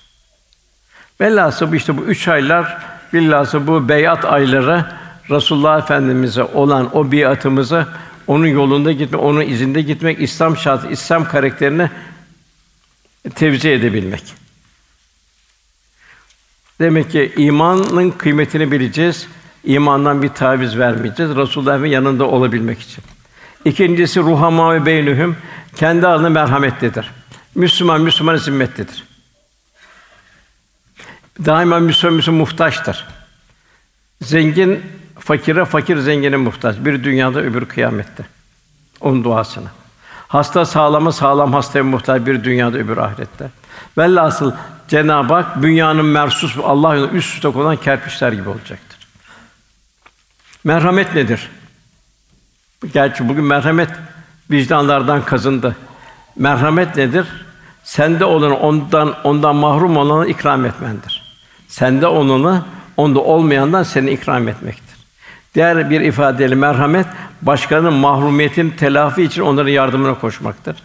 Velhasıl 1.21 1.71
bu 1.71 1.75
işte 1.75 1.97
bu 1.97 2.01
üç 2.01 2.27
aylar 2.27 2.77
billahsı 3.13 3.67
bu 3.67 3.89
beyat 3.89 4.25
ayları 4.25 4.85
Resulullah 5.29 5.77
Efendimize 5.77 6.43
olan 6.43 6.97
o 6.97 7.11
biatımızı 7.11 7.87
onun 8.27 8.47
yolunda 8.47 8.91
gitmek, 8.91 9.21
onun 9.21 9.41
izinde 9.41 9.81
gitmek, 9.81 10.21
İslam 10.21 10.57
şart, 10.57 10.91
İslam 10.91 11.25
karakterini 11.27 11.89
tevzi 13.35 13.69
edebilmek. 13.69 14.23
Demek 16.79 17.11
ki 17.11 17.33
imanın 17.37 18.11
kıymetini 18.11 18.71
bileceğiz. 18.71 19.27
İmandan 19.63 20.21
bir 20.21 20.29
taviz 20.29 20.77
vermeyeceğiz. 20.77 21.35
Resulullah'ın 21.35 21.85
yanında 21.85 22.23
olabilmek 22.23 22.81
için. 22.81 23.03
İkincisi 23.65 24.19
ruhama 24.19 24.75
ve 24.75 24.85
beynühüm 24.85 25.37
kendi 25.75 26.07
adına 26.07 26.29
merhametlidir. 26.29 27.11
Müslüman 27.55 28.01
Müslüman 28.01 28.35
zimmetlidir. 28.35 29.03
Daima 31.45 31.79
Müslüman 31.79 32.15
Müslüman 32.15 32.39
muhtaçtır. 32.39 33.05
Zengin 34.21 34.83
fakire, 35.25 35.65
fakir 35.65 35.97
zengine 35.97 36.37
muhtaç. 36.37 36.75
Bir 36.79 37.03
dünyada 37.03 37.41
öbür 37.41 37.65
kıyamette. 37.65 38.25
Onun 39.01 39.23
duasını. 39.23 39.67
Hasta 40.27 40.65
sağlama 40.65 41.11
sağlam 41.11 41.53
hastaya 41.53 41.83
muhtaç 41.83 42.25
bir 42.25 42.43
dünyada 42.43 42.77
öbür 42.77 42.97
ahirette. 42.97 43.49
Velhasıl 43.97 44.51
Cenab-ı 44.87 45.33
Hak 45.33 45.61
dünyanın 45.61 46.05
mersus 46.05 46.57
Allah 46.63 46.95
yolunda 46.95 47.13
üst 47.13 47.35
üste 47.35 47.51
konan 47.51 47.75
kerpiçler 47.77 48.31
gibi 48.31 48.49
olacaktır. 48.49 48.99
Merhamet 50.63 51.15
nedir? 51.15 51.49
Gerçi 52.93 53.29
bugün 53.29 53.43
merhamet 53.43 53.89
vicdanlardan 54.51 55.25
kazındı. 55.25 55.75
Merhamet 56.35 56.95
nedir? 56.95 57.27
Sende 57.83 58.25
olanı 58.25 58.57
ondan 58.57 59.15
ondan 59.23 59.55
mahrum 59.55 59.97
olana 59.97 60.25
ikram 60.25 60.65
etmendir. 60.65 61.35
Sende 61.67 62.07
olanı 62.07 62.65
onda 62.97 63.19
olmayandan 63.19 63.83
seni 63.83 64.11
ikram 64.11 64.47
etmektir. 64.47 64.92
Diğer 65.55 65.89
bir 65.89 66.01
ifadeyle 66.01 66.55
merhamet 66.55 67.05
başkanın 67.41 67.93
mahrumiyetini 67.93 68.75
telafi 68.75 69.23
için 69.23 69.41
onların 69.41 69.69
yardımına 69.69 70.19
koşmaktır. 70.19 70.75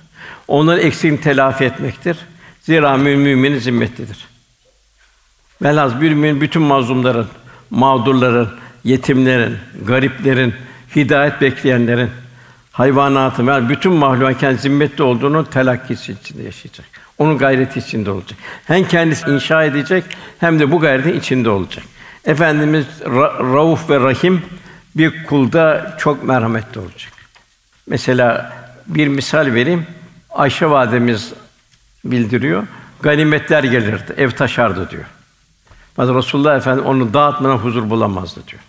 Onların 0.49 0.87
eksiğini 0.87 1.21
telafi 1.21 1.65
etmektir. 1.65 2.19
Zira 2.61 2.97
mümin 2.97 3.59
zimmetlidir. 3.59 4.29
Velhâsıl 5.63 6.01
bir 6.01 6.11
mümin 6.11 6.41
bütün 6.41 6.63
mazlumların, 6.63 7.27
mağdurların, 7.71 8.49
yetimlerin, 8.85 9.57
gariplerin, 9.87 10.55
hidayet 10.97 11.41
bekleyenlerin, 11.41 12.11
hayvanatın 12.73 13.47
ve 13.47 13.69
bütün 13.69 13.93
mahlukat 13.93 14.39
kendi 14.39 14.59
zimmetli 14.59 15.03
olduğunu 15.03 15.51
telakkisi 15.51 16.13
içinde 16.13 16.43
yaşayacak. 16.43 16.87
Onun 17.19 17.39
gayreti 17.39 17.79
içinde 17.79 18.11
olacak. 18.11 18.39
Hem 18.67 18.85
kendisi 18.85 19.31
inşa 19.31 19.65
edecek 19.65 20.05
hem 20.39 20.59
de 20.59 20.73
bu 20.73 20.81
gayretin 20.81 21.19
içinde 21.21 21.51
olacak. 21.51 21.85
Efendimiz 22.25 22.87
Ra- 23.01 23.55
Rauf 23.55 23.91
ve 23.91 24.01
Rahim 24.01 24.43
bir 24.99 25.25
kulda 25.25 25.97
çok 26.01 26.25
merhametli 26.25 26.81
olacak. 26.81 27.13
Mesela 27.87 28.53
bir 28.87 29.09
misal 29.09 29.55
vereyim. 29.55 29.87
Ayşe 30.31 30.71
validemiz 30.71 31.33
bildiriyor. 32.05 32.67
Ganimetler 33.03 33.65
gelirdi, 33.65 34.15
ev 34.17 34.31
taşardı 34.31 34.91
diyor. 34.91 35.05
Fakat 35.97 36.17
Resulullah 36.17 36.57
Efendimiz 36.57 36.89
onu 36.89 37.15
dağıtmadan 37.15 37.57
huzur 37.57 37.91
bulamazdı 37.91 38.41
diyor. 38.49 38.63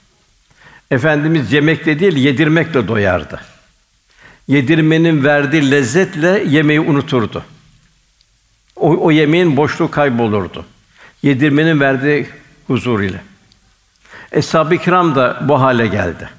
Efendimiz 0.91 1.53
yemekle 1.53 1.99
değil, 1.99 2.15
yedirmekle 2.15 2.87
doyardı. 2.87 3.41
Yedirmenin 4.47 5.23
verdiği 5.23 5.71
lezzetle 5.71 6.43
yemeği 6.47 6.79
unuturdu. 6.79 7.43
O, 8.75 9.05
o 9.05 9.11
yemeğin 9.11 9.57
boşluğu 9.57 9.91
kaybolurdu. 9.91 10.65
Yedirmenin 11.23 11.79
verdiği 11.79 12.27
huzur 12.67 13.01
ile. 13.01 13.21
Eshab-ı 14.31 14.77
kiram 14.77 15.15
da 15.15 15.39
bu 15.41 15.61
hale 15.61 15.87
geldi. 15.87 16.29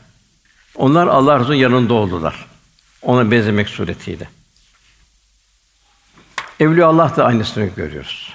Onlar 0.74 1.07
Allah 1.07 1.41
Resulü'nün 1.41 1.59
yanında 1.59 1.95
oldular. 1.95 2.47
Ona 3.03 3.30
benzemek 3.30 3.68
suretiyle. 3.68 4.28
Evliya 6.61 6.86
Allah 6.86 7.16
da 7.16 7.24
aynısını 7.24 7.66
görüyoruz. 7.66 8.34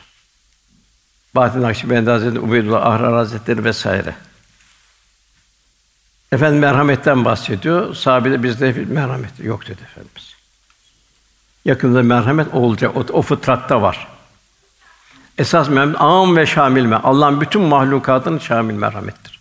Bahattin 1.36 1.62
Nakşibendi 1.62 2.10
Hazretleri, 2.10 2.40
Ubeydullah 2.40 2.86
Ahrar 2.86 3.14
Hazretleri 3.14 3.64
vesaire. 3.64 4.16
Efendim 6.32 6.60
merhametten 6.60 7.26
bahsediyor. 7.26 7.96
Sahabe 7.96 8.44
bizde 8.44 8.72
merhamet 8.88 9.40
yok 9.40 9.68
dedi 9.68 9.82
efendimiz. 9.84 10.36
Yakında 11.66 12.04
merhamet 12.04 12.54
olacak. 12.54 12.98
O, 12.98 13.00
o 13.14 13.22
fıtratta 13.22 13.82
var. 13.82 14.08
Esas 15.38 15.70
merhamet 15.70 16.02
âm 16.02 16.38
ve 16.38 16.46
şamil 16.46 16.86
me. 16.86 16.96
Allah'ın 16.96 17.42
bütün 17.42 17.62
mahlukatının 17.62 18.40
şamil 18.40 18.74
merhamettir. 18.74 19.35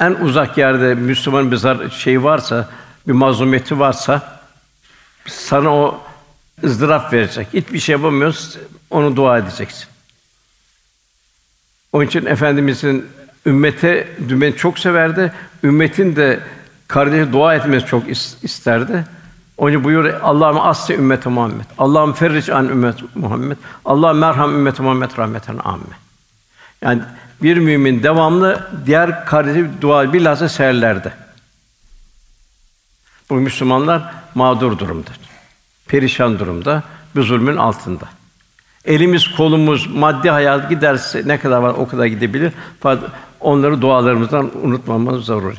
En 0.00 0.12
uzak 0.12 0.58
yerde 0.58 0.94
Müslüman 0.94 1.50
bir 1.50 1.56
zar 1.56 1.90
şey 1.90 2.22
varsa, 2.22 2.68
bir 3.08 3.12
mazlumiyeti 3.12 3.78
varsa 3.78 4.40
sana 5.26 5.74
o 5.74 6.00
ızdırap 6.64 7.12
verecek. 7.12 7.48
Hiçbir 7.52 7.78
şey 7.78 7.92
yapamıyorsun, 7.92 8.62
onu 8.90 9.16
dua 9.16 9.38
edeceksin. 9.38 9.86
Onun 11.92 12.06
için 12.06 12.26
efendimizin 12.26 13.06
ümmete 13.46 14.08
ümmeti 14.30 14.58
çok 14.58 14.78
severdi. 14.78 15.32
Ümmetin 15.64 16.16
de 16.16 16.40
kardeşe 16.88 17.32
dua 17.32 17.54
etmesi 17.54 17.86
çok 17.86 18.02
isterdi. 18.42 19.04
Onun 19.58 19.70
için 19.72 19.84
buyuruyor 19.84 20.20
Allah'ım 20.20 20.60
asli 20.60 20.94
ümmeti 20.94 21.28
Muhammed. 21.28 21.64
Allah'ım 21.78 22.12
ferric 22.12 22.54
an 22.54 22.68
ümmet 22.68 23.16
Muhammed. 23.16 23.56
Allah 23.84 24.12
merham 24.12 24.54
ümmeti 24.54 24.82
Muhammed 24.82 25.18
rahmeten 25.18 25.58
amme. 25.64 25.96
Yani 26.82 27.02
bir 27.42 27.56
mümin 27.56 28.02
devamlı 28.02 28.70
diğer 28.86 29.26
kardeşi 29.26 29.70
dua 29.80 30.12
bilhassa 30.12 30.48
seherlerde. 30.48 31.12
Bu 33.30 33.34
Müslümanlar 33.34 34.14
mağdur 34.34 34.78
durumda. 34.78 35.10
Perişan 35.88 36.38
durumda, 36.38 36.82
bir 37.16 37.22
zulmün 37.22 37.56
altında. 37.56 38.08
Elimiz, 38.84 39.28
kolumuz, 39.28 39.86
maddi 39.86 40.30
hayat 40.30 40.70
giderse 40.70 41.22
ne 41.26 41.40
kadar 41.40 41.58
var 41.58 41.70
o 41.70 41.88
kadar 41.88 42.06
gidebilir. 42.06 42.52
Fakat 42.80 43.10
onları 43.40 43.82
dualarımızdan 43.82 44.50
unutmamamız 44.66 45.24
zaruri. 45.24 45.56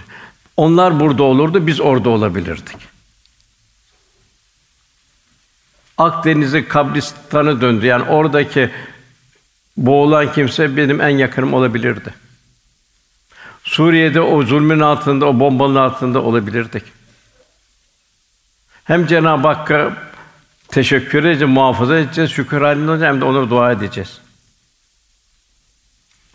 Onlar 0.58 1.00
burada 1.00 1.24
olurdu, 1.24 1.68
biz 1.68 1.82
orada 1.82 2.10
olabilirdik. 2.10 2.78
Akdeniz'e 5.98 6.68
kabristanı 6.68 7.62
döndü. 7.62 7.86
Yani 7.86 8.04
oradaki 8.04 8.72
boğulan 9.78 10.34
kimse 10.34 10.78
benim 10.78 11.02
en 11.02 11.18
yakınım 11.18 11.54
olabilirdi. 11.54 12.14
Suriye'de 13.64 14.22
o 14.22 14.44
zulmün 14.44 14.80
altında, 14.80 15.26
o 15.26 15.40
bombanın 15.40 15.76
altında 15.76 16.22
olabilirdik. 16.22 16.84
Hem 18.84 19.08
Cenab-ı 19.08 19.48
Hakk'a 19.48 19.94
teşekkür 20.68 21.24
edeceğiz, 21.24 21.54
muhafaza 21.54 21.98
edeceğiz, 21.98 22.32
şükür 22.32 22.62
halinde 22.62 22.92
olacağız, 22.92 23.14
hem 23.14 23.22
de 23.22 23.26
ona 23.26 23.50
dua 23.50 23.72
edeceğiz. 23.72 24.22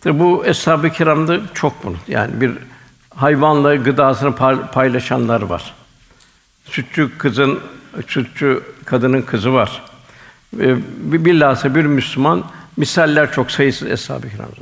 Tabi 0.01 0.19
bu 0.19 0.45
eshab-ı 0.45 0.89
kiramda 0.89 1.39
çok 1.53 1.83
bunu. 1.83 1.97
Yani 2.07 2.41
bir 2.41 2.51
hayvanla 3.15 3.75
gıdasını 3.75 4.35
paylaşanlar 4.71 5.41
var. 5.41 5.73
Sütçü 6.65 7.17
kızın, 7.17 7.59
sütçü 8.07 8.63
kadının 8.85 9.21
kızı 9.21 9.53
var. 9.53 9.83
Bilhassa 10.53 11.75
bir 11.75 11.85
Müslüman 11.85 12.43
misaller 12.77 13.31
çok 13.31 13.51
sayısız 13.51 13.91
eshab-ı 13.91 14.29
kiramda. 14.29 14.61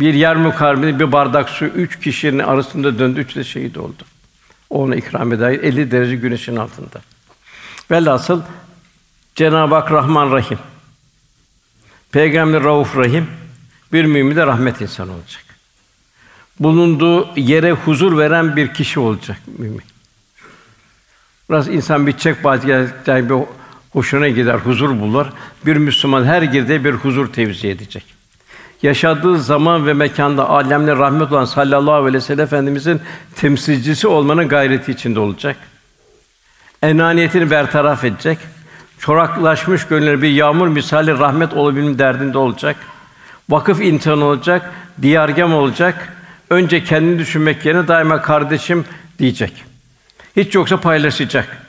Bir 0.00 0.14
yer 0.14 0.36
mukarbinde 0.36 0.98
bir 0.98 1.12
bardak 1.12 1.48
su 1.48 1.64
üç 1.64 2.00
kişinin 2.00 2.38
arasında 2.38 2.98
döndü, 2.98 3.20
üç 3.20 3.36
de 3.36 3.44
şehit 3.44 3.78
oldu. 3.78 4.02
Ona 4.70 4.96
ikram 4.96 5.32
eder 5.32 5.50
50 5.50 5.90
derece 5.90 6.16
güneşin 6.16 6.56
altında. 6.56 7.00
Velhasıl 7.90 8.42
Cenab-ı 9.34 9.74
Hak 9.74 9.92
Rahman 9.92 10.32
Rahim. 10.32 10.58
Peygamber 12.12 12.62
Rauf 12.62 12.96
Rahim 12.96 13.28
bir 13.92 14.04
mümin 14.04 14.36
de 14.36 14.46
rahmet 14.46 14.80
insanı 14.80 15.12
olacak. 15.12 15.44
Bulunduğu 16.60 17.28
yere 17.36 17.72
huzur 17.72 18.18
veren 18.18 18.56
bir 18.56 18.74
kişi 18.74 19.00
olacak 19.00 19.38
mümin. 19.58 19.82
Biraz 21.50 21.68
insan 21.68 22.06
bir 22.06 22.12
çek 22.12 22.44
bazı 22.44 22.68
bir 23.06 23.44
hoşuna 23.96 24.28
gider, 24.28 24.54
huzur 24.54 25.00
bulur. 25.00 25.26
Bir 25.66 25.76
Müslüman 25.76 26.24
her 26.24 26.42
girdiği 26.42 26.84
bir 26.84 26.92
huzur 26.92 27.32
tevzi 27.32 27.68
edecek. 27.68 28.04
Yaşadığı 28.82 29.38
zaman 29.38 29.86
ve 29.86 29.92
mekanda 29.92 30.48
alemle 30.48 30.96
rahmet 30.96 31.32
olan 31.32 31.44
sallallahu 31.44 31.94
aleyhi 31.94 32.14
ve 32.14 32.20
sellem 32.20 32.44
efendimizin 32.44 33.00
temsilcisi 33.36 34.08
olmanın 34.08 34.48
gayreti 34.48 34.92
içinde 34.92 35.20
olacak. 35.20 35.56
Enaniyetini 36.82 37.50
bertaraf 37.50 38.04
edecek. 38.04 38.38
Çoraklaşmış 38.98 39.86
gönüllere 39.86 40.22
bir 40.22 40.30
yağmur 40.30 40.68
misali 40.68 41.18
rahmet 41.18 41.52
olabilme 41.52 41.98
derdinde 41.98 42.38
olacak. 42.38 42.76
Vakıf 43.48 43.80
imtihan 43.80 44.20
olacak, 44.22 44.72
diyargem 45.02 45.54
olacak. 45.54 46.12
Önce 46.50 46.84
kendini 46.84 47.18
düşünmek 47.18 47.66
yerine 47.66 47.88
daima 47.88 48.22
kardeşim 48.22 48.84
diyecek. 49.18 49.64
Hiç 50.36 50.54
yoksa 50.54 50.80
paylaşacak. 50.80 51.65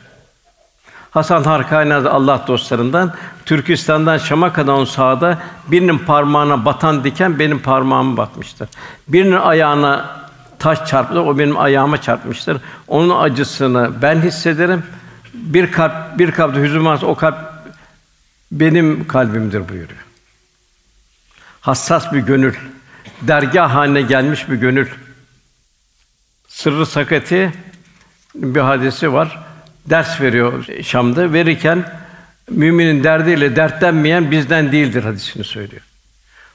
Hasan 1.18 1.44
Harkani 1.44 1.94
Allah 1.94 2.44
dostlarından 2.48 3.14
Türkistan'dan 3.46 4.18
Şam'a 4.18 4.54
kadar 4.54 4.74
on 4.74 4.86
sağda 4.86 5.38
birinin 5.68 5.98
parmağına 5.98 6.66
batan 6.66 7.04
diken 7.04 7.40
benim 7.40 7.60
parmağıma 7.60 8.18
batmıştır. 8.18 8.70
Birinin 9.08 9.36
ayağına 9.36 10.20
taş 10.60 10.86
çarptı, 10.86 11.22
o 11.22 11.38
benim 11.38 11.60
ayağıma 11.60 12.02
çarpmıştır. 12.02 12.58
Onun 12.88 13.20
acısını 13.20 13.92
ben 14.02 14.22
hissederim. 14.22 14.84
Bir 15.34 15.72
kalp 15.72 16.20
bir 16.20 16.32
kalpte 16.32 16.62
hüzün 16.62 16.86
varsa 16.86 17.06
o 17.06 17.16
kalp 17.16 17.38
benim 18.52 19.08
kalbimdir 19.08 19.70
buyuruyor. 19.70 20.06
Hassas 21.62 22.14
bir 22.14 22.20
gönül, 22.20 22.56
dergah 23.22 23.76
haline 23.76 24.02
gelmiş 24.02 24.50
bir 24.50 24.56
gönül. 24.56 24.88
Sırrı 26.48 26.86
Sakati 26.86 27.54
bir 28.36 28.62
hadisi 28.62 29.14
var. 29.14 29.47
Ders 29.90 30.22
veriyor 30.22 30.66
Şam'da. 30.84 31.34
Verirken 31.34 31.86
müminin 32.50 33.04
derdiyle 33.04 33.56
dertlenmeyen 33.56 34.32
bizden 34.32 34.72
değildir 34.72 35.04
hadisini 35.04 35.44
söylüyor. 35.44 35.82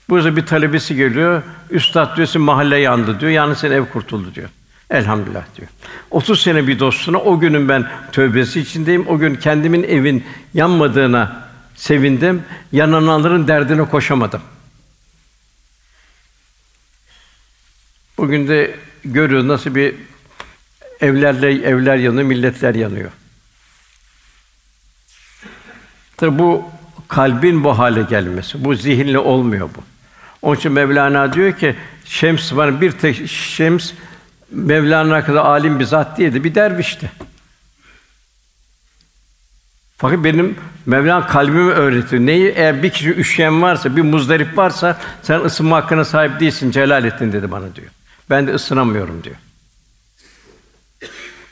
Burada 0.09 0.37
bir 0.37 0.47
talebesi 0.47 0.97
geliyor. 0.97 1.43
Üstad 1.71 2.17
diyor, 2.17 2.37
mahalle 2.37 2.79
yandı 2.79 3.21
diyor. 3.21 3.33
Yani 3.33 3.57
senin 3.57 3.75
ev 3.75 3.85
kurtuldu 3.85 4.35
diyor. 4.35 4.49
Elhamdülillah 4.91 5.45
diyor. 5.57 5.69
30 6.11 6.43
sene 6.43 6.67
bir 6.67 6.79
dostuna 6.79 7.19
o 7.19 7.41
günün 7.41 7.69
ben 7.69 7.91
tövbesi 8.13 8.61
içindeyim. 8.61 9.09
O 9.09 9.19
gün 9.19 9.35
kendimin 9.35 9.83
evin 9.83 10.25
yanmadığına 10.55 11.49
sevindim. 11.75 12.43
Yananların 12.73 13.49
derdine 13.49 13.85
koşamadım. 13.85 14.41
Bugün 18.19 18.49
de 18.49 18.75
görüyoruz 19.05 19.47
nasıl 19.47 19.75
bir 19.75 19.95
evlerle 21.01 21.69
evler 21.69 21.97
yanıyor, 21.97 22.27
milletler 22.27 22.75
yanıyor. 22.75 23.11
Tabi 26.23 26.39
bu 26.39 26.65
kalbin 27.09 27.65
bu 27.65 27.79
hale 27.79 28.03
gelmesi, 28.03 28.65
bu 28.65 28.75
zihinle 28.75 29.19
olmuyor 29.19 29.69
bu. 29.77 29.83
Onun 30.43 30.57
için 30.57 30.73
Mevlana 30.73 31.33
diyor 31.33 31.53
ki 31.53 31.77
Şems 32.05 32.53
var 32.53 32.81
bir 32.81 32.93
tek 32.93 33.29
Şems 33.29 33.93
Mevlana 34.51 35.25
kadar 35.25 35.45
alim 35.45 35.81
bir 35.81 35.85
zat 35.85 36.19
değildi, 36.19 36.45
bir 36.45 36.55
dervişti. 36.55 37.11
Fakat 39.97 40.25
benim 40.25 40.57
Mevlana 40.87 41.27
kalbimi 41.27 41.73
öğretiyor. 41.73 42.27
Neyi? 42.27 42.49
Eğer 42.49 42.83
bir 42.83 42.91
kişi 42.91 43.11
üşüyen 43.11 43.63
varsa, 43.63 43.97
bir 43.97 44.03
muzdarip 44.03 44.59
varsa 44.59 44.99
sen 45.23 45.41
ısınma 45.41 45.77
hakkına 45.77 46.05
sahip 46.05 46.41
değilsin 46.41 46.71
Celalettin 46.71 47.33
dedi 47.33 47.51
bana 47.51 47.75
diyor. 47.75 47.89
Ben 48.31 48.47
de 48.47 48.55
ısınamıyorum 48.55 49.25
diyor. 49.25 49.37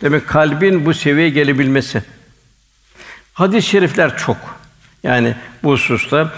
Demek 0.03 0.29
kalbin 0.29 0.87
bu 0.87 0.95
seviyeye 0.95 1.31
gelebilmesi. 1.31 2.03
Hadis-i 3.35 3.69
şerifler 3.69 4.17
çok. 4.17 4.60
Yani 5.03 5.35
bu 5.63 5.73
hususta 5.73 6.33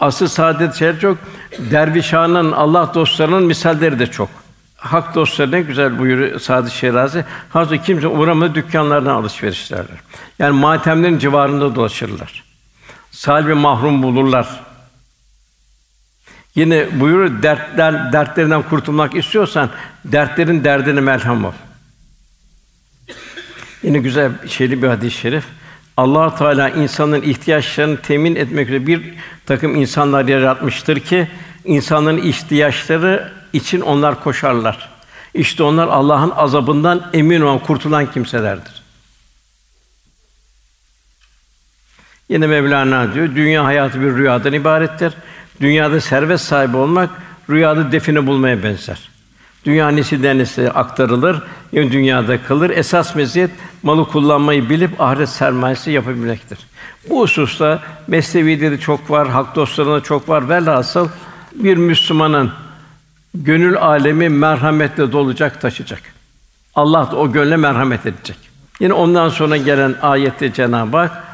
asıl 0.00 0.28
saadet 0.28 0.74
şeyler 0.74 1.00
çok. 1.00 1.18
Dervişanın, 1.58 2.52
Allah 2.52 2.94
dostlarının 2.94 3.44
misalleri 3.44 3.98
de 3.98 4.06
çok. 4.06 4.28
Hak 4.76 5.14
dostları 5.14 5.50
ne 5.50 5.60
güzel 5.60 5.98
buyuruyor 5.98 6.40
Sadı 6.40 6.70
Şirazi. 6.70 7.24
Hazreti 7.50 7.84
kimse 7.84 8.06
uğramadı 8.06 8.54
dükkanlardan 8.54 9.14
alışveriş 9.14 9.70
ederler. 9.70 9.98
Yani 10.38 10.60
matemlerin 10.60 11.18
civarında 11.18 11.74
dolaşırlar. 11.74 12.44
Salbi 13.10 13.54
mahrum 13.54 14.02
bulurlar. 14.02 14.60
Yine 16.54 17.00
buyuruyor 17.00 17.42
dertler 17.42 18.12
dertlerinden 18.12 18.62
kurtulmak 18.62 19.14
istiyorsan 19.14 19.70
dertlerin 20.04 20.64
derdine 20.64 21.00
merhem 21.00 21.44
ol. 21.44 21.52
Yine 23.82 23.98
güzel 23.98 24.32
şeyli 24.48 24.82
bir 24.82 24.88
hadis-i 24.88 25.16
şerif. 25.16 25.44
Allah 25.96 26.34
Teala 26.34 26.68
insanın 26.68 27.22
ihtiyaçlarını 27.22 28.00
temin 28.00 28.36
etmek 28.36 28.68
üzere 28.68 28.86
bir 28.86 29.14
takım 29.46 29.76
insanlar 29.76 30.24
yaratmıştır 30.24 31.00
ki 31.00 31.28
insanların 31.64 32.22
ihtiyaçları 32.22 33.32
için 33.52 33.80
onlar 33.80 34.22
koşarlar. 34.24 34.88
İşte 35.34 35.62
onlar 35.62 35.88
Allah'ın 35.88 36.30
azabından 36.30 37.10
emin 37.12 37.40
olan, 37.40 37.58
kurtulan 37.58 38.12
kimselerdir. 38.12 38.82
Yine 42.28 42.46
Mevlana 42.46 43.14
diyor, 43.14 43.34
dünya 43.34 43.64
hayatı 43.64 44.00
bir 44.00 44.14
rüyadan 44.14 44.52
ibarettir. 44.52 45.12
Dünyada 45.60 46.00
servet 46.00 46.40
sahibi 46.40 46.76
olmak, 46.76 47.10
rüyada 47.50 47.92
define 47.92 48.26
bulmaya 48.26 48.62
benzer. 48.62 49.09
Dünya 49.64 49.88
nesilden 49.88 50.38
nesile 50.38 50.70
aktarılır, 50.70 51.42
yani 51.72 51.92
dünyada 51.92 52.42
kalır. 52.42 52.70
Esas 52.70 53.14
meziyet 53.14 53.50
malı 53.82 54.04
kullanmayı 54.04 54.70
bilip 54.70 55.00
ahiret 55.00 55.28
sermayesi 55.28 55.90
yapabilmektir. 55.90 56.58
Bu 57.10 57.20
hususta 57.22 57.82
Mesnevi'de 58.06 58.70
de 58.70 58.78
çok 58.78 59.10
var, 59.10 59.28
hak 59.28 59.56
dostlarında 59.56 60.00
çok 60.00 60.28
var. 60.28 60.48
Velhasıl 60.48 61.08
bir 61.54 61.76
Müslümanın 61.76 62.52
gönül 63.34 63.76
alemi 63.76 64.28
merhametle 64.28 65.12
dolacak, 65.12 65.60
taşıyacak. 65.60 66.02
Allah 66.74 67.10
da 67.12 67.16
o 67.16 67.32
gönle 67.32 67.56
merhamet 67.56 68.06
edecek. 68.06 68.36
Yine 68.80 68.92
ondan 68.92 69.28
sonra 69.28 69.56
gelen 69.56 69.94
ayette 70.02 70.52
Cenab-ı 70.52 70.96
Hak 70.96 71.24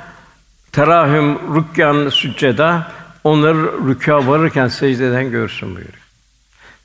terahüm 0.72 1.54
rükyan 1.54 2.08
sücceda 2.08 2.92
onları 3.24 3.88
rükûa 3.88 4.26
varırken 4.26 4.68
secdeden 4.68 5.30
görsün 5.30 5.68
buyuruyor. 5.68 6.05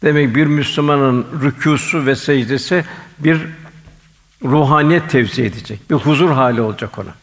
Demek 0.04 0.36
bir 0.36 0.46
Müslümanın 0.46 1.28
rükûsu 1.44 2.06
ve 2.06 2.16
secdesi 2.16 2.86
bir 3.20 3.42
ruhaniyet 4.44 5.10
tevzi 5.10 5.44
edecek. 5.44 5.90
Bir 5.90 5.96
huzur 5.96 6.32
hali 6.32 6.62
olacak 6.62 6.98
ona. 6.98 7.14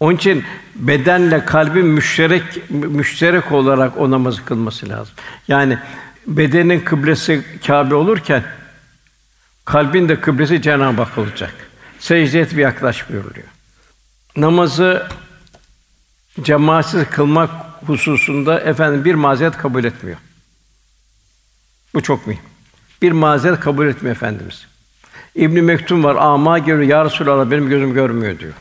Onun 0.00 0.16
için 0.16 0.44
bedenle 0.74 1.44
kalbin 1.44 1.86
müşterek 1.86 2.70
müşterek 2.70 3.52
olarak 3.52 3.98
o 3.98 4.10
namazı 4.10 4.44
kılması 4.44 4.88
lazım. 4.88 5.14
Yani 5.48 5.78
bedenin 6.26 6.80
kıblesi 6.80 7.44
Kâbe 7.66 7.94
olurken 7.94 8.44
kalbin 9.64 10.08
de 10.08 10.20
kıblesi 10.20 10.62
Cenab-ı 10.62 11.02
Hak 11.02 11.18
olacak. 11.18 11.54
Secde 11.98 12.40
et 12.40 12.56
ve 12.56 12.60
yaklaş 12.62 13.10
buyuruluyor. 13.10 13.46
Namazı 14.36 15.08
cemaatsiz 16.42 17.10
kılmak 17.10 17.50
hususunda 17.86 18.60
efendim 18.60 19.04
bir 19.04 19.14
mazeret 19.14 19.56
kabul 19.56 19.84
etmiyor. 19.84 20.18
Bu 21.98 22.02
çok 22.02 22.26
mühim. 22.26 22.42
Bir 23.02 23.12
mazeret 23.12 23.60
kabul 23.60 23.86
etmiyor 23.86 24.16
efendimiz. 24.16 24.66
İbn 25.34 25.60
Mektum 25.60 26.04
var. 26.04 26.16
Ama 26.16 26.58
görüyor. 26.58 26.88
Ya 26.88 27.04
Resulallah 27.04 27.50
benim 27.50 27.68
gözüm 27.68 27.94
görmüyor 27.94 28.38
diyor. 28.38 28.52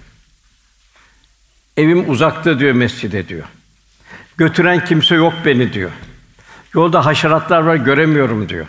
Evim 1.78 2.10
uzakta 2.10 2.60
diyor 2.60 2.74
mescide 2.74 3.28
diyor. 3.28 3.44
Götüren 4.38 4.86
kimse 4.86 5.16
yok 5.16 5.34
beni 5.46 5.74
diyor. 5.74 5.92
Yolda 6.74 7.06
haşeratlar 7.06 7.62
var 7.62 7.76
göremiyorum 7.76 8.50
diyor. 8.50 8.66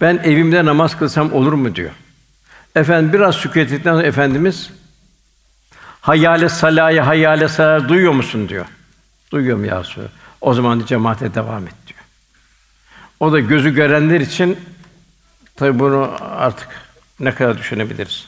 Ben 0.00 0.20
evimde 0.24 0.64
namaz 0.64 0.98
kılsam 0.98 1.32
olur 1.32 1.52
mu 1.52 1.74
diyor. 1.74 1.90
Efendim 2.74 3.12
biraz 3.12 3.34
sükût 3.34 3.82
sonra 3.82 4.02
efendimiz 4.02 4.70
hayale 6.00 6.48
salayı 6.48 7.00
hayale 7.00 7.48
salayı 7.48 7.88
duyuyor 7.88 8.12
musun 8.12 8.48
diyor. 8.48 8.66
Duyuyorum 9.32 9.64
ya 9.64 9.80
Resulallah. 9.80 10.10
O 10.40 10.54
zaman 10.54 10.82
cemaate 10.86 11.34
devam 11.34 11.66
et 11.66 11.74
diyor. 11.86 11.97
O 13.20 13.32
da 13.32 13.40
gözü 13.40 13.74
görenler 13.74 14.20
için 14.20 14.58
tabi 15.56 15.78
bunu 15.78 16.16
artık 16.20 16.68
ne 17.20 17.34
kadar 17.34 17.58
düşünebiliriz? 17.58 18.26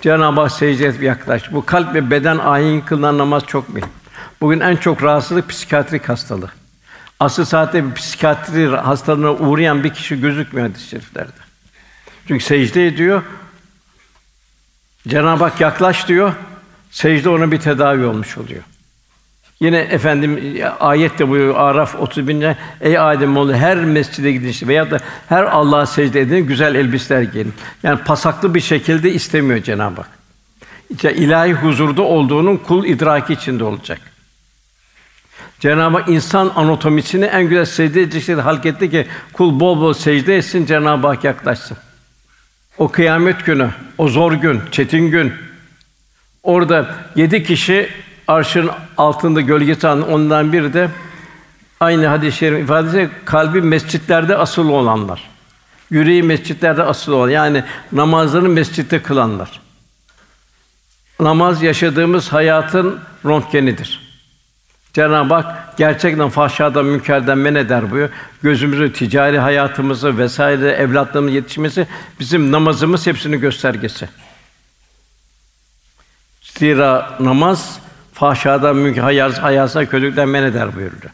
Cenab-ı 0.00 0.40
Hak 0.40 0.52
secde 0.52 0.86
et 0.86 1.02
yaklaş. 1.02 1.52
Bu 1.52 1.66
kalp 1.66 1.94
ve 1.94 2.10
beden 2.10 2.38
ayin 2.38 2.80
kılınan 2.80 3.18
namaz 3.18 3.42
çok 3.46 3.68
mühim. 3.68 3.88
Bugün 4.40 4.60
en 4.60 4.76
çok 4.76 5.02
rahatsızlık 5.02 5.48
psikiyatrik 5.48 6.08
hastalığı. 6.08 6.50
Asıl 7.20 7.44
saatte 7.44 7.90
bir 7.90 7.94
psikiyatri 7.94 8.68
hastalığına 8.68 9.32
uğrayan 9.32 9.84
bir 9.84 9.94
kişi 9.94 10.20
gözükmüyor 10.20 10.68
hadis-i 10.68 10.88
şeriflerde. 10.88 11.32
Çünkü 12.28 12.44
secde 12.44 12.86
ediyor. 12.86 13.22
Cenab-ı 15.08 15.44
Hak 15.44 15.60
yaklaş 15.60 16.08
diyor. 16.08 16.32
Secde 16.90 17.28
ona 17.28 17.52
bir 17.52 17.60
tedavi 17.60 18.04
olmuş 18.04 18.38
oluyor. 18.38 18.62
Yine 19.60 19.78
efendim 19.78 20.58
ayet 20.80 21.18
de 21.18 21.28
buyuruyor 21.28 21.54
Araf 21.56 21.94
30 21.94 22.28
ey 22.80 22.98
Adem 22.98 23.36
oğlu 23.36 23.54
her 23.54 23.76
mescide 23.76 24.32
gidin 24.32 24.68
veya 24.68 24.90
da 24.90 24.98
her 25.28 25.44
Allah'a 25.44 25.86
secde 25.86 26.20
edin 26.20 26.46
güzel 26.46 26.74
elbiseler 26.74 27.22
giyin. 27.22 27.54
Yani 27.82 28.00
pasaklı 28.04 28.54
bir 28.54 28.60
şekilde 28.60 29.12
istemiyor 29.12 29.62
Cenab-ı 29.62 30.00
Hak. 30.00 30.10
İşte 30.90 31.14
ilahi 31.14 31.52
huzurda 31.52 32.02
olduğunun 32.02 32.56
kul 32.56 32.84
idraki 32.84 33.32
içinde 33.32 33.64
olacak. 33.64 34.00
Cenab-ı 35.60 35.98
Hak 35.98 36.08
insan 36.08 36.52
anatomisini 36.56 37.24
en 37.24 37.48
güzel 37.48 37.64
secde 37.64 38.02
edecek 38.02 38.22
şekilde 38.22 38.42
halk 38.42 38.62
ki 38.62 39.06
kul 39.32 39.60
bol 39.60 39.80
bol 39.80 39.92
secde 39.92 40.36
etsin 40.36 40.66
Cenab-ı 40.66 41.06
Hak 41.06 41.24
yaklaşsın. 41.24 41.76
O 42.78 42.88
kıyamet 42.88 43.46
günü, 43.46 43.70
o 43.98 44.08
zor 44.08 44.32
gün, 44.32 44.60
çetin 44.72 45.10
gün, 45.10 45.32
Orada 46.46 46.94
yedi 47.16 47.42
kişi 47.42 47.88
arşın 48.28 48.70
altında 48.96 49.40
gölgesi 49.40 49.88
alan 49.88 50.12
ondan 50.12 50.52
biri 50.52 50.72
de 50.72 50.88
aynı 51.80 52.06
hadis-i 52.06 52.36
şerif 52.38 52.64
ifadesi 52.64 53.10
kalbi 53.24 53.62
mescitlerde 53.62 54.36
asılı 54.36 54.72
olanlar. 54.72 55.30
Yüreği 55.90 56.22
mescitlerde 56.22 56.82
asılı 56.82 57.16
olan 57.16 57.30
yani 57.30 57.64
namazlarını 57.92 58.48
mescitte 58.48 59.02
kılanlar. 59.02 59.60
Namaz 61.20 61.62
yaşadığımız 61.62 62.32
hayatın 62.32 63.00
röntgenidir. 63.24 64.06
Cenab-ı 64.92 65.34
Hak 65.34 65.76
gerçekten 65.76 66.28
fahşadan, 66.28 66.84
münkerden 66.84 67.38
men 67.38 67.54
eder 67.54 67.82
buyuruyor. 67.82 68.10
Gözümüzü, 68.42 68.92
ticari 68.92 69.38
hayatımızı 69.38 70.18
vesaire 70.18 70.70
evlatlarımızın 70.70 71.34
yetişmesi 71.34 71.86
bizim 72.20 72.52
namazımız 72.52 73.06
hepsinin 73.06 73.40
göstergesi. 73.40 74.08
Zira 76.42 77.16
namaz 77.20 77.80
fahşadan, 78.16 78.76
münker, 78.76 79.02
hayaz, 79.02 79.38
hayasına, 79.38 79.86
kötülükten 79.86 80.28
men 80.28 80.42
eder 80.42 80.76
buyurdu. 80.76 81.06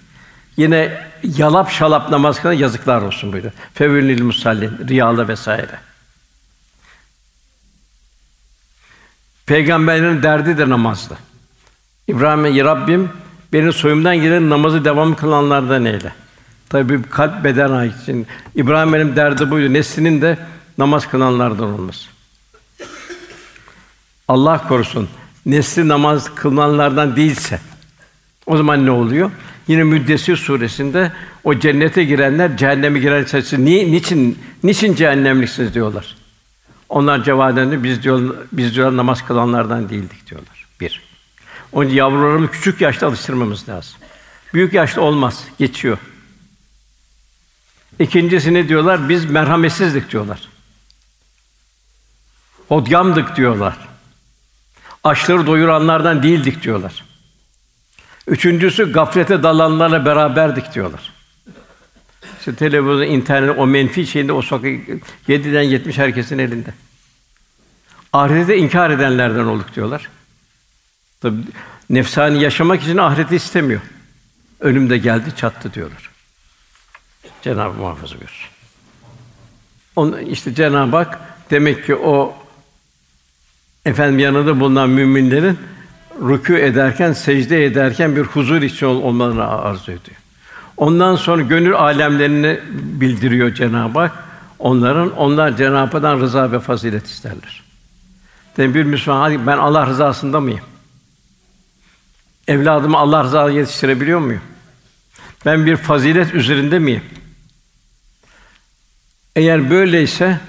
Yine 0.56 1.06
yalap 1.22 1.70
şalap 1.70 2.10
namaz 2.10 2.42
kılan 2.42 2.52
yazıklar 2.52 3.02
olsun 3.02 3.32
buyurdu. 3.32 3.52
Fevünil 3.74 4.22
musallin, 4.22 4.88
riyalı 4.88 5.28
vesaire. 5.28 5.78
Peygamberlerin 9.46 10.22
derdi 10.22 10.58
de 10.58 10.68
namazdı. 10.68 11.18
İbrahim'e 12.08 12.64
Rabbim 12.64 13.10
benim 13.52 13.72
soyumdan 13.72 14.16
gelen 14.16 14.50
namazı 14.50 14.84
devam 14.84 15.16
kılanlardan 15.16 15.84
eyle. 15.84 16.12
Tabii 16.68 17.02
kalp 17.02 17.44
beden 17.44 17.70
ait 17.70 18.02
için 18.02 18.26
İbrahim 18.54 18.92
benim 18.92 19.16
derdi 19.16 19.50
buydu. 19.50 19.72
Neslinin 19.72 20.22
de 20.22 20.38
namaz 20.78 21.10
kılanlardan 21.10 21.72
olması. 21.72 22.08
Allah 24.28 24.68
korusun. 24.68 25.08
Nesli 25.46 25.88
namaz 25.88 26.34
kılanlardan 26.34 27.16
değilse 27.16 27.60
o 28.46 28.56
zaman 28.56 28.86
ne 28.86 28.90
oluyor? 28.90 29.30
Yine 29.68 29.82
Müddessir 29.82 30.36
suresinde 30.36 31.12
o 31.44 31.58
cennete 31.58 32.04
girenler 32.04 32.56
cehenneme 32.56 32.98
giren 32.98 33.24
sayısı 33.24 33.64
niye 33.64 33.92
niçin 33.92 34.38
niçin 34.62 34.94
cehennemliksiniz 34.94 35.74
diyorlar. 35.74 36.16
Onlar 36.88 37.24
cevaben 37.24 37.84
biz 37.84 38.02
diyor 38.02 38.36
biz 38.52 38.74
diyor 38.74 38.96
namaz 38.96 39.26
kılanlardan 39.26 39.88
değildik 39.88 40.30
diyorlar. 40.30 40.66
Bir. 40.80 41.02
Onun 41.72 41.86
için 41.86 41.96
yavrularımızı 41.96 42.52
küçük 42.52 42.80
yaşta 42.80 43.06
alıştırmamız 43.06 43.68
lazım. 43.68 43.94
Büyük 44.54 44.72
yaşta 44.72 45.00
olmaz, 45.00 45.44
geçiyor. 45.58 45.98
İkincisi 47.98 48.54
ne 48.54 48.68
diyorlar? 48.68 49.08
Biz 49.08 49.24
merhametsizdik 49.24 50.10
diyorlar. 50.10 50.48
Odgamdık 52.70 53.36
diyorlar. 53.36 53.76
Açları 55.04 55.46
doyuranlardan 55.46 56.22
değildik 56.22 56.62
diyorlar. 56.62 57.04
Üçüncüsü 58.26 58.92
gaflete 58.92 59.42
dalanlarla 59.42 60.04
beraberdik 60.04 60.74
diyorlar. 60.74 61.12
İşte 62.38 62.54
televizyon, 62.54 63.02
internet, 63.02 63.58
o 63.58 63.66
menfi 63.66 64.06
şeyinde 64.06 64.32
o 64.32 64.42
sokak 64.42 64.72
yediden 65.28 65.62
yetmiş 65.62 65.98
herkesin 65.98 66.38
elinde. 66.38 66.74
Ahirete 68.12 68.56
inkar 68.56 68.90
edenlerden 68.90 69.44
olduk 69.44 69.74
diyorlar. 69.74 70.08
Tabi 71.20 71.36
nefsani 71.90 72.42
yaşamak 72.42 72.82
için 72.82 72.96
ahireti 72.96 73.36
istemiyor. 73.36 73.80
Önümde 74.60 74.98
geldi, 74.98 75.36
çattı 75.36 75.74
diyorlar. 75.74 76.10
Cenab-ı 77.42 77.74
muhafaza 77.74 78.14
buyursun. 78.14 78.48
On, 79.96 80.18
işte 80.18 80.54
Cenab-ı 80.54 80.96
Hak 80.96 81.20
demek 81.50 81.86
ki 81.86 81.94
o 81.94 82.41
efendim 83.86 84.18
yanında 84.18 84.60
bulunan 84.60 84.90
müminlerin 84.90 85.58
rükû 86.20 86.58
ederken, 86.58 87.12
secde 87.12 87.64
ederken 87.64 88.16
bir 88.16 88.22
huzur 88.22 88.62
için 88.62 88.86
olmalarını 88.86 89.48
arzu 89.48 89.92
ediyor. 89.92 90.16
Ondan 90.76 91.16
sonra 91.16 91.42
gönül 91.42 91.74
alemlerini 91.74 92.60
bildiriyor 92.72 93.54
Cenab-ı 93.54 93.98
Hak. 93.98 94.12
Onların 94.58 95.16
onlar 95.16 95.56
Cenab-ı 95.56 95.76
Hak'tan 95.76 96.20
rıza 96.20 96.52
ve 96.52 96.60
fazilet 96.60 97.06
isterler. 97.06 97.62
Demek 98.56 98.74
bir 98.74 98.82
Müslüman 98.84 99.46
ben 99.46 99.58
Allah 99.58 99.86
rızasında 99.86 100.40
mıyım? 100.40 100.60
Evladımı 102.48 102.98
Allah 102.98 103.24
rızasına 103.24 103.58
yetiştirebiliyor 103.58 104.20
muyum? 104.20 104.42
Ben 105.46 105.66
bir 105.66 105.76
fazilet 105.76 106.34
üzerinde 106.34 106.78
miyim? 106.78 107.02
Eğer 109.36 109.70
böyleyse 109.70 110.40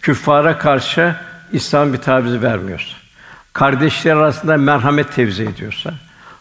küffara 0.00 0.58
karşı 0.58 1.16
İslam 1.52 1.92
bir 1.92 1.98
taviz 1.98 2.42
vermiyorsa, 2.42 2.96
kardeşler 3.52 4.16
arasında 4.16 4.56
merhamet 4.56 5.12
tevzi 5.12 5.42
ediyorsa, 5.42 5.94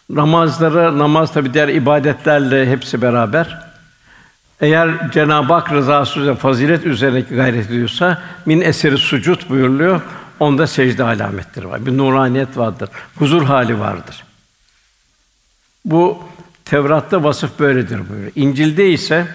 namazları, 0.09 0.99
namaz 0.99 1.33
tabi 1.33 1.53
diğer 1.53 1.67
ibadetlerle 1.67 2.71
hepsi 2.71 3.01
beraber, 3.01 3.69
eğer 4.61 5.11
Cenab-ı 5.11 5.53
Hak 5.53 5.71
rızası 5.71 6.19
üzerine, 6.19 6.37
fazilet 6.37 6.85
üzerine 6.85 7.21
gayret 7.21 7.65
ediyorsa, 7.65 8.21
min 8.45 8.61
eseri 8.61 8.97
sucud 8.97 9.49
buyuruluyor. 9.49 10.01
Onda 10.39 10.67
secde 10.67 11.03
alametleri 11.03 11.69
var. 11.69 11.85
Bir 11.85 11.97
nuraniyet 11.97 12.57
vardır. 12.57 12.89
Huzur 13.15 13.43
hali 13.43 13.79
vardır. 13.79 14.23
Bu 15.85 16.23
Tevrat'ta 16.65 17.23
vasıf 17.23 17.59
böyledir 17.59 18.09
buyuruyor. 18.09 18.31
İncil'de 18.35 18.89
ise 18.89 19.27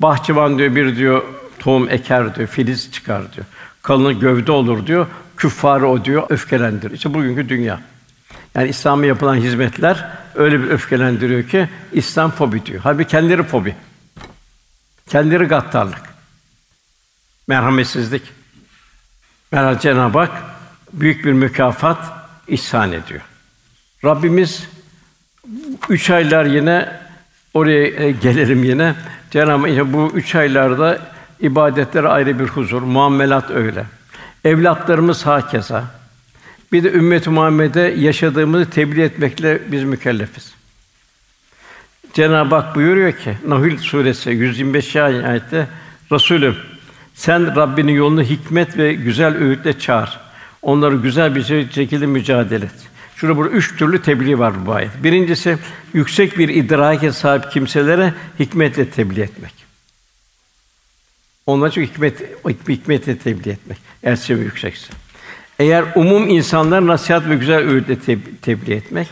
bahçıvan 0.00 0.58
diyor 0.58 0.74
bir 0.74 0.96
diyor 0.96 1.22
tohum 1.58 1.90
eker 1.90 2.34
diyor, 2.34 2.48
filiz 2.48 2.92
çıkar 2.92 3.32
diyor. 3.32 3.46
Kalını 3.90 4.12
gövde 4.12 4.52
olur 4.52 4.86
diyor. 4.86 5.06
Küffarı 5.36 5.88
o 5.88 6.04
diyor 6.04 6.26
öfkelendirir. 6.28 6.94
İşte 6.94 7.14
bugünkü 7.14 7.48
dünya. 7.48 7.80
Yani 8.54 8.68
İslam'a 8.68 9.06
yapılan 9.06 9.36
hizmetler 9.36 10.10
öyle 10.34 10.62
bir 10.62 10.70
öfkelendiriyor 10.70 11.48
ki 11.48 11.68
İslam 11.92 12.30
fobi 12.30 12.66
diyor. 12.66 12.80
Halbuki 12.82 13.10
kendileri 13.10 13.42
fobi. 13.42 13.74
Kendileri 15.08 15.44
gaddarlık. 15.44 16.02
Merhametsizlik. 17.48 18.22
Meğer 19.52 19.80
Cenab-ı 19.80 20.18
Hak 20.18 20.42
büyük 20.92 21.24
bir 21.24 21.32
mükafat 21.32 22.12
ihsan 22.48 22.92
ediyor. 22.92 23.20
Rabbimiz 24.04 24.68
üç 25.88 26.10
aylar 26.10 26.44
yine 26.44 27.00
oraya 27.54 27.86
e, 27.86 28.10
gelelim 28.10 28.64
yine. 28.64 28.94
Cenab-ı 29.30 29.74
Hak 29.74 29.92
bu 29.92 30.10
üç 30.14 30.34
aylarda 30.34 30.98
ibadetler 31.40 32.04
ayrı 32.04 32.38
bir 32.38 32.46
huzur, 32.46 32.82
muamelat 32.82 33.50
öyle. 33.50 33.84
Evlatlarımız 34.44 35.26
hakeza. 35.26 35.84
Bir 36.72 36.84
de 36.84 36.92
ümmet-i 36.92 37.30
Muhammed'e 37.30 37.80
yaşadığımızı 37.80 38.70
tebliğ 38.70 39.02
etmekle 39.02 39.60
biz 39.72 39.84
mükellefiz. 39.84 40.54
Cenab-ı 42.12 42.54
Hak 42.54 42.76
buyuruyor 42.76 43.12
ki 43.12 43.36
Nahl 43.46 43.76
suresi 43.76 44.30
125. 44.30 44.96
ayette 44.96 45.66
Resulüm 46.12 46.56
sen 47.14 47.56
Rabbinin 47.56 47.92
yolunu 47.92 48.22
hikmet 48.22 48.78
ve 48.78 48.94
güzel 48.94 49.36
öğütle 49.36 49.78
çağır. 49.78 50.20
Onları 50.62 50.96
güzel 50.96 51.34
bir 51.34 51.42
şekilde 51.70 52.06
mücadele 52.06 52.64
et. 52.64 52.88
Şurada 53.16 53.36
burada 53.36 53.52
üç 53.52 53.76
türlü 53.76 54.02
tebliğ 54.02 54.38
var 54.38 54.66
bu 54.66 54.72
ayet. 54.72 54.90
Birincisi 55.02 55.58
yüksek 55.94 56.38
bir 56.38 56.48
idrake 56.48 57.12
sahip 57.12 57.50
kimselere 57.50 58.14
hikmetle 58.38 58.90
tebliğ 58.90 59.20
etmek. 59.20 59.69
Onlara 61.50 61.70
çok 61.70 61.84
hikmet 61.84 62.14
hikmetle 62.68 63.18
tebliğ 63.18 63.50
etmek. 63.50 63.78
Eğer 64.02 64.16
seviye 64.16 64.44
yüksekse. 64.44 64.92
Eğer 65.58 65.84
umum 65.94 66.28
insanlar 66.28 66.86
nasihat 66.86 67.28
ve 67.28 67.36
güzel 67.36 67.58
öğütle 67.58 67.96
tebliğ 68.42 68.74
etmek. 68.74 69.08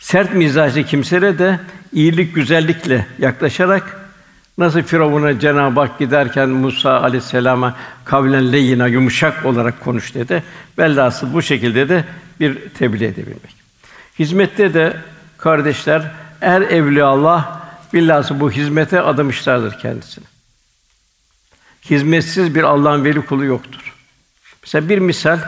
Sert 0.00 0.34
mizacı 0.34 0.84
kimselere 0.84 1.38
de 1.38 1.60
iyilik, 1.92 2.34
güzellikle 2.34 3.06
yaklaşarak 3.18 4.02
Nasıl 4.58 4.82
Firavun'a 4.82 5.38
Cenab-ı 5.38 5.80
Hak 5.80 5.98
giderken 5.98 6.48
Musa 6.48 7.00
aleyhisselama 7.00 7.76
kavlen 8.04 8.52
leyina 8.52 8.86
yumuşak 8.86 9.46
olarak 9.46 9.80
konuş 9.80 10.14
dedi. 10.14 10.42
Velhasıl 10.78 11.32
bu 11.32 11.42
şekilde 11.42 11.88
de 11.88 12.04
bir 12.40 12.68
tebliğ 12.68 13.04
edebilmek. 13.04 13.56
Hizmette 14.18 14.74
de 14.74 14.96
kardeşler 15.38 16.02
er 16.40 16.60
evli 16.60 17.04
Allah 17.04 17.62
billahı 17.94 18.40
bu 18.40 18.50
hizmete 18.50 19.00
adamışlardır 19.00 19.78
kendisini. 19.78 20.31
Hizmetsiz 21.90 22.54
bir 22.54 22.62
Allah'ın 22.62 23.04
veli 23.04 23.26
kulu 23.26 23.44
yoktur. 23.44 23.94
Mesela 24.62 24.88
bir 24.88 24.98
misal 24.98 25.38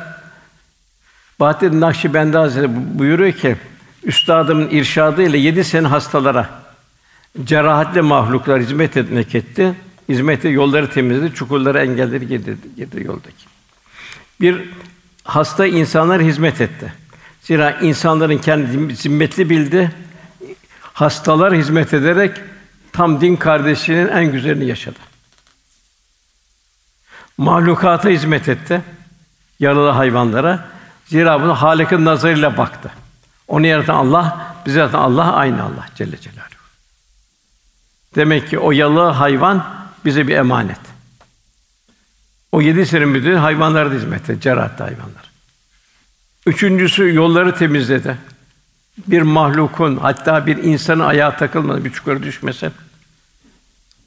Bahattin 1.40 1.80
Nakşibendi 1.80 2.36
Hazretleri 2.36 2.98
buyuruyor 2.98 3.32
ki 3.32 3.56
üstadımın 4.04 4.70
irşadı 4.70 5.22
ile 5.22 5.38
yedi 5.38 5.64
sene 5.64 5.86
hastalara 5.86 6.64
Cerahatli 7.44 8.02
mahluklar 8.02 8.60
hizmet 8.60 8.96
etmek 8.96 9.34
etti. 9.34 9.74
Hizmeti 10.08 10.48
yolları 10.48 10.90
temizledi, 10.90 11.34
çukurları 11.34 11.78
engelleri 11.78 12.28
girdi, 12.28 12.56
girdi 12.76 13.04
yoldaki. 13.04 13.46
Bir 14.40 14.68
hasta 15.24 15.66
insanlar 15.66 16.22
hizmet 16.22 16.60
etti. 16.60 16.92
Zira 17.42 17.70
insanların 17.70 18.38
kendi 18.38 18.94
zimmetli 18.96 19.50
bildi. 19.50 19.92
Hastalar 20.80 21.54
hizmet 21.54 21.94
ederek 21.94 22.36
tam 22.92 23.20
din 23.20 23.36
kardeşinin 23.36 24.08
en 24.08 24.32
güzelini 24.32 24.64
yaşadı. 24.64 24.98
Mahlukata 27.38 28.08
hizmet 28.08 28.48
etti. 28.48 28.82
Yaralı 29.60 29.90
hayvanlara. 29.90 30.68
Zira 31.06 31.42
bunu 31.42 31.54
Halık'ın 31.54 32.04
nazarıyla 32.04 32.56
baktı. 32.56 32.90
Onu 33.48 33.66
yaratan 33.66 33.94
Allah, 33.94 34.54
bizi 34.66 34.78
yaratan 34.78 34.98
Allah 34.98 35.32
aynı 35.32 35.62
Allah 35.62 35.86
Celle 35.94 36.20
Celaluhu. 36.20 36.44
Demek 38.14 38.50
ki 38.50 38.58
o 38.58 38.72
yalı 38.72 39.00
hayvan 39.00 39.64
bize 40.04 40.28
bir 40.28 40.36
emanet. 40.36 40.78
O 42.52 42.60
yedi 42.60 42.86
senin 42.86 43.08
müdürü 43.08 43.36
hayvanlara 43.36 43.90
da 43.90 43.94
hizmet 43.94 44.30
etti, 44.30 44.40
cerahatte 44.40 44.84
hayvanlar. 44.84 45.30
Üçüncüsü 46.46 47.14
yolları 47.14 47.54
temizledi. 47.54 48.18
Bir 49.06 49.22
mahlukun 49.22 49.96
hatta 49.96 50.46
bir 50.46 50.56
insanın 50.56 51.00
ayağa 51.00 51.36
takılmadı, 51.36 51.84
bir 51.84 51.90
çukura 51.90 52.22
düşmese. 52.22 52.70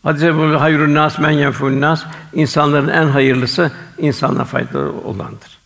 Hadise 0.08 0.36
bu 0.36 0.62
hayrun 0.62 0.93
nas 0.93 1.20
men 1.20 1.32
yenfun 1.32 1.82
nas 1.82 2.05
insanların 2.34 2.88
en 2.88 3.08
hayırlısı 3.08 3.72
insanlara 3.97 4.45
faydalı 4.45 4.91
olandır. 4.91 5.58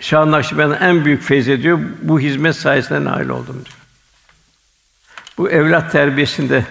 Şah 0.00 0.26
Nakşibendi 0.26 0.74
en 0.80 1.04
büyük 1.04 1.22
feyz 1.22 1.48
ediyor. 1.48 1.78
Bu 2.02 2.20
hizmet 2.20 2.56
sayesinde 2.56 3.04
nail 3.04 3.28
oldum 3.28 3.54
diyor. 3.54 3.78
Bu 5.38 5.50
evlat 5.50 5.92
terbiyesinde 5.92 6.64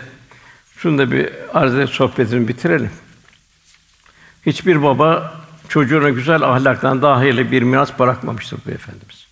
şunu 0.77 0.97
da 0.97 1.11
bir 1.11 1.29
arz 1.53 1.75
edip 1.75 1.89
sohbetini 1.89 2.47
bitirelim. 2.47 2.91
Hiçbir 4.45 4.83
baba 4.83 5.33
çocuğuna 5.69 6.09
güzel 6.09 6.41
ahlaktan 6.41 7.01
daha 7.01 7.17
hayırlı 7.17 7.51
bir 7.51 7.61
miras 7.61 7.99
bırakmamıştır 7.99 8.59
bu 8.65 8.71
efendimiz. 8.71 9.27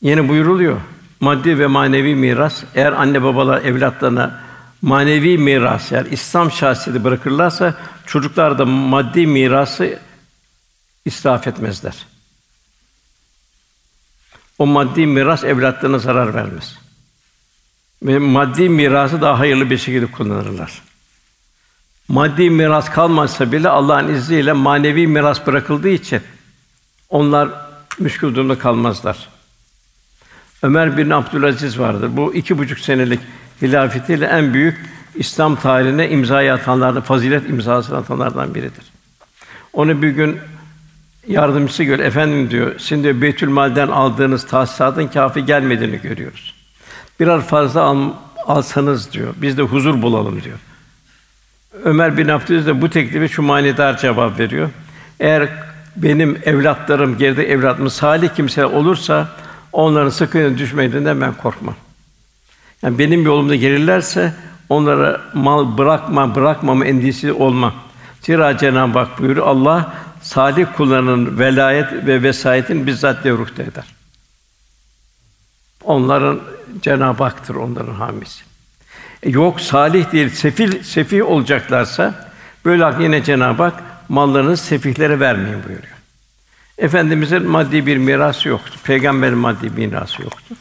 Yeni 0.00 0.28
buyuruluyor. 0.28 0.80
Maddi 1.20 1.58
ve 1.58 1.66
manevi 1.66 2.14
miras 2.14 2.64
eğer 2.74 2.92
anne 2.92 3.22
babalar 3.22 3.62
evlatlarına 3.62 4.45
manevi 4.82 5.38
miras 5.38 5.92
yani 5.92 6.08
İslam 6.10 6.50
şahsiyeti 6.50 7.04
bırakırlarsa 7.04 7.74
çocuklar 8.06 8.58
da 8.58 8.64
maddi 8.64 9.26
mirası 9.26 9.98
israf 11.04 11.46
etmezler. 11.46 12.06
O 14.58 14.66
maddi 14.66 15.06
miras 15.06 15.44
evlatlarına 15.44 15.98
zarar 15.98 16.34
vermez. 16.34 16.78
Ve 18.02 18.18
maddi 18.18 18.68
mirası 18.68 19.20
daha 19.20 19.38
hayırlı 19.38 19.70
bir 19.70 19.78
şekilde 19.78 20.06
kullanırlar. 20.06 20.82
Maddi 22.08 22.50
miras 22.50 22.90
kalmazsa 22.90 23.52
bile 23.52 23.68
Allah'ın 23.68 24.14
izniyle 24.14 24.52
manevi 24.52 25.06
miras 25.06 25.46
bırakıldığı 25.46 25.88
için 25.88 26.22
onlar 27.08 27.48
müşkül 27.98 28.34
durumda 28.34 28.58
kalmazlar. 28.58 29.28
Ömer 30.62 30.96
bin 30.96 31.10
Abdülaziz 31.10 31.78
vardır. 31.78 32.16
Bu 32.16 32.34
iki 32.34 32.58
buçuk 32.58 32.78
senelik 32.78 33.20
hilafetiyle 33.62 34.26
en 34.26 34.54
büyük 34.54 34.76
İslam 35.14 35.56
tarihine 35.56 36.10
imza 36.10 36.36
atanlardan, 36.36 37.02
fazilet 37.02 37.50
imzası 37.50 37.96
atanlardan 37.96 38.54
biridir. 38.54 38.84
Onu 39.72 40.02
bir 40.02 40.08
gün 40.08 40.38
yardımcısı 41.28 41.84
gör, 41.84 41.98
efendim 41.98 42.50
diyor, 42.50 42.78
sizin 42.78 43.02
diyor 43.02 43.20
Beytül 43.20 43.48
Mal'den 43.48 43.88
aldığınız 43.88 44.46
tahsisatın 44.46 45.06
kafi 45.06 45.44
gelmediğini 45.44 46.00
görüyoruz. 46.00 46.54
Birer 47.20 47.40
fazla 47.40 47.82
al, 47.82 48.10
alsanız 48.46 49.12
diyor, 49.12 49.34
biz 49.36 49.58
de 49.58 49.62
huzur 49.62 50.02
bulalım 50.02 50.42
diyor. 50.42 50.58
Ömer 51.84 52.18
bin 52.18 52.28
Abdülaziz 52.28 52.66
de 52.66 52.82
bu 52.82 52.90
teklifi 52.90 53.28
şu 53.28 53.42
manidar 53.42 53.98
cevap 53.98 54.38
veriyor. 54.38 54.70
Eğer 55.20 55.48
benim 55.96 56.38
evlatlarım, 56.44 57.18
geride 57.18 57.50
evlatım 57.50 57.90
salih 57.90 58.28
kimse 58.36 58.66
olursa 58.66 59.28
onların 59.72 60.10
sıkıntı 60.10 60.58
düşmediğinden 60.58 61.20
ben 61.20 61.32
korkmam. 61.32 61.74
Yani 62.86 62.98
benim 62.98 63.24
yolumda 63.24 63.54
gelirlerse 63.54 64.34
onlara 64.68 65.20
mal 65.34 65.78
bırakma, 65.78 66.34
bırakmama 66.34 66.84
endişesi 66.84 67.32
olma. 67.32 67.74
Zira 68.20 68.58
Cenab-ı 68.58 68.98
Hak 68.98 69.18
buyuruyor 69.18 69.46
Allah 69.46 69.94
salih 70.22 70.66
kullarının 70.76 71.38
velayet 71.38 71.92
ve 71.92 72.22
vesayetin 72.22 72.86
bizzat 72.86 73.24
devruhte 73.24 73.62
eder. 73.62 73.84
Onların 75.84 76.40
Cenab-ı 76.82 77.24
Hak'tır 77.24 77.54
onların 77.54 77.94
hamisi. 77.94 78.44
E 79.22 79.30
yok 79.30 79.60
salih 79.60 80.12
değil, 80.12 80.28
sefil 80.28 80.82
sefih 80.82 81.26
olacaklarsa 81.26 82.30
böyle 82.64 83.02
yine 83.02 83.24
Cenab-ı 83.24 83.62
Hak 83.62 83.82
mallarını 84.08 84.56
sefihlere 84.56 85.20
vermeyin 85.20 85.64
buyuruyor. 85.68 85.96
Efendimizin 86.78 87.46
maddi 87.46 87.86
bir 87.86 87.96
mirası 87.96 88.48
yoktu. 88.48 88.78
Peygamberin 88.84 89.38
maddi 89.38 89.76
bir 89.76 89.86
mirası 89.86 90.22
yoktu. 90.22 90.54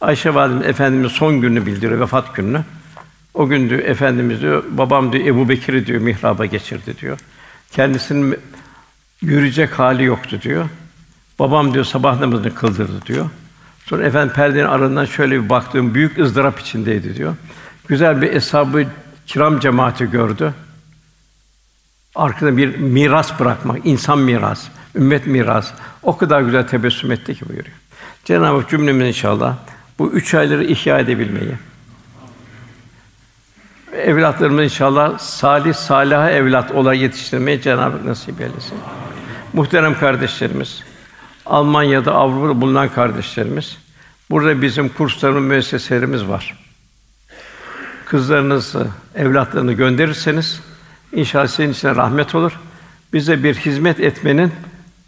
Ayşe 0.00 0.34
validemiz 0.34 0.66
efendimiz 0.66 1.12
son 1.12 1.40
gününü 1.40 1.66
bildiriyor, 1.66 2.00
vefat 2.00 2.34
gününü. 2.34 2.64
O 3.34 3.48
gün 3.48 3.70
diyor 3.70 3.80
efendimiz 3.80 4.40
diyor 4.40 4.64
babam 4.70 5.12
diyor 5.12 5.26
Ebu 5.26 5.48
Bekir'i 5.48 5.86
diyor 5.86 6.00
mihraba 6.00 6.46
geçirdi 6.46 6.98
diyor. 7.00 7.18
Kendisinin 7.72 8.36
yürüyecek 9.20 9.78
hali 9.78 10.04
yoktu 10.04 10.38
diyor. 10.42 10.68
Babam 11.38 11.74
diyor 11.74 11.84
sabah 11.84 12.20
namazını 12.20 12.54
kıldırdı 12.54 13.06
diyor. 13.06 13.30
Sonra 13.86 14.06
efendim 14.06 14.34
perdenin 14.34 14.64
arasından 14.64 15.04
şöyle 15.04 15.44
bir 15.44 15.48
baktığım 15.48 15.94
büyük 15.94 16.18
ızdırap 16.18 16.60
içindeydi 16.60 17.16
diyor. 17.16 17.36
Güzel 17.88 18.22
bir 18.22 18.32
eshab-ı 18.32 18.86
kiram 19.26 19.60
cemaati 19.60 20.10
gördü. 20.10 20.54
Arkada 22.14 22.56
bir 22.56 22.76
miras 22.76 23.40
bırakmak, 23.40 23.86
insan 23.86 24.18
miras, 24.18 24.64
ümmet 24.94 25.26
miras. 25.26 25.72
O 26.02 26.16
kadar 26.16 26.40
güzel 26.40 26.66
tebessüm 26.66 27.12
etti 27.12 27.34
ki 27.34 27.48
buyuruyor. 27.48 27.76
Cenab-ı 28.24 28.60
Hak 28.60 28.70
cümlemiz 28.70 29.06
inşallah 29.08 29.56
bu 29.98 30.12
üç 30.12 30.34
ayları 30.34 30.64
ihya 30.64 30.98
edebilmeyi, 30.98 31.54
evlatlarımız 33.92 34.64
inşallah 34.64 35.18
salih 35.18 35.74
salaha 35.74 36.30
evlat 36.30 36.70
olarak 36.70 36.98
yetiştirmeyi 37.00 37.60
Cenab-ı 37.60 37.96
Hak 37.96 38.04
nasip 38.04 38.40
eylesin. 38.40 38.78
Muhterem 39.52 39.98
kardeşlerimiz, 39.98 40.82
Almanya'da, 41.46 42.14
Avrupa'da 42.14 42.60
bulunan 42.60 42.88
kardeşlerimiz, 42.88 43.78
burada 44.30 44.62
bizim 44.62 44.88
kurslarımız, 44.88 45.42
müesseselerimiz 45.42 46.28
var. 46.28 46.58
Kızlarınızı, 48.04 48.86
evlatlarını 49.14 49.72
gönderirseniz 49.72 50.60
inşallah 51.12 51.46
sizin 51.46 51.72
için 51.72 51.88
rahmet 51.88 52.34
olur. 52.34 52.60
Bize 53.12 53.44
bir 53.44 53.54
hizmet 53.54 54.00
etmenin 54.00 54.52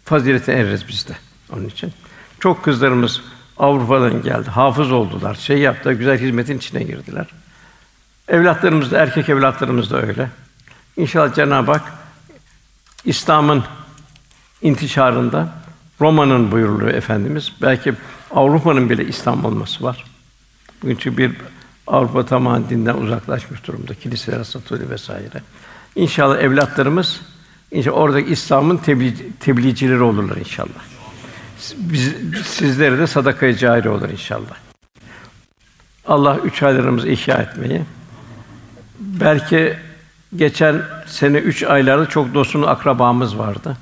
faziletine 0.05 0.55
eririz 0.55 0.87
biz 0.87 1.07
de 1.07 1.13
onun 1.53 1.65
için. 1.65 1.93
Çok 2.39 2.63
kızlarımız 2.63 3.21
Avrupa'dan 3.61 4.21
geldi, 4.21 4.49
hafız 4.49 4.91
oldular, 4.91 5.35
şey 5.35 5.57
yaptı, 5.57 5.93
güzel 5.93 6.19
hizmetin 6.19 6.57
içine 6.57 6.83
girdiler. 6.83 7.27
Evlatlarımız 8.27 8.91
da, 8.91 8.97
erkek 8.97 9.29
evlatlarımız 9.29 9.91
da 9.91 10.01
öyle. 10.01 10.29
İnşallah 10.97 11.35
Cenab-ı 11.35 11.71
Hak 11.71 11.93
İslam'ın 13.05 13.63
intişarında 14.61 15.49
Roma'nın 16.01 16.51
buyuruluyor 16.51 16.93
efendimiz. 16.93 17.53
Belki 17.61 17.93
Avrupa'nın 18.31 18.89
bile 18.89 19.05
İslam 19.05 19.45
olması 19.45 19.83
var. 19.83 20.05
Bugün 20.83 20.95
çünkü 20.95 21.17
bir 21.17 21.31
Avrupa 21.87 22.25
tamamen 22.25 22.69
dinden 22.69 22.97
uzaklaşmış 22.97 23.67
durumda. 23.67 23.93
Kiliseler 23.95 24.43
satılıyor 24.43 24.89
vesaire. 24.89 25.41
İnşallah 25.95 26.39
evlatlarımız 26.39 27.21
inşallah 27.71 27.97
oradaki 27.97 28.31
İslam'ın 28.31 28.77
tebliğ, 28.77 29.13
tebliğcileri 29.39 30.01
olurlar 30.01 30.37
inşallah. 30.37 30.90
Biz, 31.77 32.13
sizlere 32.45 32.97
de 32.97 33.07
sadaka-i 33.07 33.57
cari 33.57 33.89
olur 33.89 34.09
inşallah. 34.09 34.55
Allah 36.07 36.37
üç 36.37 36.63
aylarımızı 36.63 37.07
ihya 37.07 37.37
etmeyi, 37.37 37.81
belki 38.99 39.77
geçen 40.35 40.81
sene 41.07 41.37
üç 41.37 41.63
aylarda 41.63 42.05
çok 42.05 42.33
dostumuz, 42.33 42.67
akrabamız 42.67 43.37
vardı. 43.37 43.77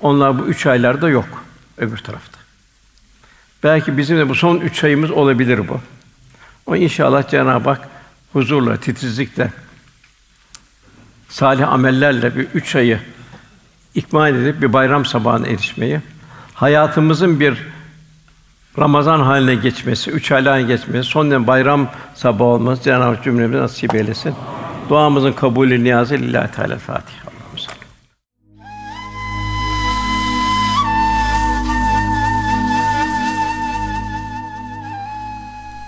Onlar 0.00 0.38
bu 0.38 0.46
üç 0.46 0.66
aylarda 0.66 1.08
yok 1.08 1.44
öbür 1.78 1.98
tarafta. 1.98 2.38
Belki 3.62 3.98
bizim 3.98 4.18
de 4.18 4.28
bu 4.28 4.34
son 4.34 4.56
üç 4.56 4.84
ayımız 4.84 5.10
olabilir 5.10 5.68
bu. 5.68 5.80
O 6.66 6.76
inşallah 6.76 7.28
Cenab-ı 7.28 7.68
Hak 7.68 7.88
huzurla, 8.32 8.76
titizlikle, 8.76 9.52
salih 11.28 11.68
amellerle 11.68 12.36
bir 12.36 12.46
üç 12.54 12.76
ayı 12.76 13.00
ikmal 13.94 14.34
edip 14.34 14.62
bir 14.62 14.72
bayram 14.72 15.04
sabahına 15.04 15.46
erişmeyi, 15.46 16.00
hayatımızın 16.60 17.40
bir 17.40 17.66
Ramazan 18.78 19.20
haline 19.20 19.54
geçmesi, 19.54 20.10
üç 20.10 20.32
ay 20.32 20.44
haline 20.44 20.68
geçmesi, 20.68 21.08
son 21.08 21.46
bayram 21.46 21.88
sabahı 22.14 22.48
olması 22.48 22.82
Cenab-ı 22.82 23.04
Hak 23.04 23.24
cümlemize 23.24 23.62
nasip 23.62 23.94
eylesin. 23.94 24.34
Duamızın 24.88 25.32
kabulü 25.32 25.84
niyazı 25.84 26.14
lillahi 26.14 26.52
teala 26.52 26.78
Fatiha. 26.78 27.30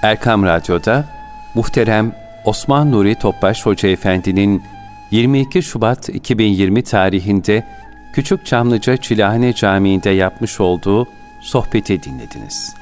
Erkam 0.03 0.45
Radyo'da 0.45 1.05
muhterem 1.55 2.13
Osman 2.45 2.93
Nuri 2.93 3.15
Topbaş 3.15 3.67
Hoca 3.67 3.89
Efendi'nin 3.89 4.63
22 5.11 5.63
Şubat 5.63 6.09
2020 6.09 6.85
tarihinde 6.85 7.67
Küçük 8.13 8.47
Çamlıca 8.47 8.97
Çilahane 8.97 9.53
Camii'nde 9.53 10.11
yapmış 10.11 10.61
olduğu 10.61 11.09
sohbeti 11.41 12.03
dinlediniz. 12.03 12.82